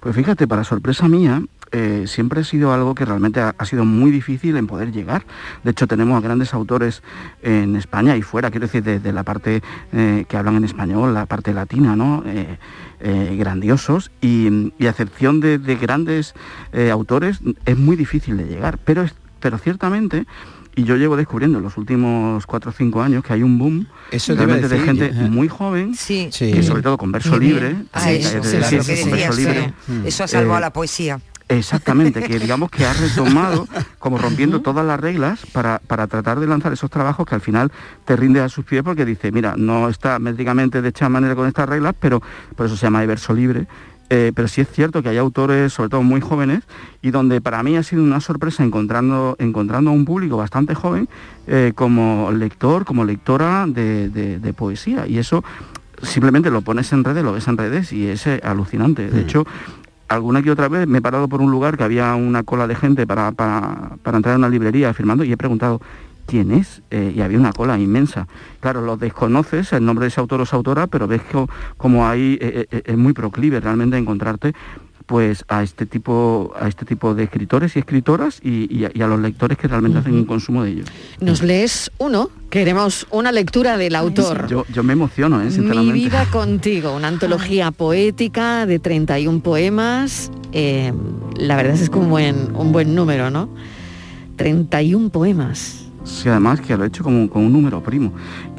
Pues 0.04 0.14
fíjate, 0.14 0.46
para 0.46 0.64
sorpresa 0.64 1.08
mía, 1.08 1.42
eh, 1.72 2.04
siempre 2.06 2.42
ha 2.42 2.44
sido 2.44 2.74
algo 2.74 2.94
que 2.94 3.06
realmente 3.06 3.40
ha, 3.40 3.64
sido 3.64 3.86
muy 3.86 4.10
difícil 4.10 4.58
en 4.58 4.66
poder 4.66 4.92
llegar. 4.92 5.24
De 5.62 5.70
hecho, 5.70 5.86
tenemos 5.86 6.18
a 6.18 6.20
grandes 6.20 6.52
autores 6.52 7.02
en 7.40 7.74
España 7.74 8.14
y 8.14 8.20
fuera, 8.20 8.50
quiero 8.50 8.66
decir, 8.66 8.82
de, 8.82 9.12
la 9.14 9.22
parte 9.22 9.62
eh, 9.94 10.26
que 10.28 10.36
hablan 10.36 10.56
en 10.56 10.64
español, 10.64 11.14
la 11.14 11.24
parte 11.24 11.54
latina, 11.54 11.96
¿no? 11.96 12.22
Eh, 12.26 13.36
grandiosos 13.38 14.10
y, 14.20 14.72
a 14.82 14.90
excepción 14.90 15.40
de, 15.40 15.56
de 15.56 15.76
grandes 15.76 16.34
autores 16.92 17.40
es 17.64 17.78
muy 17.78 17.96
difícil 17.96 18.36
de 18.36 18.44
llegar, 18.44 18.76
pero, 18.84 19.06
pero 19.40 19.56
ciertamente 19.56 20.26
y 20.76 20.84
yo 20.84 20.96
llevo 20.96 21.16
descubriendo 21.16 21.58
en 21.58 21.64
los 21.64 21.76
últimos 21.76 22.46
cuatro 22.46 22.70
o 22.70 22.74
cinco 22.74 23.02
años 23.02 23.22
que 23.24 23.32
hay 23.32 23.42
un 23.42 23.58
boom 23.58 23.86
Eso 24.10 24.34
realmente 24.34 24.68
de 24.68 24.78
gente 24.80 25.06
eh. 25.06 25.12
muy 25.12 25.48
joven 25.48 25.94
Sí. 25.94 26.28
Sí. 26.32 26.52
que 26.52 26.62
sobre 26.62 26.82
todo 26.82 26.98
con 26.98 27.12
verso 27.12 27.38
libre 27.38 27.76
sí. 28.02 28.20
Eso 30.04 30.24
ha 30.24 30.28
salvado 30.28 30.58
eh, 30.58 30.60
la 30.60 30.72
poesía. 30.72 31.20
Exactamente, 31.48 32.22
que 32.22 32.38
digamos 32.40 32.70
que 32.70 32.86
ha 32.86 32.92
retomado, 32.94 33.68
como 33.98 34.18
rompiendo 34.18 34.62
todas 34.62 34.84
las 34.84 34.98
reglas 34.98 35.40
para, 35.52 35.78
para 35.86 36.06
tratar 36.06 36.40
de 36.40 36.46
lanzar 36.46 36.72
esos 36.72 36.90
trabajos 36.90 37.26
que 37.26 37.34
al 37.34 37.40
final 37.40 37.70
te 38.04 38.16
rinde 38.16 38.40
a 38.40 38.48
sus 38.48 38.64
pies 38.64 38.82
porque 38.82 39.04
dice, 39.04 39.30
mira, 39.30 39.54
no 39.56 39.88
está 39.88 40.18
métricamente 40.18 40.80
de 40.80 40.88
esta 40.88 41.08
manera 41.08 41.34
con 41.34 41.46
estas 41.46 41.68
reglas, 41.68 41.94
pero 41.98 42.22
por 42.56 42.66
eso 42.66 42.76
se 42.76 42.86
llama 42.86 43.00
de 43.00 43.06
verso 43.06 43.34
libre. 43.34 43.66
Eh, 44.10 44.32
pero 44.34 44.48
sí 44.48 44.60
es 44.60 44.68
cierto 44.70 45.02
que 45.02 45.08
hay 45.08 45.16
autores, 45.16 45.72
sobre 45.72 45.88
todo 45.88 46.02
muy 46.02 46.20
jóvenes, 46.20 46.62
y 47.02 47.10
donde 47.10 47.40
para 47.40 47.62
mí 47.62 47.76
ha 47.76 47.82
sido 47.82 48.02
una 48.02 48.20
sorpresa 48.20 48.62
encontrando, 48.62 49.34
encontrando 49.38 49.90
a 49.90 49.92
un 49.94 50.04
público 50.04 50.36
bastante 50.36 50.74
joven 50.74 51.08
eh, 51.46 51.72
como 51.74 52.30
lector, 52.32 52.84
como 52.84 53.04
lectora 53.04 53.66
de, 53.66 54.10
de- 54.10 54.38
de 54.38 54.52
poesía. 54.52 55.06
Y 55.06 55.18
eso 55.18 55.42
simplemente 56.02 56.50
lo 56.50 56.60
pones 56.60 56.92
en 56.92 57.02
redes, 57.02 57.24
lo 57.24 57.32
ves 57.32 57.48
en 57.48 57.56
redes 57.56 57.92
y 57.92 58.06
es 58.06 58.26
eh, 58.26 58.40
alucinante. 58.44 59.10
De 59.10 59.22
hecho, 59.22 59.46
alguna 60.08 60.42
que 60.42 60.50
otra 60.50 60.68
vez 60.68 60.86
me 60.86 60.98
he 60.98 61.02
parado 61.02 61.28
por 61.28 61.40
un 61.40 61.50
lugar 61.50 61.78
que 61.78 61.84
había 61.84 62.14
una 62.14 62.42
cola 62.42 62.66
de 62.66 62.74
gente 62.74 63.06
para, 63.06 63.32
para, 63.32 63.92
para 64.02 64.18
entrar 64.18 64.34
a 64.34 64.38
una 64.38 64.50
librería 64.50 64.92
firmando 64.92 65.24
y 65.24 65.32
he 65.32 65.36
preguntado 65.36 65.80
quién 66.26 66.50
es 66.52 66.82
Eh, 66.90 67.12
y 67.16 67.20
había 67.22 67.38
una 67.38 67.52
cola 67.52 67.78
inmensa. 67.78 68.28
Claro, 68.60 68.80
lo 68.80 68.96
desconoces, 68.96 69.72
el 69.72 69.84
nombre 69.84 70.04
de 70.04 70.08
ese 70.08 70.20
autor 70.20 70.40
o 70.40 70.42
esa 70.44 70.56
autora, 70.56 70.86
pero 70.86 71.08
ves 71.08 71.22
que 71.22 71.44
como 71.76 72.06
ahí 72.06 72.38
eh, 72.40 72.66
eh, 72.70 72.82
es 72.84 72.96
muy 72.96 73.12
proclive 73.12 73.58
realmente 73.58 73.96
encontrarte 73.96 74.54
pues 75.06 75.44
a 75.48 75.62
este 75.62 75.84
tipo 75.86 76.54
a 76.58 76.66
este 76.68 76.86
tipo 76.86 77.14
de 77.14 77.24
escritores 77.24 77.76
y 77.76 77.80
escritoras 77.80 78.40
y, 78.42 78.74
y 78.74 78.84
a, 78.86 78.90
y 78.94 79.02
a 79.02 79.06
los 79.06 79.20
lectores 79.20 79.58
que 79.58 79.68
realmente 79.68 79.98
hacen 79.98 80.14
un 80.14 80.24
consumo 80.24 80.62
de 80.62 80.70
ellos. 80.70 80.88
Nos 81.20 81.42
lees 81.42 81.90
uno, 81.98 82.30
queremos 82.48 83.06
una 83.10 83.30
lectura 83.32 83.76
del 83.76 83.96
autor. 83.96 84.46
Yo, 84.46 84.64
yo 84.72 84.82
me 84.82 84.94
emociono, 84.94 85.42
¿eh? 85.42 85.46
Mi 85.46 85.50
sinceramente. 85.50 85.92
vida 85.94 86.24
contigo, 86.30 86.94
una 86.94 87.08
antología 87.08 87.70
poética 87.70 88.66
de 88.66 88.78
31 88.78 89.40
poemas. 89.40 90.30
La 90.52 91.56
verdad 91.56 91.74
es 91.74 91.90
que 91.90 91.98
un 91.98 92.08
buen, 92.08 92.54
un 92.54 92.72
buen 92.72 92.94
número, 92.94 93.30
¿no? 93.30 93.50
31 94.36 95.10
poemas. 95.10 95.83
Sí, 96.04 96.28
además 96.28 96.60
que 96.60 96.76
lo 96.76 96.84
he 96.84 96.86
hecho 96.88 97.02
como, 97.02 97.28
con 97.30 97.44
un 97.44 97.52
número 97.52 97.82
primo. 97.82 98.12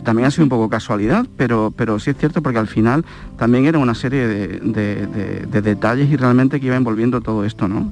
También 0.04 0.28
ha 0.28 0.32
sido 0.32 0.44
un 0.44 0.50
poco 0.50 0.68
casualidad, 0.70 1.26
pero, 1.38 1.72
pero 1.76 2.00
sí 2.00 2.10
es 2.10 2.18
cierto 2.18 2.42
porque 2.42 2.60
al 2.60 2.68
final 2.68 3.06
también 3.38 3.66
era 3.66 3.78
una 3.80 3.94
serie 3.96 4.28
de, 4.28 4.48
de- 4.60 5.08
de- 5.08 5.46
de 5.52 5.62
detalles 5.62 6.10
y 6.10 6.16
realmente 6.16 6.60
que 6.60 6.66
iba 6.68 6.76
envolviendo 6.76 7.22
todo 7.22 7.46
esto, 7.46 7.68
¿no? 7.68 7.92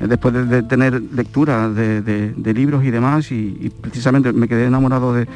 Eh, 0.00 0.06
Después 0.08 0.34
de, 0.48 0.62
tener 0.64 1.00
lectura 1.14 1.68
de, 1.68 2.34
libros 2.54 2.82
y 2.84 2.90
demás, 2.90 3.30
y, 3.30 3.56
y 3.60 3.70
precisamente 3.70 4.32
me 4.32 4.48
quedé 4.48 4.66
enamorado 4.66 5.12
de, 5.14 5.28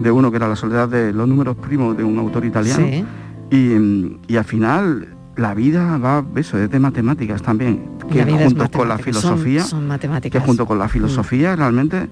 de 0.00 0.10
uno 0.10 0.30
que 0.30 0.36
era 0.36 0.48
La 0.48 0.56
soledad 0.56 0.88
de 0.88 1.12
los 1.12 1.26
números 1.26 1.56
primos 1.56 1.96
de 1.96 2.04
un 2.04 2.18
autor 2.18 2.44
italiano. 2.44 2.86
Sí. 2.86 3.04
Y, 3.50 3.56
mm, 3.78 4.18
y 4.28 4.36
al 4.36 4.44
final 4.44 5.08
la 5.36 5.52
vida 5.54 5.98
va, 5.98 6.24
eso, 6.36 6.58
es 6.58 6.70
de 6.70 6.78
matemáticas 6.78 7.42
también, 7.42 7.82
que 8.10 8.22
junto 8.24 8.70
con 8.70 8.88
la 8.88 8.96
son- 8.96 9.04
filosofía, 9.04 9.62
son 9.64 9.88
matemáticas. 9.88 10.40
que 10.40 10.46
junto 10.46 10.64
con 10.66 10.78
la 10.78 10.88
filosofía 10.88 11.56
realmente 11.56 12.08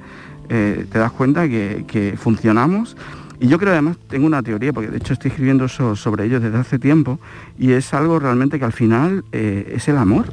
eh, 0.54 0.84
te 0.92 0.98
das 0.98 1.12
cuenta 1.12 1.48
que, 1.48 1.84
que 1.86 2.14
funcionamos. 2.18 2.96
Y 3.40 3.48
yo 3.48 3.58
creo 3.58 3.72
además, 3.72 3.96
tengo 4.08 4.26
una 4.26 4.42
teoría, 4.42 4.72
porque 4.72 4.90
de 4.90 4.98
hecho 4.98 5.14
estoy 5.14 5.30
escribiendo 5.30 5.66
so- 5.66 5.96
sobre 5.96 6.26
ello 6.26 6.38
desde 6.40 6.58
hace 6.58 6.78
tiempo, 6.78 7.18
y 7.58 7.72
es 7.72 7.92
algo 7.94 8.18
realmente 8.18 8.58
que 8.58 8.64
al 8.64 8.72
final 8.72 9.24
eh, 9.32 9.72
es 9.76 9.88
el 9.88 9.96
amor 9.96 10.26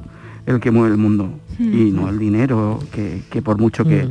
el 0.46 0.60
que 0.60 0.72
mueve 0.72 0.92
el 0.94 0.98
mundo, 0.98 1.40
y 1.60 1.92
no 1.92 2.10
el 2.10 2.18
dinero, 2.18 2.80
que, 2.92 3.22
que 3.30 3.42
por 3.42 3.58
mucho 3.60 3.84
que... 3.84 4.08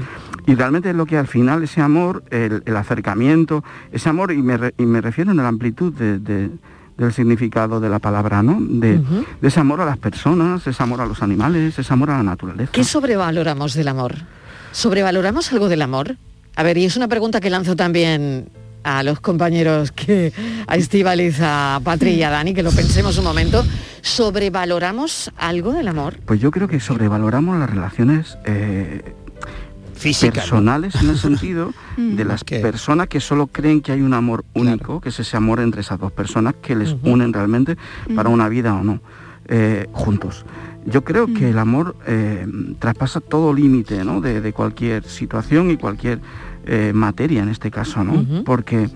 Y 0.46 0.54
realmente 0.54 0.90
es 0.90 0.96
lo 0.96 1.04
que 1.04 1.16
al 1.18 1.26
final 1.26 1.62
ese 1.62 1.80
amor, 1.82 2.22
el, 2.30 2.62
el 2.64 2.76
acercamiento, 2.76 3.62
ese 3.92 4.08
amor, 4.08 4.32
y 4.32 4.38
me, 4.42 4.56
re- 4.56 4.74
y 4.78 4.86
me 4.86 5.00
refiero 5.00 5.30
en 5.32 5.36
la 5.38 5.48
amplitud 5.48 5.92
de- 5.92 6.18
de- 6.18 6.50
del 6.96 7.12
significado 7.12 7.78
de 7.80 7.88
la 7.88 7.98
palabra, 8.00 8.42
¿no? 8.42 8.56
De, 8.60 8.98
de 9.40 9.48
ese 9.48 9.60
amor 9.60 9.80
a 9.80 9.84
las 9.84 9.98
personas, 9.98 10.66
ese 10.66 10.82
amor 10.82 11.00
a 11.00 11.06
los 11.06 11.22
animales, 11.22 11.78
ese 11.78 11.92
amor 11.92 12.10
a 12.10 12.16
la 12.18 12.22
naturaleza. 12.24 12.72
¿Qué 12.72 12.82
sobrevaloramos 12.84 13.74
del 13.74 13.88
amor? 13.88 14.14
¿Sobrevaloramos 14.78 15.52
algo 15.52 15.68
del 15.68 15.82
amor? 15.82 16.14
A 16.54 16.62
ver, 16.62 16.78
y 16.78 16.84
es 16.84 16.96
una 16.96 17.08
pregunta 17.08 17.40
que 17.40 17.50
lanzo 17.50 17.74
también 17.74 18.48
a 18.84 19.02
los 19.02 19.18
compañeros 19.18 19.90
que 19.90 20.32
a 20.68 20.76
Estivaliz, 20.76 21.40
a 21.42 21.80
Patri 21.82 22.10
y 22.10 22.22
a 22.22 22.30
Dani, 22.30 22.54
que 22.54 22.62
lo 22.62 22.70
pensemos 22.70 23.18
un 23.18 23.24
momento. 23.24 23.64
¿Sobrevaloramos 24.02 25.32
algo 25.36 25.72
del 25.72 25.88
amor? 25.88 26.20
Pues 26.24 26.38
yo 26.38 26.52
creo 26.52 26.68
que 26.68 26.78
sobrevaloramos 26.78 27.58
las 27.58 27.68
relaciones 27.68 28.38
eh, 28.44 29.02
personales 30.32 30.94
en 30.94 31.10
el 31.10 31.18
sentido 31.28 31.74
Mm. 31.96 32.14
de 32.14 32.24
las 32.24 32.44
personas 32.44 33.08
que 33.08 33.18
solo 33.18 33.48
creen 33.48 33.80
que 33.80 33.90
hay 33.90 34.02
un 34.02 34.14
amor 34.14 34.44
único, 34.54 35.00
que 35.00 35.08
es 35.08 35.18
ese 35.18 35.36
amor 35.36 35.58
entre 35.58 35.80
esas 35.80 35.98
dos 35.98 36.12
personas 36.12 36.54
que 36.62 36.76
les 36.76 36.94
unen 37.02 37.32
realmente 37.32 37.76
para 38.14 38.28
una 38.28 38.48
vida 38.48 38.72
o 38.74 38.84
no, 38.84 39.00
eh, 39.48 39.88
juntos. 39.90 40.44
Yo 40.90 41.04
creo 41.04 41.26
que 41.26 41.50
el 41.50 41.58
amor 41.58 41.96
eh, 42.06 42.46
traspasa 42.78 43.20
todo 43.20 43.52
límite 43.52 44.04
¿no? 44.04 44.20
de, 44.20 44.40
de 44.40 44.52
cualquier 44.52 45.04
situación 45.04 45.70
y 45.70 45.76
cualquier 45.76 46.20
eh, 46.66 46.92
materia 46.94 47.42
en 47.42 47.48
este 47.48 47.70
caso, 47.70 48.04
¿no? 48.04 48.44
Porque 48.44 48.90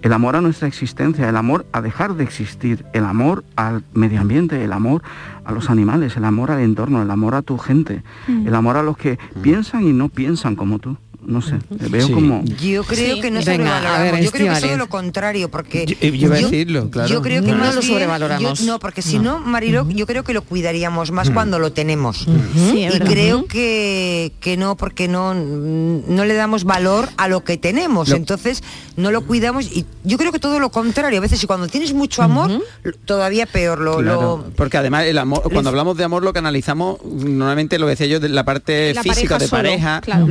el 0.00 0.12
amor 0.12 0.36
a 0.36 0.40
nuestra 0.40 0.68
existencia, 0.68 1.28
el 1.28 1.36
amor 1.36 1.66
a 1.72 1.82
dejar 1.82 2.14
de 2.14 2.24
existir, 2.24 2.86
el 2.92 3.04
amor 3.04 3.44
al 3.56 3.82
medio 3.94 4.20
ambiente, 4.20 4.62
el 4.64 4.72
amor 4.72 5.02
a 5.48 5.52
los 5.52 5.70
animales, 5.70 6.14
el 6.16 6.24
amor 6.26 6.50
al 6.50 6.60
entorno, 6.60 7.00
el 7.02 7.10
amor 7.10 7.34
a 7.34 7.40
tu 7.40 7.56
gente, 7.56 8.02
el 8.28 8.54
amor 8.54 8.76
a 8.76 8.82
los 8.82 8.98
que 8.98 9.18
piensan 9.42 9.88
y 9.88 9.92
no 9.94 10.10
piensan 10.10 10.54
como 10.56 10.78
tú. 10.78 10.96
No 11.20 11.42
sé, 11.42 11.56
veo 11.90 12.06
Sí. 12.06 12.12
como... 12.12 12.42
Yo 12.44 12.84
creo 12.84 13.16
Sí. 13.16 13.20
que 13.20 13.30
no 13.30 13.40
Venga, 13.40 13.80
sobrevaloramos. 13.80 14.20
yo 14.24 14.30
creo 14.30 14.46
que 14.46 14.52
es 14.54 14.60
todo 14.62 14.76
lo 14.78 14.88
contrario, 14.88 15.50
porque 15.50 15.84
Yo- 15.84 15.96
eh, 16.00 16.10
yo 16.16 16.26
iba 16.28 16.36
a 16.36 16.38
decirlo, 16.38 16.90
claro. 16.90 17.08
Yo 17.08 17.20
creo 17.20 17.42
que 17.42 17.50
No, 17.50 17.58
no 17.58 17.72
lo 17.72 17.82
sobrevaloramos. 17.82 18.60
yo- 18.60 18.66
no, 18.66 18.78
porque 18.78 19.02
si 19.02 19.18
no, 19.18 19.38
Marilo, 19.40 19.86
yo 19.90 20.06
creo 20.06 20.22
que 20.22 20.32
lo 20.32 20.40
cuidaríamos 20.42 21.10
más 21.10 21.28
Mm. 21.28 21.34
cuando 21.34 21.58
lo 21.58 21.72
tenemos. 21.72 22.26
Sí, 22.54 22.78
y 22.80 22.88
verdad. 22.88 23.06
creo 23.06 23.44
que, 23.46 24.32
que 24.40 24.56
no, 24.56 24.76
porque 24.76 25.06
no, 25.08 25.34
no 25.34 26.24
le 26.24 26.34
damos 26.34 26.64
valor 26.64 27.08
a 27.18 27.28
lo 27.28 27.42
que 27.44 27.58
tenemos. 27.58 28.08
Lo- 28.08 28.16
Entonces, 28.16 28.62
no 28.96 29.10
lo 29.10 29.20
cuidamos. 29.22 29.66
Y 29.70 29.84
yo 30.04 30.16
creo 30.16 30.32
que 30.32 30.38
todo 30.38 30.60
lo 30.60 30.70
contrario. 30.70 31.18
A 31.18 31.22
veces, 31.22 31.42
y 31.42 31.46
cuando 31.46 31.66
tienes 31.68 31.92
mucho 31.92 32.22
amor, 32.22 32.62
todavía 33.04 33.44
peor. 33.44 33.80
Lo, 33.80 33.98
Claro, 33.98 34.20
lo- 34.46 34.50
porque 34.56 34.78
además 34.78 35.04
el 35.04 35.18
amor, 35.18 35.37
cuando 35.42 35.70
hablamos 35.70 35.96
de 35.96 36.04
amor 36.04 36.22
lo 36.22 36.32
canalizamos 36.32 37.02
normalmente 37.04 37.78
lo 37.78 37.86
decía 37.86 38.06
yo 38.06 38.20
de 38.20 38.28
la 38.28 38.44
parte 38.44 38.94
La 38.94 39.02
física 39.02 39.38
pareja 39.38 39.38
de 39.38 39.46
solo, 39.48 39.62
pareja. 39.62 40.00
claro. 40.00 40.26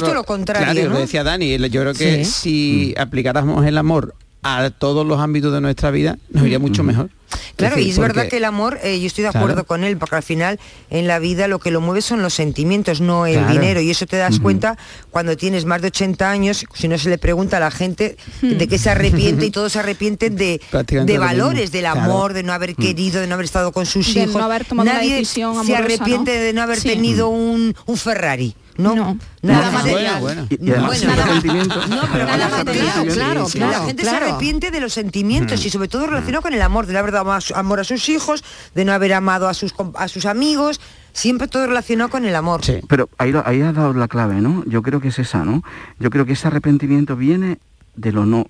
Justo 0.00 0.14
lo 0.14 0.24
contrario, 0.24 0.72
Claro, 0.72 0.88
¿no? 0.88 0.94
lo 0.94 1.00
decía 1.00 1.24
Dani, 1.24 1.58
yo 1.70 1.80
creo 1.80 1.94
que 1.94 2.24
Sí. 2.24 2.30
si 2.30 2.94
aplicáramos 2.98 3.64
el 3.66 3.76
amor 3.78 4.14
a 4.42 4.70
todos 4.70 5.06
los 5.06 5.20
ámbitos 5.20 5.52
de 5.52 5.60
nuestra 5.60 5.90
vida, 5.90 6.18
nos 6.30 6.44
iría 6.44 6.58
mucho 6.58 6.82
mejor. 6.82 7.10
Claro, 7.56 7.76
decir, 7.76 7.88
y 7.88 7.92
es 7.92 7.98
verdad 7.98 8.28
que 8.28 8.36
el 8.38 8.44
amor, 8.44 8.78
eh, 8.82 8.98
yo 9.00 9.06
estoy 9.06 9.24
de 9.24 9.30
Claro. 9.30 9.46
acuerdo 9.46 9.64
con 9.64 9.84
él, 9.84 9.96
porque 9.96 10.16
al 10.16 10.22
final 10.22 10.58
en 10.90 11.06
la 11.06 11.18
vida 11.18 11.48
lo 11.48 11.60
que 11.60 11.70
lo 11.70 11.80
mueve 11.80 12.02
son 12.02 12.20
los 12.22 12.34
sentimientos, 12.34 13.00
no 13.00 13.24
el 13.26 13.34
Claro. 13.38 13.52
dinero. 13.52 13.80
Y 13.80 13.90
eso 13.90 14.04
te 14.06 14.16
das 14.16 14.38
cuenta 14.40 14.76
cuando 15.10 15.36
tienes 15.36 15.64
más 15.64 15.80
de 15.80 15.88
80 15.88 16.30
años, 16.30 16.64
si 16.74 16.88
no 16.88 16.98
se 16.98 17.08
le 17.08 17.18
pregunta 17.18 17.56
a 17.56 17.60
la 17.60 17.70
gente 17.70 18.16
de 18.42 18.68
qué 18.68 18.78
se 18.78 18.90
arrepiente 18.90 19.46
y 19.46 19.50
todos 19.52 19.72
se 19.72 19.78
arrepienten 19.78 20.36
de, 20.36 20.60
de 21.04 21.18
valores, 21.18 21.70
del 21.72 21.82
Claro. 21.82 22.00
amor, 22.02 22.32
de 22.32 22.42
no 22.42 22.52
haber 22.52 22.74
querido, 22.74 23.20
de 23.20 23.26
no 23.28 23.34
haber 23.34 23.44
estado 23.46 23.72
con 23.72 23.86
sus 23.86 24.12
De 24.12 24.22
hijos. 24.24 24.34
no 24.34 24.44
haber 24.44 24.64
tomado 24.64 24.90
Nadie 24.92 25.14
decisión 25.16 25.64
se 25.64 25.76
arrepiente 25.76 26.34
¿no? 26.36 26.42
de 26.42 26.52
no 26.52 26.62
haber 26.62 26.80
Sí. 26.80 26.88
tenido 26.88 27.28
un, 27.28 27.74
un 27.86 27.96
Ferrari. 27.96 28.54
No, 28.76 28.94
No. 28.94 29.18
nada, 29.42 29.70
material. 29.70 30.20
bueno. 30.20 30.46
Y, 30.48 30.66
y 30.66 30.70
además 30.70 30.88
Bueno, 31.00 31.06
nada- 31.16 31.22
arrepentimiento... 31.24 31.86
No, 31.88 32.00
pero 32.12 32.24
Nada 32.26 32.48
material, 32.48 33.06
claro, 33.08 33.46
sí, 33.48 33.58
claro, 33.58 33.72
la 33.80 33.84
gente 33.86 34.02
claro. 34.02 34.18
se 34.18 34.30
arrepiente 34.30 34.70
de 34.70 34.80
los 34.80 34.92
sentimientos 34.92 35.64
y 35.66 35.70
sobre 35.70 35.88
todo 35.88 36.06
relacionado 36.06 36.42
con 36.42 36.54
el 36.54 36.62
amor, 36.62 36.86
de 36.86 36.92
no 36.94 36.98
haber 37.00 37.12
dado 37.12 37.32
amor 37.54 37.80
a 37.80 37.84
sus 37.84 38.08
hijos, 38.08 38.42
de 38.74 38.84
no 38.84 38.92
haber 38.92 39.12
amado 39.12 39.48
a 39.48 39.54
sus 39.54 39.74
a 39.96 40.08
sus 40.08 40.24
amigos, 40.26 40.80
siempre 41.12 41.48
todo 41.48 41.66
relacionado 41.66 42.08
con 42.10 42.24
el 42.24 42.34
amor. 42.34 42.64
Sí. 42.64 42.80
Pero 42.88 43.08
ahí, 43.18 43.32
ahí 43.44 43.60
has 43.60 43.74
dado 43.74 43.92
la 43.92 44.08
clave, 44.08 44.40
¿no? 44.40 44.64
Yo 44.66 44.82
creo 44.82 45.00
que 45.00 45.08
es 45.08 45.18
esa, 45.18 45.44
¿no? 45.44 45.62
Yo 45.98 46.10
creo 46.10 46.24
que 46.24 46.32
ese 46.32 46.48
arrepentimiento 46.48 47.14
viene 47.16 47.58
de 47.96 48.12
lo 48.12 48.24
no, 48.24 48.46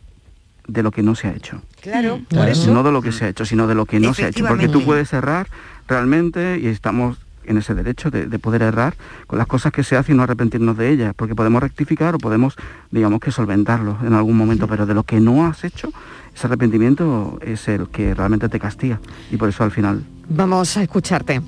de 0.68 0.82
lo 0.84 0.92
que 0.92 1.02
no 1.02 1.14
se 1.16 1.26
ha 1.28 1.32
hecho. 1.32 1.60
Claro, 1.80 2.20
por 2.28 2.48
eso. 2.48 2.72
No 2.72 2.84
de 2.84 2.92
lo 2.92 3.02
que 3.02 3.10
se 3.10 3.24
ha 3.24 3.28
hecho, 3.28 3.44
sino 3.44 3.66
de 3.66 3.74
lo 3.74 3.86
que 3.86 3.98
no 3.98 4.14
se 4.14 4.24
ha 4.24 4.28
hecho. 4.28 4.46
Porque 4.46 4.68
tú 4.68 4.84
puedes 4.84 5.12
errar 5.12 5.48
realmente 5.88 6.60
y 6.62 6.68
estamos 6.68 7.18
en 7.44 7.58
ese 7.58 7.74
derecho 7.74 8.10
de, 8.10 8.26
de 8.26 8.38
poder 8.38 8.62
errar 8.62 8.94
con 9.26 9.38
las 9.38 9.46
cosas 9.46 9.72
que 9.72 9.82
se 9.82 9.96
hacen 9.96 10.14
y 10.14 10.16
no 10.18 10.24
arrepentirnos 10.24 10.76
de 10.76 10.90
ellas, 10.90 11.14
porque 11.16 11.34
podemos 11.34 11.62
rectificar 11.62 12.14
o 12.14 12.18
podemos, 12.18 12.56
digamos 12.90 13.20
que 13.20 13.30
solventarlo 13.30 13.98
en 14.04 14.14
algún 14.14 14.36
momento, 14.36 14.66
pero 14.66 14.86
de 14.86 14.94
lo 14.94 15.04
que 15.04 15.20
no 15.20 15.46
has 15.46 15.64
hecho, 15.64 15.90
ese 16.34 16.46
arrepentimiento 16.46 17.38
es 17.42 17.68
el 17.68 17.88
que 17.88 18.14
realmente 18.14 18.48
te 18.48 18.58
castiga 18.58 19.00
y 19.30 19.36
por 19.36 19.48
eso 19.48 19.64
al 19.64 19.70
final 19.70 20.04
Vamos 20.28 20.76
a 20.76 20.82
escucharte. 20.82 21.42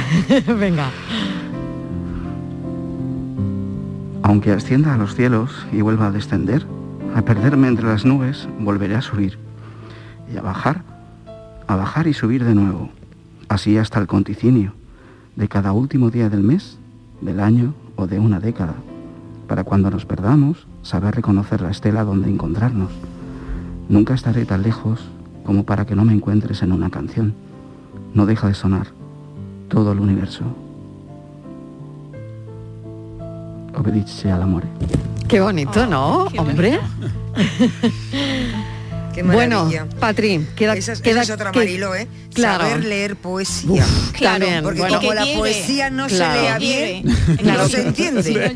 Venga. 0.58 0.90
Aunque 4.22 4.52
ascienda 4.52 4.94
a 4.94 4.98
los 4.98 5.14
cielos 5.14 5.66
y 5.72 5.80
vuelva 5.80 6.08
a 6.08 6.10
descender, 6.10 6.66
a 7.14 7.22
perderme 7.22 7.68
entre 7.68 7.86
las 7.86 8.04
nubes, 8.04 8.48
volveré 8.58 8.96
a 8.96 9.02
subir. 9.02 9.38
Y 10.32 10.36
a 10.36 10.42
bajar, 10.42 10.82
a 11.66 11.76
bajar 11.76 12.08
y 12.08 12.12
subir 12.12 12.44
de 12.44 12.54
nuevo. 12.54 12.90
Así 13.48 13.78
hasta 13.78 14.00
el 14.00 14.06
conticinio 14.06 14.74
de 15.36 15.48
cada 15.48 15.72
último 15.72 16.10
día 16.10 16.28
del 16.28 16.42
mes, 16.42 16.78
del 17.20 17.40
año 17.40 17.74
o 17.94 18.06
de 18.06 18.18
una 18.18 18.40
década. 18.40 18.74
Para 19.46 19.64
cuando 19.64 19.90
nos 19.90 20.04
perdamos, 20.04 20.66
saber 20.82 21.14
reconocer 21.14 21.60
la 21.60 21.70
estela 21.70 22.04
donde 22.04 22.30
encontrarnos. 22.30 22.90
Nunca 23.88 24.14
estaré 24.14 24.44
tan 24.44 24.62
lejos 24.62 25.08
como 25.44 25.64
para 25.64 25.86
que 25.86 25.94
no 25.94 26.04
me 26.04 26.12
encuentres 26.12 26.62
en 26.62 26.72
una 26.72 26.90
canción. 26.90 27.34
No 28.14 28.26
deja 28.26 28.48
de 28.48 28.54
sonar 28.54 28.88
todo 29.68 29.92
el 29.92 30.00
universo. 30.00 30.44
Obedice 33.76 34.32
al 34.32 34.42
amor. 34.42 34.64
Qué 35.28 35.40
bonito, 35.40 35.86
¿no? 35.86 36.26
Hombre. 36.38 36.80
Qué 39.16 39.22
bueno. 39.22 39.68
Patri, 39.98 40.46
queda, 40.54 40.74
Esa 40.76 40.92
es, 40.92 41.00
queda 41.00 41.22
esa 41.22 41.32
es 41.32 41.40
otra 41.40 41.50
que- 41.50 41.58
Marilo, 41.60 41.94
¿eh? 41.94 42.06
Claro. 42.34 42.64
Saber 42.68 42.84
leer 42.84 43.16
poesía. 43.16 43.82
Claro, 44.12 44.44
también, 44.44 44.62
Porque 44.62 44.80
bueno. 44.80 44.98
como 45.00 45.14
la 45.14 45.24
poesía 45.34 45.88
no 45.88 46.06
Claro. 46.06 46.34
se 46.34 46.40
lea 46.42 46.58
bien, 46.58 47.02
llegue. 47.04 47.42
no 47.42 47.68
se 47.68 47.80
entiende. 47.80 48.54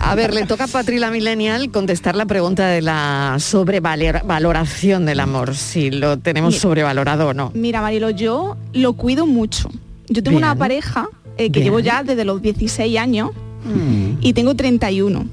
A 0.00 0.14
ver, 0.16 0.34
le 0.34 0.46
toca 0.46 0.64
a 0.64 0.66
Patri 0.66 0.98
la 0.98 1.10
Millennial 1.12 1.70
contestar 1.70 2.16
la 2.16 2.26
pregunta 2.26 2.66
de 2.66 2.82
la 2.82 3.36
sobrevaloración 3.38 5.06
del 5.06 5.20
amor, 5.20 5.54
si 5.54 5.90
lo 5.90 6.18
tenemos 6.18 6.54
Mira. 6.54 6.60
sobrevalorado 6.62 7.28
o 7.28 7.34
no. 7.34 7.52
Mira, 7.54 7.80
Marilo, 7.80 8.10
yo 8.10 8.56
lo 8.72 8.94
cuido 8.94 9.26
mucho. 9.26 9.70
Yo 10.08 10.22
tengo 10.24 10.36
una 10.38 10.56
pareja 10.56 11.08
eh, 11.38 11.44
que 11.44 11.60
Bien. 11.60 11.64
llevo 11.66 11.78
ya 11.80 12.02
desde 12.02 12.24
los 12.24 12.42
16 12.42 12.98
años 12.98 13.30
Mm. 13.64 14.18
y 14.22 14.32
tengo 14.32 14.54
31. 14.56 15.26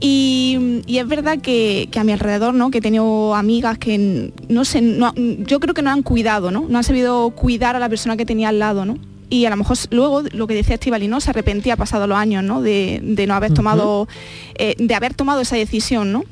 Y, 0.00 0.82
y 0.86 0.98
es 0.98 1.06
verdad 1.08 1.38
que, 1.40 1.88
que 1.90 1.98
a 1.98 2.04
mi 2.04 2.12
alrededor, 2.12 2.54
¿no? 2.54 2.70
Que 2.70 2.78
he 2.78 2.80
tenido 2.80 3.34
amigas 3.34 3.78
que, 3.78 4.32
no 4.48 4.64
sé, 4.64 4.80
no- 4.82 5.14
yo 5.14 5.60
creo 5.60 5.74
que 5.74 5.82
no 5.82 5.90
han 5.90 6.02
cuidado, 6.02 6.50
¿no? 6.50 6.66
No 6.68 6.78
han 6.78 6.84
sabido 6.84 7.30
cuidar 7.30 7.76
a 7.76 7.78
la 7.78 7.88
persona 7.88 8.16
que 8.16 8.26
tenía 8.26 8.48
al 8.50 8.58
lado, 8.58 8.84
¿no? 8.84 8.98
Y 9.28 9.44
a 9.44 9.50
lo 9.50 9.56
mejor 9.56 9.76
luego, 9.90 10.22
lo 10.32 10.46
que 10.46 10.54
decía 10.54 10.74
Estivali, 10.74 11.06
¿no? 11.06 11.20
Se 11.20 11.30
arrepentía 11.30 11.76
pasado 11.76 12.06
los 12.06 12.18
años, 12.18 12.42
¿no? 12.42 12.60
De, 12.62 13.00
de 13.02 13.26
no 13.26 13.34
haber 13.34 13.52
tomado, 13.54 14.08
eh, 14.56 14.74
de 14.78 14.94
haber 14.94 15.14
tomado 15.14 15.40
esa 15.40 15.56
decisión, 15.56 16.10
¿no? 16.12 16.24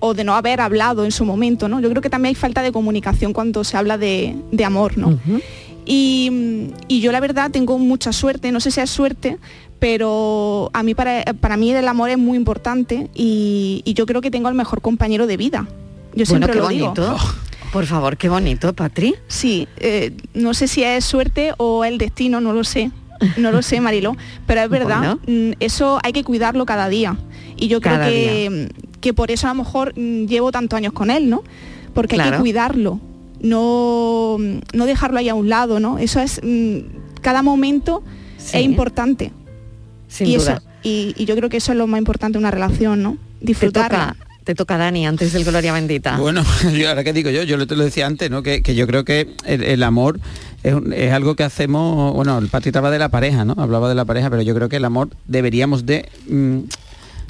O 0.00 0.14
de 0.14 0.24
no 0.24 0.34
haber 0.34 0.60
hablado 0.60 1.04
en 1.04 1.12
su 1.12 1.24
momento, 1.24 1.68
¿no? 1.68 1.78
Yo 1.80 1.88
creo 1.90 2.02
que 2.02 2.10
también 2.10 2.30
hay 2.30 2.34
falta 2.34 2.62
de 2.62 2.72
comunicación 2.72 3.32
cuando 3.32 3.62
se 3.64 3.76
habla 3.76 3.98
de, 3.98 4.34
de 4.50 4.64
amor, 4.64 4.98
¿no? 4.98 5.18
Y, 5.86 6.68
y 6.88 7.00
yo 7.00 7.10
la 7.12 7.20
verdad 7.20 7.50
tengo 7.50 7.78
mucha 7.78 8.12
suerte, 8.12 8.52
no 8.52 8.60
sé 8.60 8.70
si 8.70 8.80
es 8.80 8.90
suerte, 8.90 9.38
pero 9.80 10.70
a 10.72 10.82
mí 10.82 10.94
para, 10.94 11.24
para 11.40 11.56
mí 11.56 11.72
el 11.72 11.88
amor 11.88 12.10
es 12.10 12.18
muy 12.18 12.36
importante 12.36 13.08
y, 13.14 13.82
y 13.84 13.94
yo 13.94 14.06
creo 14.06 14.20
que 14.20 14.30
tengo 14.30 14.46
al 14.48 14.54
mejor 14.54 14.80
compañero 14.80 15.26
de 15.26 15.36
vida. 15.36 15.66
Yo 16.14 16.24
bueno, 16.24 16.26
siempre 16.26 16.52
qué 16.52 16.58
lo 16.58 16.68
digo. 16.68 16.86
bonito. 16.94 17.16
Por 17.72 17.86
favor, 17.86 18.16
qué 18.16 18.28
bonito, 18.28 18.72
Patri. 18.72 19.14
Sí, 19.28 19.66
eh, 19.78 20.12
no 20.34 20.54
sé 20.54 20.68
si 20.68 20.82
es 20.82 21.04
suerte 21.04 21.52
o 21.56 21.84
el 21.84 21.98
destino, 21.98 22.40
no 22.40 22.52
lo 22.52 22.62
sé. 22.64 22.90
No 23.36 23.52
lo 23.52 23.60
sé, 23.60 23.80
Marilo, 23.82 24.16
pero 24.46 24.62
es 24.62 24.70
verdad, 24.70 25.18
mm, 25.26 25.50
eso 25.60 25.98
hay 26.02 26.12
que 26.12 26.24
cuidarlo 26.24 26.64
cada 26.64 26.88
día. 26.88 27.18
Y 27.56 27.68
yo 27.68 27.80
creo 27.82 28.00
que, 28.00 28.68
que 29.02 29.12
por 29.12 29.30
eso 29.30 29.46
a 29.46 29.50
lo 29.50 29.56
mejor 29.62 29.92
mm, 29.94 30.24
llevo 30.26 30.50
tantos 30.52 30.76
años 30.78 30.94
con 30.94 31.10
él, 31.10 31.28
¿no? 31.28 31.42
Porque 31.94 32.20
hay 32.20 32.30
que 32.30 32.38
cuidarlo. 32.38 32.98
no, 33.42 34.36
no 34.72 34.86
dejarlo 34.86 35.18
ahí 35.18 35.28
a 35.28 35.34
un 35.34 35.48
lado, 35.48 35.80
¿no? 35.80 35.98
Eso 35.98 36.20
es, 36.20 36.40
mm, 36.42 36.78
cada 37.20 37.42
momento 37.42 38.02
Sí. 38.38 38.56
es 38.58 38.64
importante. 38.64 39.32
Sin 40.10 40.26
y, 40.26 40.36
duda. 40.36 40.54
Eso, 40.54 40.62
y, 40.82 41.14
y 41.16 41.24
yo 41.24 41.36
creo 41.36 41.48
que 41.48 41.56
eso 41.56 41.72
es 41.72 41.78
lo 41.78 41.86
más 41.86 41.98
importante 41.98 42.34
de 42.34 42.40
una 42.40 42.50
relación, 42.50 43.02
¿no? 43.02 43.16
Te 43.38 43.46
Disfrutarla. 43.46 44.14
toca, 44.18 44.26
te 44.44 44.54
toca 44.54 44.76
Dani 44.76 45.06
antes 45.06 45.32
del 45.32 45.44
Gloria 45.44 45.72
Bendita. 45.72 46.18
Bueno, 46.18 46.44
yo 46.76 46.88
ahora 46.88 47.04
que 47.04 47.12
digo 47.12 47.30
yo, 47.30 47.44
yo 47.44 47.66
te 47.66 47.76
lo 47.76 47.84
decía 47.84 48.06
antes, 48.06 48.30
¿no? 48.30 48.42
Que, 48.42 48.62
que 48.62 48.74
yo 48.74 48.86
creo 48.86 49.04
que 49.04 49.34
el, 49.46 49.62
el 49.62 49.82
amor 49.82 50.20
es, 50.62 51.12
algo 51.12 51.36
que 51.36 51.44
hacemos, 51.44 52.14
bueno, 52.14 52.38
el 52.38 52.48
Patri 52.48 52.70
hablaba 52.70 52.90
de 52.90 52.98
la 52.98 53.08
pareja, 53.08 53.44
¿no? 53.44 53.54
Hablaba 53.56 53.88
de 53.88 53.94
la 53.94 54.04
pareja, 54.04 54.28
pero 54.30 54.42
yo 54.42 54.54
creo 54.54 54.68
que 54.68 54.76
el 54.76 54.84
amor 54.84 55.08
deberíamos 55.26 55.86
de 55.86 56.08
mm, 56.28 56.58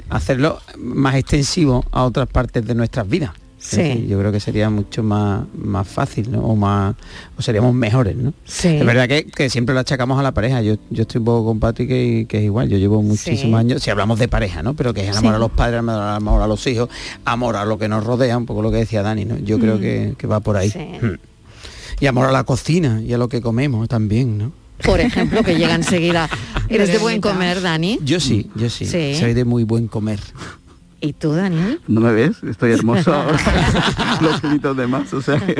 hacerlo 0.09 0.59
más 0.77 1.15
extensivo 1.15 1.85
a 1.91 2.03
otras 2.03 2.27
partes 2.27 2.65
de 2.65 2.75
nuestras 2.75 3.07
vidas. 3.07 3.31
Es 3.61 3.67
Sí. 3.67 3.77
decir, 3.77 4.07
yo 4.07 4.17
creo 4.17 4.31
que 4.31 4.39
sería 4.39 4.71
mucho 4.71 5.03
más, 5.03 5.43
más 5.55 5.87
fácil, 5.87 6.31
¿no? 6.31 6.39
O 6.39 6.55
más 6.55 6.95
o 7.37 7.41
seríamos 7.43 7.75
mejores, 7.75 8.15
¿no? 8.15 8.33
Sí. 8.43 8.69
Es 8.69 8.83
verdad 8.85 9.07
que, 9.07 9.25
que 9.25 9.51
siempre 9.51 9.75
lo 9.75 9.81
achacamos 9.81 10.19
a 10.19 10.23
la 10.23 10.31
pareja. 10.33 10.63
Yo, 10.63 10.77
yo 10.89 11.03
estoy 11.03 11.19
un 11.19 11.25
poco 11.25 11.45
con 11.45 11.59
Patri 11.59 11.87
que, 11.87 12.25
que 12.27 12.39
es 12.39 12.43
igual. 12.45 12.69
Yo 12.69 12.77
llevo 12.79 13.03
muchísimos 13.03 13.59
años, 13.59 13.83
si 13.83 13.91
hablamos 13.91 14.17
de 14.17 14.27
pareja, 14.27 14.63
¿no? 14.63 14.73
Pero 14.73 14.95
que 14.95 15.07
es 15.07 15.15
amor 15.15 15.33
Sí. 15.33 15.35
a 15.35 15.39
los 15.39 15.51
padres, 15.51 15.79
amor 15.87 16.41
a 16.41 16.47
los 16.47 16.65
hijos, 16.65 16.89
amor 17.23 17.55
a 17.55 17.63
lo 17.65 17.77
que 17.77 17.87
nos 17.87 18.03
rodea, 18.03 18.35
un 18.35 18.47
poco 18.47 18.63
lo 18.63 18.71
que 18.71 18.77
decía 18.77 19.03
Dani, 19.03 19.25
¿no? 19.25 19.37
Yo 19.37 19.59
creo 19.59 19.75
Mm. 19.77 19.81
que, 19.81 20.15
que 20.17 20.25
va 20.27 20.39
por 20.39 20.57
ahí. 20.57 20.69
Mm. 20.99 21.19
Y 21.99 22.07
amor 22.07 22.25
a 22.25 22.31
la 22.31 22.43
cocina 22.45 22.99
y 23.05 23.13
a 23.13 23.19
lo 23.19 23.29
que 23.29 23.41
comemos 23.41 23.87
también, 23.87 24.39
¿no? 24.39 24.51
Por 24.83 24.99
ejemplo, 24.99 25.43
que 25.43 25.55
llega 25.55 25.75
enseguida. 25.75 26.27
¿Eres 26.67 26.91
de 26.91 26.97
buen 26.97 27.21
comer, 27.21 27.61
Dani? 27.61 27.99
Yo 28.03 28.19
sí, 28.19 28.49
yo 28.55 28.67
sí. 28.71 28.87
Sí. 28.87 29.13
Soy 29.19 29.35
de 29.35 29.45
muy 29.45 29.63
buen 29.65 29.87
comer. 29.87 30.19
¿Y 31.03 31.13
tú, 31.13 31.31
Daniel? 31.33 31.81
¿No 31.87 31.99
me 31.99 32.11
ves? 32.13 32.43
Estoy 32.43 32.71
hermoso. 32.73 33.11
Los 34.21 34.39
kilitos 34.39 34.77
de 34.77 34.85
más, 34.87 35.11
o 35.13 35.21
sea 35.21 35.39
que 35.39 35.55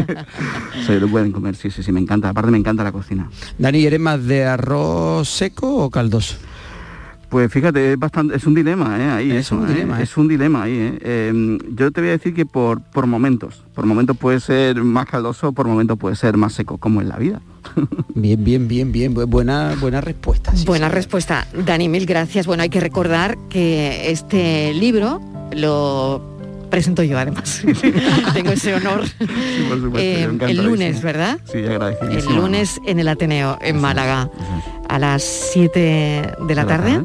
soy 0.86 1.00
de 1.00 1.06
buen 1.06 1.32
comer, 1.32 1.56
sí, 1.56 1.72
sí, 1.72 1.82
sí, 1.82 1.92
me 1.92 2.00
encanta. 2.00 2.30
Aparte 2.30 2.52
me 2.52 2.58
encanta 2.60 2.84
la 2.84 2.92
cocina. 2.92 3.28
Dani, 3.58 3.84
¿eres 3.84 4.00
más 4.00 4.24
de 4.26 4.46
arroz 4.46 5.28
seco 5.28 5.78
o 5.84 5.90
caldoso? 5.90 6.36
Pues 7.30 7.50
fíjate, 7.52 7.94
es 7.94 7.98
bastante, 7.98 8.36
es 8.36 8.46
un 8.46 8.54
dilema, 8.54 9.00
¿eh? 9.00 9.10
Ahí, 9.10 9.32
Es 9.32 9.46
eso, 9.48 9.56
un 9.56 9.64
¿eh? 9.66 9.74
dilema, 9.74 10.00
¿eh? 10.00 10.04
Es 10.04 10.18
un 10.18 10.28
dilema 10.28 10.64
ahí, 10.64 10.74
¿eh? 10.74 11.00
Eh, 11.02 11.58
Yo 11.76 11.90
te 11.92 12.02
voy 12.02 12.10
a 12.10 12.14
decir 12.14 12.34
que 12.34 12.46
por, 12.46 12.82
por 12.82 13.08
momentos, 13.08 13.64
por 13.74 13.86
momentos 13.86 14.18
puede 14.18 14.42
ser 14.42 14.84
más 14.84 15.06
caldoso, 15.06 15.54
por 15.54 15.66
momentos 15.66 15.98
puede 15.98 16.18
ser 16.18 16.36
más 16.36 16.52
seco, 16.54 16.78
como 16.78 17.00
en 17.02 17.08
la 17.08 17.18
vida. 17.18 17.42
Bien, 18.16 18.44
bien, 18.44 18.68
bien, 18.68 18.92
bien. 18.92 19.16
Bu- 19.16 19.28
Buena, 19.28 19.76
buena 19.80 20.02
respuesta. 20.02 20.54
sí, 20.56 20.66
Buena 20.66 20.90
sí. 20.90 20.96
respuesta. 20.96 21.48
Dani, 21.66 21.88
mil 21.88 22.06
gracias. 22.06 22.46
Bueno, 22.46 22.64
hay 22.64 22.70
que 22.70 22.82
recordar 22.82 23.38
que 23.50 24.12
este 24.12 24.74
libro 24.74 25.22
lo 25.56 26.22
presento 26.70 27.04
yo 27.04 27.18
además. 27.20 27.62
Tengo 28.34 28.52
ese 28.52 28.74
honor. 28.76 29.02
por 29.70 29.80
supuesto, 29.82 29.98
Eh, 30.00 30.30
el 30.48 30.58
lunes, 30.64 31.02
¿verdad? 31.02 31.40
Sí, 31.52 31.60
agradecidísimo. 31.60 32.32
El 32.36 32.42
lunes 32.42 32.80
en 32.86 33.00
el 33.00 33.08
Ateneo, 33.10 33.58
en 33.62 33.80
Málaga, 33.82 34.30
a 34.88 35.00
las 35.00 35.22
7 35.24 35.80
de 36.48 36.56
la 36.56 36.66
tarde. 36.66 37.04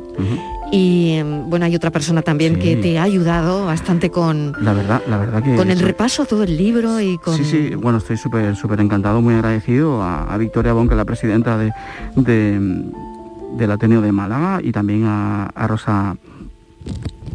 Y 0.72 1.20
bueno, 1.46 1.64
hay 1.64 1.76
otra 1.76 1.90
persona 1.92 2.22
también 2.22 2.58
que 2.58 2.74
Sí. 2.74 2.80
te 2.82 2.98
ha 2.98 3.04
ayudado 3.04 3.66
bastante 3.66 4.10
con, 4.10 4.52
La 4.60 4.72
verdad, 4.72 5.00
la 5.08 5.16
verdad 5.18 5.40
que... 5.42 5.54
con 5.54 5.70
el 5.70 5.78
soy- 5.78 5.86
repaso 5.86 6.24
todo 6.26 6.42
el 6.42 6.56
libro 6.56 7.00
y 7.00 7.18
con... 7.18 7.36
Sí, 7.36 7.44
sí, 7.44 7.74
bueno, 7.76 7.98
estoy 7.98 8.16
súper 8.16 8.56
súper 8.56 8.80
encantado, 8.80 9.22
muy 9.22 9.34
agradecido 9.34 10.02
a, 10.02 10.24
a 10.24 10.36
Victoria 10.38 10.72
Bon, 10.72 10.88
que 10.88 10.94
es 10.94 10.98
la 10.98 11.04
presidenta 11.04 11.56
de, 11.56 11.72
de- 12.16 12.84
del 13.56 13.70
Ateneo 13.70 14.00
de 14.00 14.10
Málaga, 14.10 14.60
y 14.62 14.72
también 14.72 15.04
a, 15.06 15.46
a 15.46 15.66
Rosa 15.68 16.16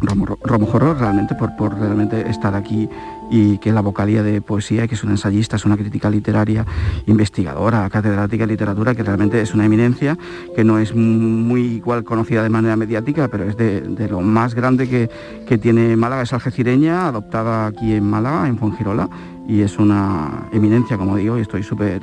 Romo, 0.02 0.66
Jorro, 0.66 0.94
realmente, 0.94 1.34
por, 1.34 1.54
por 1.56 1.78
realmente 1.78 2.28
estar 2.28 2.54
aquí 2.54 2.88
y 3.30 3.58
que 3.58 3.72
la 3.72 3.80
vocalía 3.80 4.22
de 4.22 4.40
poesía, 4.40 4.86
que 4.88 4.94
es 4.94 5.04
una 5.04 5.12
ensayista, 5.12 5.56
es 5.56 5.64
una 5.64 5.76
crítica 5.76 6.10
literaria, 6.10 6.66
investigadora, 7.06 7.88
catedrática 7.88 8.44
de 8.44 8.52
literatura, 8.52 8.94
que 8.94 9.02
realmente 9.02 9.40
es 9.40 9.54
una 9.54 9.64
eminencia, 9.64 10.18
que 10.54 10.64
no 10.64 10.78
es 10.78 10.94
muy 10.94 11.62
igual 11.76 12.04
conocida 12.04 12.42
de 12.42 12.48
manera 12.48 12.76
mediática, 12.76 13.28
pero 13.28 13.44
es 13.44 13.56
de, 13.56 13.80
de 13.80 14.08
lo 14.08 14.20
más 14.20 14.54
grande 14.54 14.88
que, 14.88 15.08
que 15.46 15.56
tiene 15.56 15.96
Málaga, 15.96 16.22
es 16.22 16.32
algecireña, 16.32 17.06
adoptada 17.06 17.66
aquí 17.66 17.94
en 17.94 18.08
Málaga, 18.08 18.48
en 18.48 18.58
Fongirola, 18.58 19.08
y 19.48 19.62
es 19.62 19.78
una 19.78 20.48
eminencia, 20.52 20.98
como 20.98 21.16
digo, 21.16 21.38
y 21.38 21.42
estoy 21.42 21.62
súper 21.62 22.02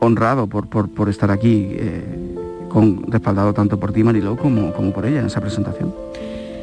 honrado 0.00 0.46
por, 0.46 0.68
por, 0.68 0.88
por 0.88 1.08
estar 1.08 1.30
aquí, 1.30 1.68
eh, 1.72 2.38
respaldado 3.08 3.52
tanto 3.52 3.78
por 3.78 3.92
ti, 3.92 4.02
Mariló, 4.02 4.36
como, 4.36 4.72
como 4.72 4.92
por 4.92 5.04
ella 5.04 5.20
en 5.20 5.26
esa 5.26 5.40
presentación. 5.40 5.92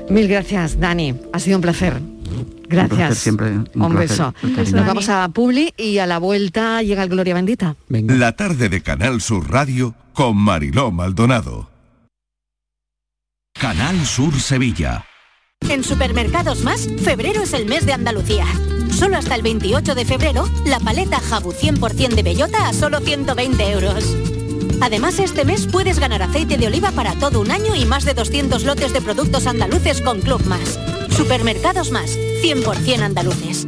Mil 0.10 0.28
gracias, 0.28 0.80
Dani. 0.80 1.16
Ha 1.34 1.40
sido 1.40 1.58
un 1.58 1.62
placer. 1.62 1.94
Un 2.02 2.64
Gracias. 2.68 2.98
placer 2.98 3.16
siempre, 3.16 3.50
un 3.52 3.68
Un 3.74 3.92
placer, 3.96 4.34
beso. 4.44 4.76
Nos 4.76 4.86
vamos 4.86 5.10
a 5.10 5.28
Publi 5.30 5.74
y 5.78 5.98
a 5.98 6.06
la 6.06 6.20
vuelta 6.20 6.82
llega 6.84 7.02
el 7.04 7.10
Gloria 7.10 7.34
Bendita. 7.34 7.76
La 7.90 8.34
tarde 8.36 8.70
de 8.70 8.82
Canal 8.82 9.22
Sur 9.22 9.50
Radio 9.50 9.96
con 10.14 10.38
Mariló 10.38 10.92
Maldonado. 10.92 11.70
Canal 13.60 14.06
Sur 14.06 14.40
Sevilla. 14.40 15.06
En 15.68 15.84
Supermercados 15.84 16.64
Más, 16.64 16.88
febrero 17.04 17.42
es 17.44 17.54
el 17.54 17.66
mes 17.66 17.86
de 17.86 17.94
Andalucía. 17.94 18.46
Solo 18.92 19.18
hasta 19.18 19.36
el 19.36 19.42
28 19.42 19.96
de 19.96 20.06
febrero, 20.06 20.48
la 20.66 20.80
paleta 20.80 21.20
Jabu 21.20 21.52
100% 21.52 22.16
de 22.16 22.24
bellota 22.24 22.68
a 22.70 22.74
solo 22.74 23.00
120 23.00 23.72
euros. 23.72 24.16
Además, 24.82 25.20
este 25.20 25.46
mes 25.46 25.68
puedes 25.68 26.00
ganar 26.00 26.22
aceite 26.22 26.58
de 26.58 26.68
oliva 26.68 26.92
para 26.92 27.16
todo 27.16 27.42
un 27.42 27.52
año 27.52 27.76
y 27.76 27.86
más 27.86 28.06
de 28.06 28.14
200 28.14 28.64
lotes 28.64 28.94
de 28.94 29.02
productos 29.02 29.48
andaluces 29.48 30.02
con 30.02 30.22
Club 30.22 30.44
Más. 30.46 30.80
Supermercados 31.10 31.92
Más, 31.92 32.18
100% 32.42 33.02
andaluces. 33.02 33.68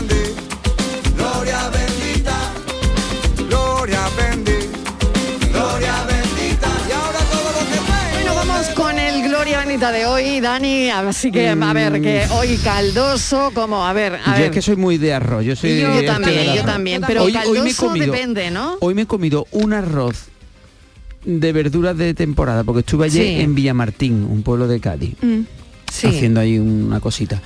De 9.89 10.05
hoy, 10.05 10.39
Dani. 10.41 10.91
Así 10.91 11.31
que, 11.31 11.49
a 11.49 11.73
ver, 11.73 11.99
que 12.03 12.25
hoy 12.33 12.55
caldoso, 12.63 13.49
como, 13.55 13.83
a 13.83 13.91
ver, 13.93 14.13
a 14.23 14.25
Yo 14.25 14.31
ver. 14.33 14.41
es 14.43 14.51
que 14.51 14.61
soy 14.61 14.75
muy 14.75 14.99
de 14.99 15.11
arroz. 15.11 15.43
Yo 15.43 15.55
soy 15.55 15.79
Yo 15.81 15.91
de- 15.95 16.03
también, 16.03 16.51
de 16.51 16.55
yo 16.55 16.63
también, 16.63 17.01
pero 17.07 17.23
Hoy- 17.23 17.31
hoy 17.31 17.33
me 17.33 17.39
he 17.39 17.43
caldoso 17.73 17.87
comido- 17.87 18.13
depende, 18.13 18.51
¿no? 18.51 18.77
Hoy 18.79 18.93
me 18.93 19.01
he 19.01 19.05
comido 19.07 19.47
un 19.51 19.73
arroz 19.73 20.25
de 21.25 21.51
verduras 21.51 21.97
de 21.97 22.13
temporada, 22.13 22.63
porque 22.63 22.81
estuve 22.81 23.05
ayer 23.05 23.25
Sí. 23.25 23.41
en 23.41 23.55
Villamartín, 23.55 24.23
un 24.29 24.43
pueblo 24.43 24.67
de 24.67 24.79
Cádiz. 24.79 25.15
Sí. 25.91 26.07
haciendo 26.07 26.39
ahí 26.39 26.57
una 26.57 27.01
cosita 27.01 27.41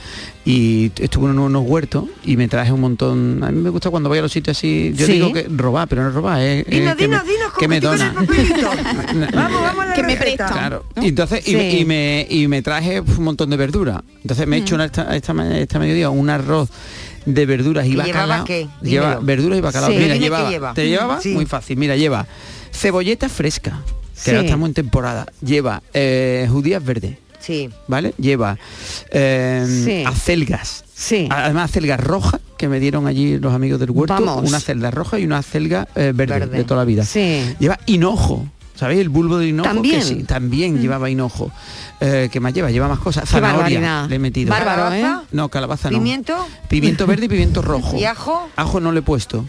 y 0.46 0.92
estuve 1.00 1.32
en 1.32 1.40
unos 1.40 1.64
huertos 1.66 2.04
y 2.24 2.38
me 2.38 2.48
traje 2.48 2.72
un 2.72 2.80
montón 2.82 3.44
a 3.44 3.50
mí 3.52 3.60
me 3.60 3.72
gusta 3.72 3.90
cuando 3.90 4.08
voy 4.08 4.20
a 4.20 4.22
los 4.22 4.32
sitios 4.32 4.56
así 4.56 4.94
yo 4.96 5.08
Sí. 5.08 5.14
digo 5.14 5.34
que 5.34 5.48
robar 5.50 5.88
pero 5.88 6.04
no 6.04 6.12
robar 6.12 6.40
es, 6.42 6.64
Dinos, 6.68 6.96
que 6.96 7.06
dinos, 7.06 7.24
me, 7.26 7.32
dinos, 7.34 7.54
que 7.58 7.68
me 7.68 7.80
dona 7.80 8.14
con 8.14 8.22
el 8.24 8.28
papelito. 8.30 8.70
vamos, 9.34 9.62
vamos 9.64 9.84
a 9.84 9.88
la 9.88 9.94
Que 9.96 10.04
me 10.04 10.16
receta. 10.16 10.46
presta. 10.46 10.48
Claro. 10.48 10.86
Y 11.02 11.08
entonces 11.08 11.42
y, 11.48 11.52
Sí. 11.52 11.56
me, 11.56 11.72
y 11.80 11.86
me 11.86 12.28
y 12.30 12.48
me 12.48 12.62
traje 12.62 13.02
un 13.02 13.24
montón 13.24 13.50
de 13.50 13.58
verduras. 13.58 14.04
Entonces 14.22 14.46
me 14.48 14.58
he 14.58 14.60
hecho 14.60 14.76
una, 14.76 14.86
esta, 14.86 15.16
esta, 15.16 15.58
esta 15.58 15.80
mediodía 15.80 16.12
un 16.12 16.30
arroz 16.30 16.70
de 17.26 17.46
verduras 17.48 17.88
y 17.88 17.94
¿Y 17.94 17.96
bacalao. 17.96 18.46
qué? 18.46 18.68
Lleva 18.84 19.20
verduras 19.22 19.58
y 19.58 19.62
bacalao. 19.62 19.90
Sí. 19.90 19.98
Mira, 19.98 20.16
llevaba, 20.18 20.50
lleva. 20.52 20.74
¿Te 20.76 20.88
llevaba? 20.88 21.20
Sí. 21.20 21.30
Muy 21.34 21.48
fácil. 21.48 21.78
Mira, 21.78 21.96
lleva 21.96 22.28
cebolleta 22.72 23.28
fresca, 23.28 23.82
que 24.24 24.30
ahora 24.30 24.42
Sí. 24.42 24.46
estamos 24.46 24.68
en 24.70 24.74
temporada. 24.76 25.26
Lleva 25.44 25.82
eh, 25.96 26.48
judías 26.52 26.86
verdes. 26.86 27.18
Sí. 27.46 27.70
¿Vale? 27.88 28.14
Lleva 28.18 28.58
eh, 29.12 29.66
Sí. 29.86 30.04
acelgas. 30.06 30.84
Sí. 30.94 31.28
Además, 31.30 31.70
acelgas 31.72 32.00
rojas 32.00 32.42
que 32.58 32.68
me 32.70 32.80
dieron 32.80 33.06
allí 33.08 33.38
los 33.38 33.54
amigos 33.54 33.80
del 33.80 33.92
huerto. 33.92 34.14
Vamos. 34.14 34.48
Una 34.48 34.58
acelga 34.58 34.90
roja 34.92 35.20
y 35.20 35.26
una 35.26 35.40
acelga 35.40 35.88
eh, 35.96 36.12
verde, 36.16 36.40
Verde. 36.40 36.58
de 36.58 36.64
toda 36.64 36.82
la 36.82 36.86
vida. 36.86 37.04
Sí. 37.06 37.56
Lleva 37.60 37.80
hinojo. 37.86 38.46
¿Sabéis? 38.76 39.00
El 39.02 39.10
bulbo 39.10 39.38
de 39.38 39.48
hinojo. 39.48 39.70
¿También? 39.70 40.00
Que 40.00 40.06
sí, 40.06 40.24
también 40.24 40.82
llevaba 40.82 41.10
hinojo. 41.10 41.50
Eh, 42.02 42.28
¿Qué 42.32 42.40
más 42.42 42.54
lleva? 42.54 42.70
Lleva 42.72 42.90
más 42.90 43.00
cosas. 43.00 43.28
Zanahoria 43.30 43.58
barbaridad. 43.80 44.10
le 44.10 44.16
he 44.16 44.20
metido. 44.20 44.50
Bárbaro, 44.50 44.94
¿eh? 44.94 45.00
¿Calabaza? 45.02 45.24
No, 45.32 45.48
calabaza 45.50 45.92
no. 45.92 45.98
¿Pimiento? 45.98 46.48
Pimiento 46.68 47.08
verde 47.08 47.26
y 47.26 47.30
pimiento 47.30 47.62
rojo. 47.62 47.96
¿Y 47.98 48.04
ajo? 48.04 48.50
Ajo 48.58 48.80
no 48.82 48.92
le 48.92 49.00
he 49.00 49.04
puesto. 49.04 49.46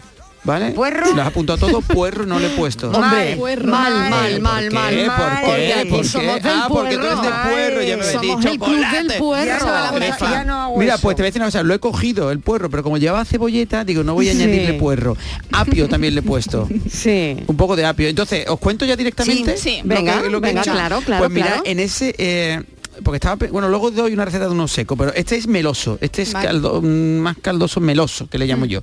¿Vale? 0.47 0.71
¿Puerro? 0.71 1.13
Lo 1.13 1.21
has 1.21 1.27
apuntado 1.27 1.59
todo, 1.59 1.81
puerro 1.81 2.25
no 2.25 2.39
le 2.39 2.47
he 2.47 2.49
puesto. 2.57 2.89
Hombre, 2.89 3.35
Puerro, 3.35 3.67
mal, 3.69 3.93
mal. 3.93 4.09
mal, 4.09 4.41
mal, 4.41 4.63
¿Por 4.63 4.73
mal, 4.73 4.89
qué? 4.95 5.05
mal. 5.07 5.41
¿Por 5.43 5.55
qué? 5.55 5.87
¿Por 5.89 6.01
qué? 6.01 6.07
somos 6.07 6.41
del 6.41 6.51
Ah, 6.55 6.65
porque 6.69 6.95
tú 6.95 7.01
eres 7.05 7.21
del 7.21 7.33
puerro. 7.33 7.81
ya 7.81 7.97
me 7.97 8.03
habéis 8.03 8.11
Somos 8.11 8.37
dicho. 8.41 8.53
el 8.53 8.59
club 8.59 8.91
del 8.91 9.13
puerro. 9.19 10.77
Mira, 10.77 10.97
pues 10.97 11.15
te 11.15 11.21
voy 11.21 11.27
a 11.27 11.29
decir 11.29 11.41
una 11.41 11.47
cosa, 11.47 11.63
lo 11.63 11.73
he 11.73 11.79
cogido 11.79 12.31
el 12.31 12.39
puerro, 12.39 12.69
pero 12.69 12.81
como 12.83 12.97
llevaba 12.97 13.25
cebolleta, 13.25 13.83
digo, 13.83 14.03
no 14.03 14.13
voy 14.13 14.29
a 14.29 14.33
Sí. 14.33 14.41
añadirle 14.41 14.73
puerro. 14.73 15.17
Apio 15.51 15.87
también 15.89 16.13
le 16.15 16.21
he 16.21 16.23
puesto. 16.23 16.67
Sí. 16.89 17.37
Un 17.47 17.57
poco 17.57 17.75
de 17.75 17.85
apio. 17.85 18.07
Entonces, 18.07 18.45
¿os 18.47 18.59
cuento 18.59 18.85
ya 18.85 18.95
directamente? 18.95 19.57
Sí, 19.57 19.69
sí. 19.69 19.81
lo 19.83 19.95
Venga, 19.95 20.21
que- 20.21 20.29
lo 20.29 20.39
que 20.41 20.47
he 20.47 20.49
venga, 20.51 20.61
hecho? 20.61 20.71
claro, 20.71 21.01
claro, 21.01 21.23
Pues 21.25 21.31
mira, 21.33 21.47
claro. 21.47 21.63
en 21.65 21.79
ese... 21.79 22.15
eh, 22.17 22.63
porque 23.03 23.17
estaba, 23.17 23.47
bueno, 23.51 23.69
luego 23.69 23.91
doy 23.91 24.13
una 24.13 24.25
receta 24.25 24.45
de 24.45 24.51
uno 24.51 24.67
seco, 24.67 24.95
pero 24.97 25.13
este 25.13 25.35
es 25.35 25.47
meloso, 25.47 25.97
este 26.01 26.21
es 26.23 26.33
Vale. 26.33 26.47
caldo- 26.47 26.81
mm, 26.81 27.19
más 27.19 27.37
caldoso 27.41 27.79
meloso, 27.79 28.27
que 28.29 28.37
le 28.37 28.45
llamo 28.47 28.65
yo. 28.65 28.81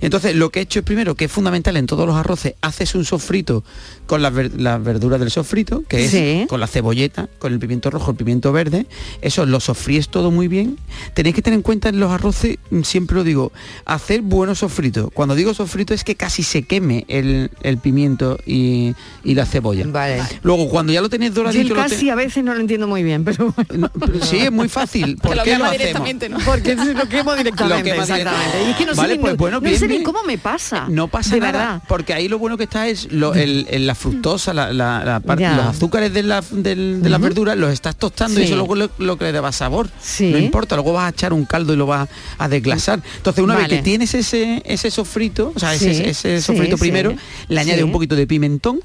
Entonces, 0.00 0.34
lo 0.34 0.50
que 0.50 0.60
he 0.60 0.62
hecho 0.62 0.80
es 0.80 0.84
primero, 0.84 1.14
que 1.14 1.26
es 1.26 1.32
fundamental 1.32 1.76
en 1.76 1.86
todos 1.86 2.06
los 2.06 2.16
arroces, 2.16 2.54
haces 2.60 2.94
un 2.94 3.04
sofrito 3.04 3.64
con 4.06 4.22
las, 4.22 4.32
ver- 4.32 4.60
las 4.60 4.82
verduras 4.82 5.20
del 5.20 5.30
sofrito, 5.30 5.82
que 5.88 6.04
es 6.04 6.10
Sí. 6.10 6.46
con 6.48 6.60
la 6.60 6.66
cebolleta, 6.66 7.28
con 7.38 7.52
el 7.52 7.58
pimiento 7.58 7.90
rojo, 7.90 8.10
el 8.10 8.16
pimiento 8.16 8.52
verde, 8.52 8.86
eso 9.20 9.46
lo 9.46 9.60
sofríes 9.60 10.08
todo 10.08 10.30
muy 10.30 10.48
bien. 10.48 10.78
Tenéis 11.14 11.34
que 11.34 11.42
tener 11.42 11.56
en 11.58 11.62
cuenta 11.62 11.88
en 11.88 12.00
los 12.00 12.10
arroces, 12.10 12.58
mm, 12.70 12.82
siempre 12.82 13.16
lo 13.16 13.24
digo, 13.24 13.52
hacer 13.84 14.22
buenos 14.22 14.58
sofritos. 14.58 15.08
Cuando 15.14 15.34
digo 15.34 15.54
sofrito 15.54 15.94
es 15.94 16.04
que 16.04 16.14
casi 16.14 16.42
se 16.42 16.62
queme 16.62 17.04
el, 17.08 17.50
el 17.62 17.78
pimiento 17.78 18.38
y, 18.46 18.94
y 19.24 19.34
la 19.34 19.46
cebolla. 19.46 19.86
Vale. 19.86 20.22
Luego, 20.42 20.68
cuando 20.68 20.92
ya 20.92 21.00
lo 21.00 21.08
tenéis 21.08 21.32
Yo 21.34 21.42
el 21.42 21.46
doradito, 21.46 21.74
te- 21.74 21.80
casi 21.80 22.10
a 22.10 22.14
veces 22.14 22.42
no 22.44 22.54
lo 22.54 22.60
entiendo 22.60 22.86
muy 22.88 23.02
bien, 23.02 23.24
pero. 23.24 23.51
No, 23.74 23.90
sí, 24.22 24.38
es 24.38 24.52
muy 24.52 24.68
fácil. 24.68 25.16
¿Por 25.16 25.30
Que 25.32 25.36
lo 25.36 25.42
qué 25.44 25.50
lo 25.58 25.64
hacemos? 25.64 25.72
directamente, 25.78 26.28
¿no? 26.28 26.38
Porque 26.44 26.74
lo 26.74 27.08
quemo 27.08 27.34
directamente, 27.34 27.94
Lo 27.94 28.02
exactamente. 28.02 28.64
Y 28.66 28.70
es 28.70 28.76
que 28.76 28.86
no 28.86 28.94
Vale, 28.94 29.14
sé, 29.14 29.20
pues 29.20 29.32
no- 29.32 29.36
bueno, 29.38 29.56
no 29.56 29.60
bien, 29.60 29.78
sé 29.78 29.86
ni 29.86 29.92
bien. 29.94 30.02
cómo 30.04 30.22
me 30.24 30.38
pasa. 30.38 30.86
No 30.88 31.08
pasa 31.08 31.34
de 31.34 31.40
nada, 31.40 31.52
verdad. 31.58 31.82
porque 31.88 32.14
ahí 32.14 32.28
lo 32.28 32.38
bueno 32.38 32.56
que 32.56 32.64
está 32.64 32.88
es 32.88 33.10
lo- 33.12 33.34
el- 33.34 33.66
el- 33.70 33.86
la 33.86 33.94
fructosa, 33.94 34.52
la, 34.52 34.72
la- 34.72 35.04
la 35.04 35.20
parte- 35.20 35.48
los 35.48 35.66
azúcares 35.66 36.12
de, 36.12 36.22
la, 36.22 36.42
del- 36.50 37.02
de 37.02 37.08
las 37.10 37.20
verduras, 37.20 37.56
los 37.56 37.72
estás 37.72 37.96
tostando 37.96 38.40
y 38.40 38.44
eso 38.44 38.56
luego 38.56 38.74
lo, 38.74 38.90
lo 38.98 39.16
que 39.18 39.24
le 39.24 39.32
da 39.32 39.52
sabor. 39.52 39.88
Sí. 40.00 40.30
No 40.30 40.38
importa, 40.38 40.74
luego 40.76 40.92
vas 40.92 41.06
a 41.06 41.08
echar 41.10 41.32
un 41.32 41.44
caldo 41.44 41.72
y 41.74 41.76
lo 41.76 41.86
vas 41.86 42.08
a 42.38 42.48
desglasar. 42.48 43.00
Entonces, 43.16 43.42
una 43.44 43.54
Vale. 43.54 43.68
vez 43.68 43.78
que 43.78 43.82
tienes 43.82 44.14
ese, 44.14 44.62
ese 44.64 44.90
sofrito, 44.90 45.52
o 45.54 45.58
sea, 45.58 45.74
ese, 45.74 45.94
Sí, 45.94 46.02
ese 46.04 46.40
sí, 46.40 46.42
sofrito 46.46 46.76
sí. 46.76 46.80
primero, 46.80 47.14
le 47.48 47.60
añades 47.60 47.78
Sí. 47.80 47.84
un 47.84 47.92
poquito 47.92 48.14
de 48.16 48.26
pimentón 48.26 48.80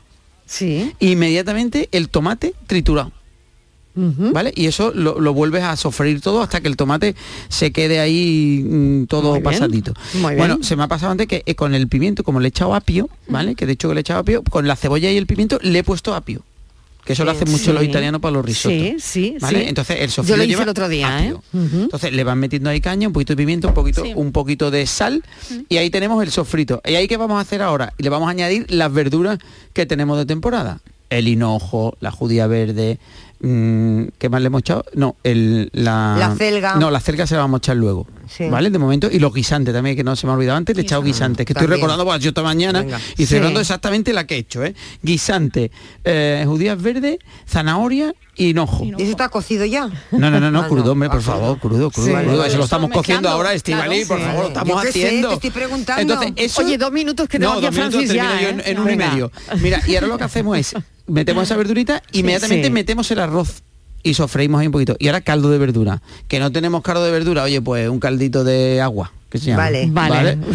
Sí. 0.45 0.93
e 0.99 1.07
inmediatamente 1.09 1.89
el 1.91 2.09
tomate 2.09 2.53
triturado. 2.67 3.11
¿Vale? 3.97 4.53
Y 4.55 4.67
eso 4.67 4.91
lo, 4.93 5.19
lo 5.19 5.33
vuelves 5.33 5.63
a 5.63 5.75
sofreír 5.75 6.21
todo 6.21 6.41
hasta 6.41 6.61
que 6.61 6.67
el 6.67 6.77
tomate 6.77 7.15
se 7.49 7.71
quede 7.71 7.99
ahí 7.99 8.63
mm, 8.63 9.05
todo 9.07 9.31
Muy 9.31 9.41
pasadito. 9.41 9.93
muy 10.13 10.35
bien. 10.35 10.37
Bueno, 10.37 10.63
se 10.63 10.75
me 10.75 10.83
ha 10.83 10.87
pasado 10.87 11.11
antes 11.11 11.27
que 11.27 11.43
eh, 11.45 11.55
con 11.55 11.73
el 11.73 11.87
pimiento, 11.87 12.23
como 12.23 12.39
le 12.39 12.47
he 12.47 12.49
echado 12.49 12.75
apio, 12.75 13.09
¿vale? 13.27 13.55
Que 13.55 13.65
de 13.65 13.73
hecho 13.73 13.87
que 13.89 13.95
le 13.95 13.99
he 13.99 14.01
echado 14.01 14.19
apio, 14.19 14.43
con 14.43 14.67
la 14.67 14.75
cebolla 14.75 15.11
y 15.11 15.17
el 15.17 15.25
pimiento 15.25 15.57
le 15.61 15.79
he 15.79 15.83
puesto 15.83 16.13
apio. 16.13 16.41
Que 17.05 17.13
eso 17.13 17.23
lo 17.23 17.31
hacen 17.31 17.49
mucho 17.49 17.63
Sí. 17.63 17.71
los 17.71 17.83
italianos 17.85 18.19
para 18.19 18.33
los 18.33 18.45
risotos. 18.45 18.77
Sí, 18.77 18.95
sí, 18.99 19.35
¿vale? 19.39 19.59
sí. 19.61 19.65
Entonces 19.69 19.97
el 20.01 20.07
Yo 20.07 20.11
sofrito 20.13 20.35
lo 20.37 20.43
hice 20.43 20.49
lleva 20.49 20.63
el 20.63 20.69
otro 20.69 20.89
día. 20.89 21.25
¿eh? 21.25 21.33
Entonces 21.53 22.11
le 22.11 22.23
van 22.25 22.37
metiendo 22.37 22.69
ahí 22.69 22.81
caña, 22.81 23.07
un 23.07 23.13
poquito 23.13 23.31
de 23.31 23.37
pimiento, 23.37 23.69
un 23.69 23.73
poquito, 23.73 24.03
Sí. 24.03 24.11
un 24.13 24.33
poquito 24.33 24.71
de 24.71 24.85
sal 24.85 25.23
y 25.69 25.77
ahí 25.77 25.89
tenemos 25.89 26.21
el 26.21 26.31
sofrito. 26.31 26.81
¿Y 26.85 26.95
ahí 26.95 27.07
qué 27.07 27.15
vamos 27.15 27.37
a 27.37 27.41
hacer 27.41 27.61
ahora? 27.61 27.93
Y 27.97 28.03
le 28.03 28.09
vamos 28.09 28.27
a 28.27 28.31
añadir 28.31 28.65
las 28.69 28.91
verduras 28.91 29.39
que 29.71 29.85
tenemos 29.85 30.17
de 30.17 30.25
temporada. 30.25 30.81
El 31.09 31.29
hinojo, 31.29 31.95
la 32.01 32.11
judía 32.11 32.45
verde, 32.47 32.99
¿qué 33.39 34.29
más 34.29 34.41
le 34.41 34.47
hemos 34.47 34.59
echado? 34.61 34.85
No, 34.93 35.15
el, 35.23 35.69
la... 35.73 36.15
La 36.17 36.35
celga. 36.35 36.75
No, 36.75 36.91
la 36.91 36.99
celga 36.99 37.27
se 37.27 37.35
la 37.35 37.41
vamos 37.41 37.59
a 37.59 37.59
echar 37.59 37.77
luego. 37.77 38.07
Sí. 38.29 38.47
¿Vale? 38.49 38.69
De 38.69 38.77
momento. 38.77 39.09
Y 39.11 39.19
los 39.19 39.33
guisantes 39.33 39.73
también, 39.73 39.95
que 39.95 40.03
no 40.03 40.15
se 40.15 40.25
me 40.27 40.33
ha 40.33 40.35
olvidado 40.35 40.57
antes, 40.57 40.75
le 40.75 40.81
he 40.81 40.85
echado 40.85 41.01
guisantes. 41.03 41.45
Que 41.45 41.53
estoy 41.53 41.67
recordando, 41.67 42.05
pues 42.05 42.19
yo 42.21 42.29
esta 42.29 42.43
mañana 42.43 42.81
Venga. 42.81 42.99
y 43.17 43.23
Sí. 43.23 43.27
cerrando 43.27 43.59
exactamente 43.59 44.13
la 44.13 44.25
que 44.27 44.35
he 44.35 44.39
hecho, 44.39 44.63
¿eh? 44.63 44.75
Guisante, 45.01 45.71
eh, 46.03 46.43
judías 46.47 46.81
verdes, 46.81 47.17
zanahoria 47.47 48.13
y 48.35 48.49
hinojo. 48.49 48.83
¿Y 48.85 49.01
eso 49.01 49.11
está 49.11 49.29
cocido 49.29 49.65
ya? 49.65 49.87
No, 50.11 50.29
no, 50.29 50.39
no, 50.39 50.51
no, 50.51 50.61
Ah, 50.63 50.67
crudo, 50.67 50.91
hombre, 50.91 51.09
por 51.09 51.19
Ah, 51.19 51.21
favor, 51.21 51.59
crudo, 51.59 51.89
crudo, 51.91 52.05
Sí. 52.07 52.13
crudo. 52.23 52.45
Eso 52.45 52.57
lo 52.57 52.63
estamos 52.65 52.91
cociendo 52.91 53.29
ahora, 53.29 53.53
Estivali, 53.53 54.03
claro, 54.05 54.07
por 54.07 54.17
sí. 54.19 54.23
favor, 54.25 54.41
lo 54.43 54.47
estamos 54.49 54.69
Yo 54.69 54.81
qué 54.81 54.91
sé, 54.91 55.05
haciendo. 55.05 55.27
te 55.29 55.33
estoy 55.35 55.49
preguntando. 55.51 56.01
Entonces, 56.01 56.33
eso... 56.35 56.61
Oye, 56.61 56.77
dos 56.77 56.91
minutos 56.91 57.27
que 57.27 57.39
no, 57.39 57.59
ya, 57.61 57.71
Francis, 57.71 58.11
¿eh? 58.11 58.19
en, 58.49 58.61
en 58.65 58.79
uno 58.79 58.91
y 58.91 58.95
medio. 58.97 59.31
Mira, 59.61 59.81
y 59.87 59.95
ahora 59.95 60.07
lo 60.07 60.17
que 60.17 60.23
hacemos 60.25 60.57
es, 60.57 60.73
metemos 61.07 61.43
esa 61.43 61.55
verdurita, 61.55 62.03
inmediatamente 62.11 62.67
sí. 62.67 62.73
metemos 62.73 63.09
el 63.11 63.19
arroz 63.19 63.63
y 64.09 64.13
sofreímos 64.13 64.61
ahí 64.61 64.67
un 64.67 64.71
poquito. 64.73 64.95
Y 64.99 65.07
ahora 65.07 65.21
caldo 65.21 65.49
de 65.49 65.57
verdura. 65.57 66.01
Que 66.27 66.39
no 66.39 66.51
tenemos 66.51 66.81
caldo 66.81 67.03
de 67.05 67.11
verdura, 67.11 67.43
oye, 67.43 67.61
pues 67.61 67.89
un 67.89 67.99
caldito 67.99 68.43
de 68.43 68.81
agua, 68.81 69.11
que 69.29 69.37
se 69.37 69.47
llama. 69.47 69.63
Vale. 69.63 69.87
Vale. 69.91 70.37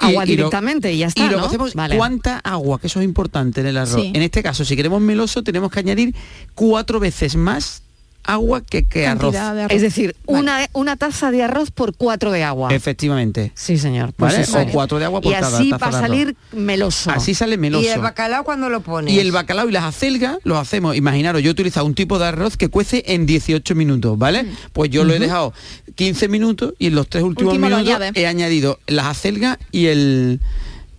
Y- 0.00 0.06
Agua 0.06 0.24
y 0.24 0.26
lo- 0.26 0.36
directamente 0.36 0.92
y 0.92 0.98
ya 0.98 1.06
está, 1.06 1.24
Y 1.24 1.28
lo 1.30 1.36
¿no? 1.36 1.42
que 1.42 1.46
hacemos, 1.50 1.74
Vale. 1.74 1.96
cuánta 1.96 2.40
agua, 2.40 2.80
que 2.80 2.88
eso 2.88 2.98
es 2.98 3.04
importante 3.04 3.60
en 3.60 3.68
el 3.68 3.76
arroz. 3.76 3.94
Sí. 4.02 4.10
En 4.12 4.22
este 4.22 4.42
caso, 4.42 4.64
si 4.64 4.74
queremos 4.74 5.00
meloso, 5.00 5.44
tenemos 5.44 5.70
que 5.70 5.78
añadir 5.78 6.16
cuatro 6.56 6.98
veces 6.98 7.36
más 7.36 7.83
agua 8.24 8.62
que, 8.62 8.86
que 8.86 9.06
arroz. 9.06 9.32
Cantidad 9.34 9.54
de 9.54 9.62
arroz. 9.62 9.76
Es 9.76 9.82
decir, 9.82 10.16
Vale. 10.26 10.40
una, 10.40 10.66
una 10.72 10.96
taza 10.96 11.30
de 11.30 11.42
arroz 11.42 11.70
por 11.70 11.94
cuatro 11.94 12.32
de 12.32 12.42
agua. 12.42 12.74
Efectivamente. 12.74 13.52
Sí, 13.54 13.78
señor. 13.78 14.12
Pues 14.14 14.32
¿Vale? 14.32 14.44
eso. 14.44 14.60
O 14.60 14.66
cuatro 14.72 14.98
de 14.98 15.04
agua 15.04 15.20
por 15.20 15.32
y 15.32 15.34
cada 15.34 15.58
así 15.58 15.70
taza 15.70 15.90
va 15.90 15.98
a 15.98 16.00
salir 16.00 16.36
meloso. 16.52 17.10
Así 17.10 17.34
sale 17.34 17.56
meloso. 17.56 17.84
¿Y 17.84 17.88
el 17.88 18.00
bacalao 18.00 18.44
cuando 18.44 18.68
lo 18.68 18.80
pones? 18.80 19.12
Y 19.12 19.20
el 19.20 19.32
bacalao 19.32 19.68
y 19.68 19.72
las 19.72 19.84
acelgas 19.84 20.38
los 20.44 20.58
hacemos, 20.58 20.96
imaginaros, 20.96 21.42
yo 21.42 21.50
he 21.50 21.52
utilizado 21.52 21.86
un 21.86 21.94
tipo 21.94 22.18
de 22.18 22.26
arroz 22.26 22.56
que 22.56 22.68
cuece 22.68 23.04
en 23.06 23.26
18 23.26 23.74
minutos, 23.74 24.18
¿vale? 24.18 24.46
Pues 24.72 24.90
yo 24.90 25.04
lo 25.04 25.14
he 25.14 25.18
dejado 25.18 25.52
15 25.94 26.28
minutos 26.28 26.74
y 26.78 26.88
en 26.88 26.94
los 26.94 27.08
tres 27.08 27.22
últimos 27.22 27.54
Último 27.54 27.68
minutos 27.68 28.00
he 28.14 28.26
añadido 28.26 28.78
las 28.86 29.06
acelgas 29.06 29.58
y 29.70 29.86
el 29.86 30.40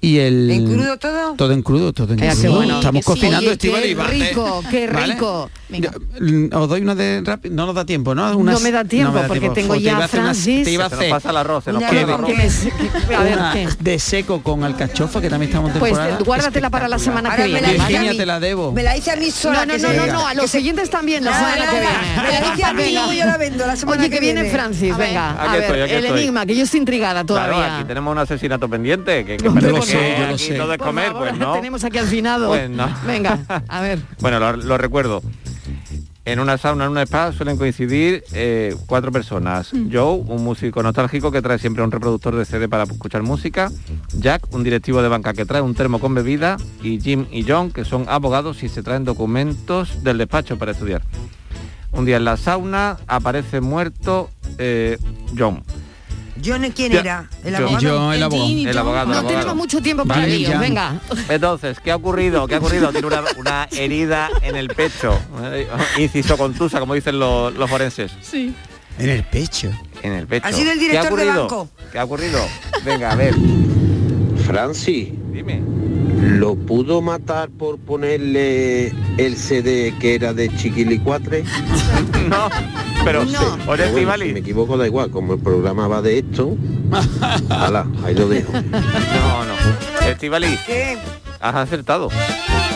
y 0.06 0.20
el 0.20 0.52
¿En 0.52 0.66
crudo 0.66 0.98
todo? 0.98 1.34
todo 1.36 1.52
en 1.54 1.62
crudo, 1.64 1.94
todo 1.94 2.14
en 2.14 2.20
crudo. 2.20 2.56
bueno. 2.56 2.76
Estamos 2.76 3.00
Que 3.06 3.12
sí. 3.14 3.20
cocinando 3.20 3.50
Oye, 3.52 3.58
qué 3.58 3.96
¿vale? 3.96 4.12
rico, 4.30 4.64
qué 4.70 4.88
¿Vale? 4.88 5.14
rico. 5.14 5.50
Venga. 5.68 5.92
Mm, 6.20 6.48
Os 6.54 6.70
doy 6.70 6.82
una 6.82 6.94
de 6.96 7.22
rápido, 7.26 7.56
no 7.56 7.66
nos 7.66 7.76
da 7.76 7.86
tiempo, 7.86 8.14
¿no? 8.14 8.38
Unas- 8.38 8.56
No 8.56 8.60
me 8.62 8.72
da 8.72 8.84
tiempo, 8.86 9.14
me 9.14 9.22
da 9.22 9.28
porque 9.28 9.40
tiempo. 9.40 9.56
tengo 9.56 9.74
te 9.76 9.82
ya 9.82 9.98
a 9.98 10.04
hacer 10.06 10.20
unas- 10.20 10.38
Francis. 10.38 10.64
te 10.66 10.72
iba 10.72 10.86
a 10.86 10.90
Se 10.90 10.96
nos 10.96 11.02
hacer 11.02 11.12
pasa 11.12 11.30
el 11.32 11.38
arroz, 11.38 11.64
se 11.64 11.74
nos 11.74 11.82
pasa 11.84 12.02
el 12.02 12.10
arroz. 12.10 12.30
Me- 13.10 13.16
a 13.16 13.24
ver, 13.54 13.78
de 13.78 14.00
seco 14.00 14.44
con 14.44 14.64
alcachofa 14.64 15.22
que 15.22 15.30
también 15.30 15.50
estamos 15.50 15.72
en 15.74 15.80
Pues 15.80 15.92
temporada. 15.94 16.20
guárdatela 16.24 16.70
para 16.70 16.88
la 16.88 17.00
semana 17.00 17.32
Ahora 17.32 17.44
que 17.44 17.50
viene. 17.50 17.74
Virginia, 17.74 18.16
te 18.16 18.26
la 18.26 18.40
debo. 18.40 18.72
Me 18.72 18.84
la 18.84 18.96
hice 18.96 19.12
a 19.12 19.16
mí 19.16 19.32
sola. 19.32 19.66
No, 19.66 19.78
no, 19.78 19.88
no, 19.90 19.94
no, 20.06 20.14
no, 20.14 20.28
a 20.28 20.34
los 20.36 20.52
siguientes 20.52 20.90
también 20.90 21.24
la 21.24 21.34
semana 21.34 21.66
que 21.72 21.80
viene. 21.80 22.32
Me 22.32 22.40
la 22.42 22.54
hice 22.54 22.64
a 22.64 22.74
mí, 22.74 23.18
yo 23.18 23.26
la 23.26 23.38
vendo 23.38 23.66
la 23.66 23.76
semana 23.76 24.04
que 24.04 24.10
que 24.12 24.20
viene 24.20 24.42
viene. 24.44 24.56
Francis, 24.56 24.96
venga. 24.96 25.32
A 25.32 25.56
ver, 25.56 25.90
el 25.90 26.06
enigma, 26.06 26.46
que 26.46 26.56
yo 26.56 26.64
estoy 26.64 26.80
intrigada 26.82 27.24
todavía. 27.24 27.78
aquí 27.78 27.86
tenemos 27.88 28.12
un 28.12 28.20
asesinato 28.20 28.70
pendiente, 28.70 29.26
que, 29.26 29.38
yo 29.96 30.28
lo 30.28 30.34
aquí 30.34 30.44
sé. 30.44 30.56
todo 30.56 30.72
es 30.74 30.78
Por 30.78 30.88
comer, 30.88 31.08
favor, 31.08 31.30
pues 31.30 31.38
no. 31.40 31.54
Tenemos 31.54 31.84
aquí 31.84 31.98
al 31.98 32.08
finado. 32.08 32.50
Pues 32.50 32.70
no. 32.70 32.88
Venga, 33.06 33.40
a 33.68 33.82
ver. 33.82 34.00
Bueno, 34.20 34.40
lo, 34.40 34.56
lo 34.58 34.78
recuerdo. 34.78 35.22
En 36.28 36.40
una 36.40 36.58
sauna, 36.58 36.86
en 36.86 36.92
una 36.92 37.04
spa, 37.04 37.32
suelen 37.34 37.56
coincidir 37.56 38.24
eh, 38.34 38.76
cuatro 38.88 39.12
personas. 39.12 39.70
Joe, 39.92 40.24
un 40.26 40.44
músico 40.44 40.82
nostálgico 40.82 41.32
que 41.32 41.40
trae 41.44 41.60
siempre 41.60 41.84
un 41.84 41.92
reproductor 41.92 42.36
de 42.36 42.46
CD 42.46 42.68
para 42.68 42.84
escuchar 42.86 43.22
música. 43.22 43.72
Jack, 44.12 44.52
un 44.52 44.64
directivo 44.64 45.04
de 45.04 45.08
banca 45.08 45.34
que 45.34 45.46
trae 45.46 45.62
un 45.62 45.76
termo 45.76 46.00
con 46.00 46.16
bebida. 46.16 46.58
Y 46.82 47.00
Jim 47.00 47.28
y 47.32 47.46
John, 47.48 47.70
que 47.70 47.86
son 47.86 48.06
abogados 48.10 48.64
y 48.64 48.70
se 48.70 48.82
traen 48.82 49.06
documentos 49.06 50.04
del 50.04 50.18
despacho 50.18 50.58
para 50.58 50.72
estudiar. 50.72 51.04
Un 51.92 52.06
día 52.06 52.18
en 52.18 52.26
la 52.26 52.38
sauna 52.38 52.98
aparece 53.06 53.62
muerto 53.62 54.32
eh, 54.58 54.98
John. 55.38 55.62
¿John 56.44 56.70
quién 56.76 56.92
Ya. 56.92 57.00
era? 57.00 57.30
¿El 57.44 57.56
abogado? 57.56 57.80
Yo 57.80 58.14
el 58.14 58.24
abogado. 58.24 58.48
El 58.70 58.78
abogado, 58.78 59.04
el 59.04 59.10
No 59.12 59.18
abogado. 59.20 59.28
tenemos 59.28 59.56
mucho 59.56 59.82
tiempo 59.82 60.06
para 60.06 60.22
Vale, 60.22 60.36
ello. 60.36 60.60
Venga. 60.60 61.00
Entonces, 61.30 61.80
¿qué 61.80 61.92
ha 61.92 61.96
ocurrido? 61.96 62.48
¿Qué 62.48 62.56
ha 62.56 62.58
ocurrido? 62.60 62.92
Tiene 62.92 63.08
una, 63.08 63.22
una 63.38 63.68
herida 63.72 64.30
en 64.42 64.56
el 64.56 64.68
pecho. 64.70 65.18
eh, 65.44 65.68
Inciso 65.98 66.38
contusa, 66.38 66.80
como 66.80 66.94
dicen 66.94 67.18
los, 67.20 67.54
los 67.54 67.70
forenses. 67.70 68.12
Sí. 68.22 68.54
En 69.00 69.10
el 69.10 69.24
pecho. 69.24 69.72
En 70.04 70.14
el 70.14 70.28
pecho. 70.28 70.48
¿Ha 70.48 70.52
sido 70.52 70.72
el 70.72 70.80
¿Qué 70.80 70.86
ha 70.86 70.90
director 71.02 71.18
de 71.20 71.24
ocurrido? 71.30 71.42
banco? 71.44 71.70
¿Qué 71.92 72.00
ha 72.00 72.04
ocurrido? 72.04 72.40
Venga, 72.84 73.12
a 73.12 73.16
ver, 73.16 73.34
Francis, 74.46 75.10
dime. 75.34 75.62
¿lo 76.22 76.56
pudo 76.56 77.02
matar 77.02 77.50
por 77.50 77.78
ponerle 77.78 78.88
el 79.18 79.36
CD 79.38 79.94
que 80.00 80.16
era 80.16 80.34
de 80.34 80.54
Chiquilicuatre? 80.56 81.44
No, 82.30 82.50
pero 83.04 83.24
No. 83.24 83.40
oye, 83.40 83.48
Pero 83.58 83.66
bueno, 83.68 83.84
Estivali, 83.84 84.26
si 84.28 84.34
me 84.34 84.40
equivoco 84.40 84.78
da 84.78 84.88
igual, 84.88 85.12
como 85.12 85.34
el 85.34 85.40
programa 85.40 85.88
va 85.88 86.02
de 86.02 86.18
esto, 86.20 86.58
ala, 87.50 87.86
ahí 88.04 88.16
lo 88.16 88.28
dejo. 88.28 88.52
No, 88.52 89.46
no. 89.46 90.08
Estivali, 90.08 90.58
¿Qué? 90.66 90.98
Has 91.40 91.56
acertado. 91.56 92.10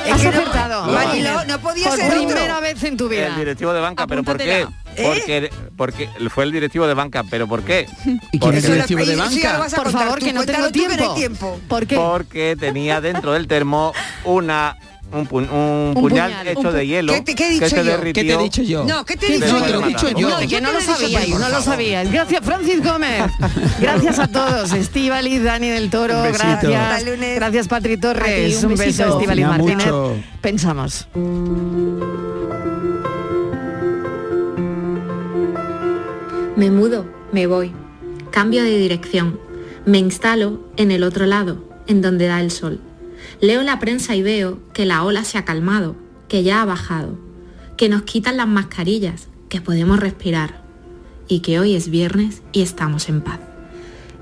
Es 0.06 0.14
Has 0.14 0.22
que 0.22 0.32
no- 0.32 0.40
acertado. 0.40 0.92
Mariló, 0.92 1.46
no 1.46 1.60
podía 1.60 1.90
Por 1.90 1.98
ser 1.98 2.12
otro. 2.12 2.26
primera 2.28 2.60
vez 2.60 2.84
en 2.84 2.98
tu 2.98 3.08
vida. 3.10 3.28
El 3.28 3.36
directivo 3.36 3.74
de 3.74 3.80
banca, 3.82 4.08
pero 4.08 4.24
¿por 4.24 4.38
qué? 4.38 4.62
Apúntatela. 4.64 4.90
¿Eh? 4.96 5.04
Porque, 5.04 5.50
porque 5.78 6.10
fue 6.30 6.44
el 6.46 6.52
directivo 6.52 6.88
de 6.88 6.94
banca, 6.94 7.24
pero 7.30 7.48
¿por 7.48 7.62
qué? 7.64 7.88
¿Y 8.32 8.40
quién 8.40 8.56
es 8.56 8.66
el 8.66 8.74
directivo 8.74 9.06
de 9.06 9.16
banca? 9.16 9.66
Por 9.76 9.92
favor, 9.92 10.20
tú, 10.20 10.26
que 10.26 10.34
no 10.34 10.44
tengo 10.46 10.72
tiempo. 10.72 11.14
tiempo. 11.16 11.60
¿Por 11.68 11.86
qué? 11.88 11.96
Porque 11.96 12.58
tenía 12.60 13.02
dentro 13.02 13.34
del 13.34 13.48
termo 13.48 13.94
una 14.26 14.76
un, 15.12 15.28
pu- 15.28 15.50
un 15.50 15.94
puñal, 15.96 16.48
hecho 16.48 16.72
de 16.72 16.86
hielo 16.88 17.14
¿Qué 17.14 17.22
te- 17.22 17.36
qué 17.36 17.48
he 17.48 17.52
dicho 17.52 17.64
que 17.64 17.70
se 17.70 17.76
yo? 17.78 17.84
derritió. 17.84 18.22
¿Qué 18.24 18.28
te 18.28 18.34
he 18.34 18.44
dicho 18.44 18.62
yo? 18.62 18.84
No, 18.86 19.06
¿qué 19.06 19.18
te 19.18 19.26
he 19.28 19.32
dicho 19.40 19.48
yo? 19.48 19.60
nada. 20.30 20.42
No, 20.42 20.48
que 20.48 20.62
no 20.62 20.72
lo 20.72 20.82
sabíais, 20.82 21.30
no 21.40 21.50
lo 21.50 21.62
sabíais. 21.62 22.12
Gracias, 22.12 22.44
Francis 22.46 22.84
Gómez. 22.84 23.24
Gracias 23.82 24.20
a 24.20 24.28
todos. 24.28 24.72
Estivali, 24.74 25.40
Dani 25.40 25.70
del 25.70 25.90
Toro, 25.90 26.22
gracias. 26.24 27.04
Gracias, 27.36 27.68
Patri 27.68 27.98
Torres. 27.98 28.64
Un 28.64 28.72
un 28.72 28.78
beso, 28.78 28.84
besito. 28.86 29.14
Estivali 29.18 29.42
Venga, 29.44 29.58
Martínez. 29.58 29.86
mucho. 29.88 30.16
Pensamos. 30.42 31.08
Me 36.56 36.70
mudo, 36.72 37.06
me 37.32 37.48
voy. 37.48 37.72
Cambio 38.32 38.64
de 38.64 38.78
dirección. 38.78 39.40
Me 39.86 39.98
instalo 39.98 40.60
en 40.78 40.92
el 40.92 41.04
otro 41.04 41.26
lado, 41.26 41.64
en 41.88 42.02
donde 42.02 42.28
da 42.28 42.42
el 42.42 42.52
sol. 42.52 42.82
Leo 43.42 43.64
la 43.64 43.80
prensa 43.80 44.18
y 44.18 44.22
veo 44.22 44.60
que 44.74 44.86
la 44.86 45.04
ola 45.04 45.24
se 45.24 45.38
ha 45.38 45.46
calmado, 45.46 45.96
que 46.28 46.44
ya 46.44 46.62
ha 46.62 46.66
bajado, 46.66 47.18
que 47.78 47.88
nos 47.88 48.02
quitan 48.02 48.36
las 48.36 48.50
mascarillas, 48.50 49.30
que 49.48 49.62
podemos 49.62 49.98
respirar 49.98 50.62
y 51.30 51.40
que 51.40 51.58
hoy 51.58 51.76
es 51.76 51.90
viernes 51.90 52.42
y 52.52 52.62
estamos 52.62 53.08
en 53.08 53.22
paz. 53.22 53.40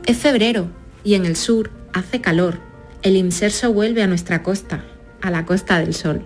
Es 0.06 0.18
febrero 0.18 0.70
y 1.04 1.16
en 1.16 1.26
el 1.26 1.36
sur 1.36 1.72
hace 1.94 2.22
calor. 2.22 2.60
El 3.02 3.16
inserso 3.16 3.74
vuelve 3.74 4.04
a 4.04 4.08
nuestra 4.08 4.44
costa, 4.44 4.86
a 5.22 5.32
la 5.32 5.46
costa 5.46 5.80
del 5.80 5.96
sol. 5.96 6.22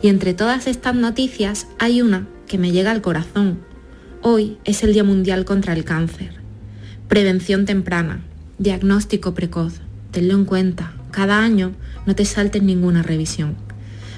Y 0.00 0.08
entre 0.08 0.32
todas 0.32 0.66
estas 0.66 0.94
noticias 0.94 1.66
hay 1.78 2.00
una 2.00 2.26
que 2.46 2.56
me 2.56 2.72
llega 2.72 2.90
al 2.90 3.02
corazón. 3.02 3.60
Hoy 4.22 4.56
es 4.64 4.82
el 4.82 4.94
Día 4.94 5.04
Mundial 5.04 5.44
contra 5.44 5.74
el 5.74 5.84
Cáncer. 5.84 6.40
Prevención 7.06 7.66
temprana, 7.66 8.22
diagnóstico 8.58 9.34
precoz. 9.34 9.80
Tenlo 10.10 10.34
en 10.34 10.46
cuenta. 10.46 10.94
Cada 11.10 11.40
año 11.40 11.72
no 12.06 12.14
te 12.14 12.24
saltes 12.24 12.62
ninguna 12.62 13.02
revisión. 13.02 13.56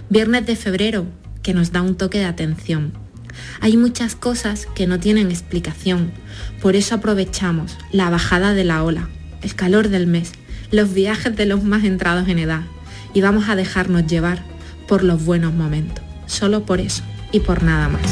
Viernes 0.09 0.47
de 0.47 0.57
febrero, 0.57 1.07
que 1.43 1.55
nos 1.55 1.73
da 1.73 1.83
un 1.83 1.97
toque 1.97 2.19
de 2.19 2.25
atención. 2.25 2.93
Hay 3.61 3.77
muchas 3.77 4.15
cosas 4.15 4.67
que 4.75 4.87
no 4.87 5.01
tienen 5.01 5.31
explicación. 5.31 6.13
Por 6.61 6.77
eso 6.77 6.95
aprovechamos 6.95 7.77
la 7.91 8.11
bajada 8.11 8.55
de 8.55 8.65
la 8.65 8.85
ola, 8.85 9.09
el 9.43 9.55
calor 9.55 9.89
del 9.89 10.07
mes, 10.07 10.33
los 10.71 10.93
viajes 10.93 11.35
de 11.37 11.47
los 11.47 11.65
más 11.65 11.85
entrados 11.85 12.29
en 12.29 12.39
edad. 12.39 12.63
Y 13.15 13.21
vamos 13.21 13.49
a 13.49 13.57
dejarnos 13.57 14.07
llevar 14.07 14.43
por 14.87 15.03
los 15.03 15.25
buenos 15.25 15.53
momentos. 15.53 16.05
Solo 16.27 16.65
por 16.65 16.81
eso 16.81 17.03
y 17.31 17.41
por 17.41 17.63
nada 17.63 17.89
más. 17.89 18.03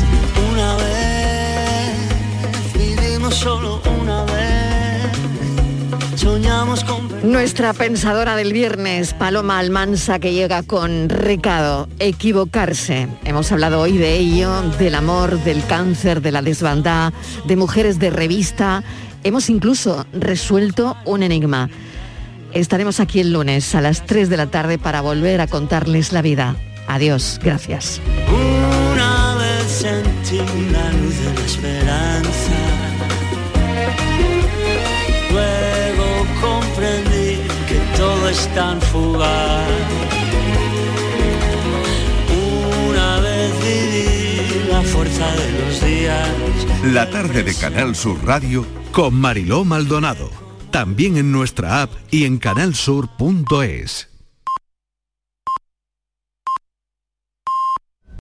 Soñamos 6.21 6.85
con... 6.85 7.09
Nuestra 7.33 7.73
pensadora 7.73 8.37
del 8.37 8.53
viernes, 8.53 9.15
Paloma 9.15 9.59
Almansa, 9.59 10.19
que 10.19 10.35
llega 10.35 10.63
con 10.63 11.09
recado, 11.09 11.89
equivocarse. 11.99 13.09
Hemos 13.25 13.51
hablado 13.53 13.81
hoy 13.81 13.97
de 13.97 14.17
ello, 14.17 14.61
del 14.79 14.97
amor, 14.97 15.43
del 15.45 15.65
cáncer, 15.65 16.21
de 16.21 16.31
la 16.31 16.43
desbandada, 16.43 17.15
de 17.47 17.57
mujeres 17.57 17.99
de 17.99 18.11
revista. 18.11 18.85
Hemos 19.25 19.49
incluso 19.49 20.07
resuelto 20.13 20.95
un 21.07 21.23
enigma. 21.23 21.71
Estaremos 22.53 23.01
aquí 23.01 23.21
el 23.21 23.33
lunes 23.33 23.75
a 23.75 23.81
las 23.81 24.05
3 24.05 24.29
de 24.29 24.37
la 24.37 24.47
tarde 24.47 24.77
para 24.77 25.01
volver 25.01 25.41
a 25.41 25.47
contarles 25.47 26.13
la 26.13 26.21
vida. 26.21 26.55
Adiós, 26.87 27.41
gracias. 27.43 27.99
Una 28.93 29.37
vez 29.37 29.71
sentí 29.71 30.39
la 30.71 30.93
luz 30.93 31.19
de 31.19 31.35
la 31.35 31.47
esperanza. 31.47 32.20
Una 42.89 43.21
la 44.69 44.83
fuerza 44.83 45.27
de 45.35 45.65
los 45.65 45.85
días. 45.85 46.29
La 46.93 47.11
tarde 47.11 47.43
de 47.43 47.55
Canal 47.55 47.97
Sur 47.97 48.25
Radio 48.25 48.65
con 48.93 49.15
Mariló 49.15 49.65
Maldonado. 49.65 50.31
También 50.71 51.17
en 51.17 51.33
nuestra 51.33 51.83
app 51.83 51.91
y 52.13 52.25
en 52.25 52.39
canalsur.es. 52.39 54.10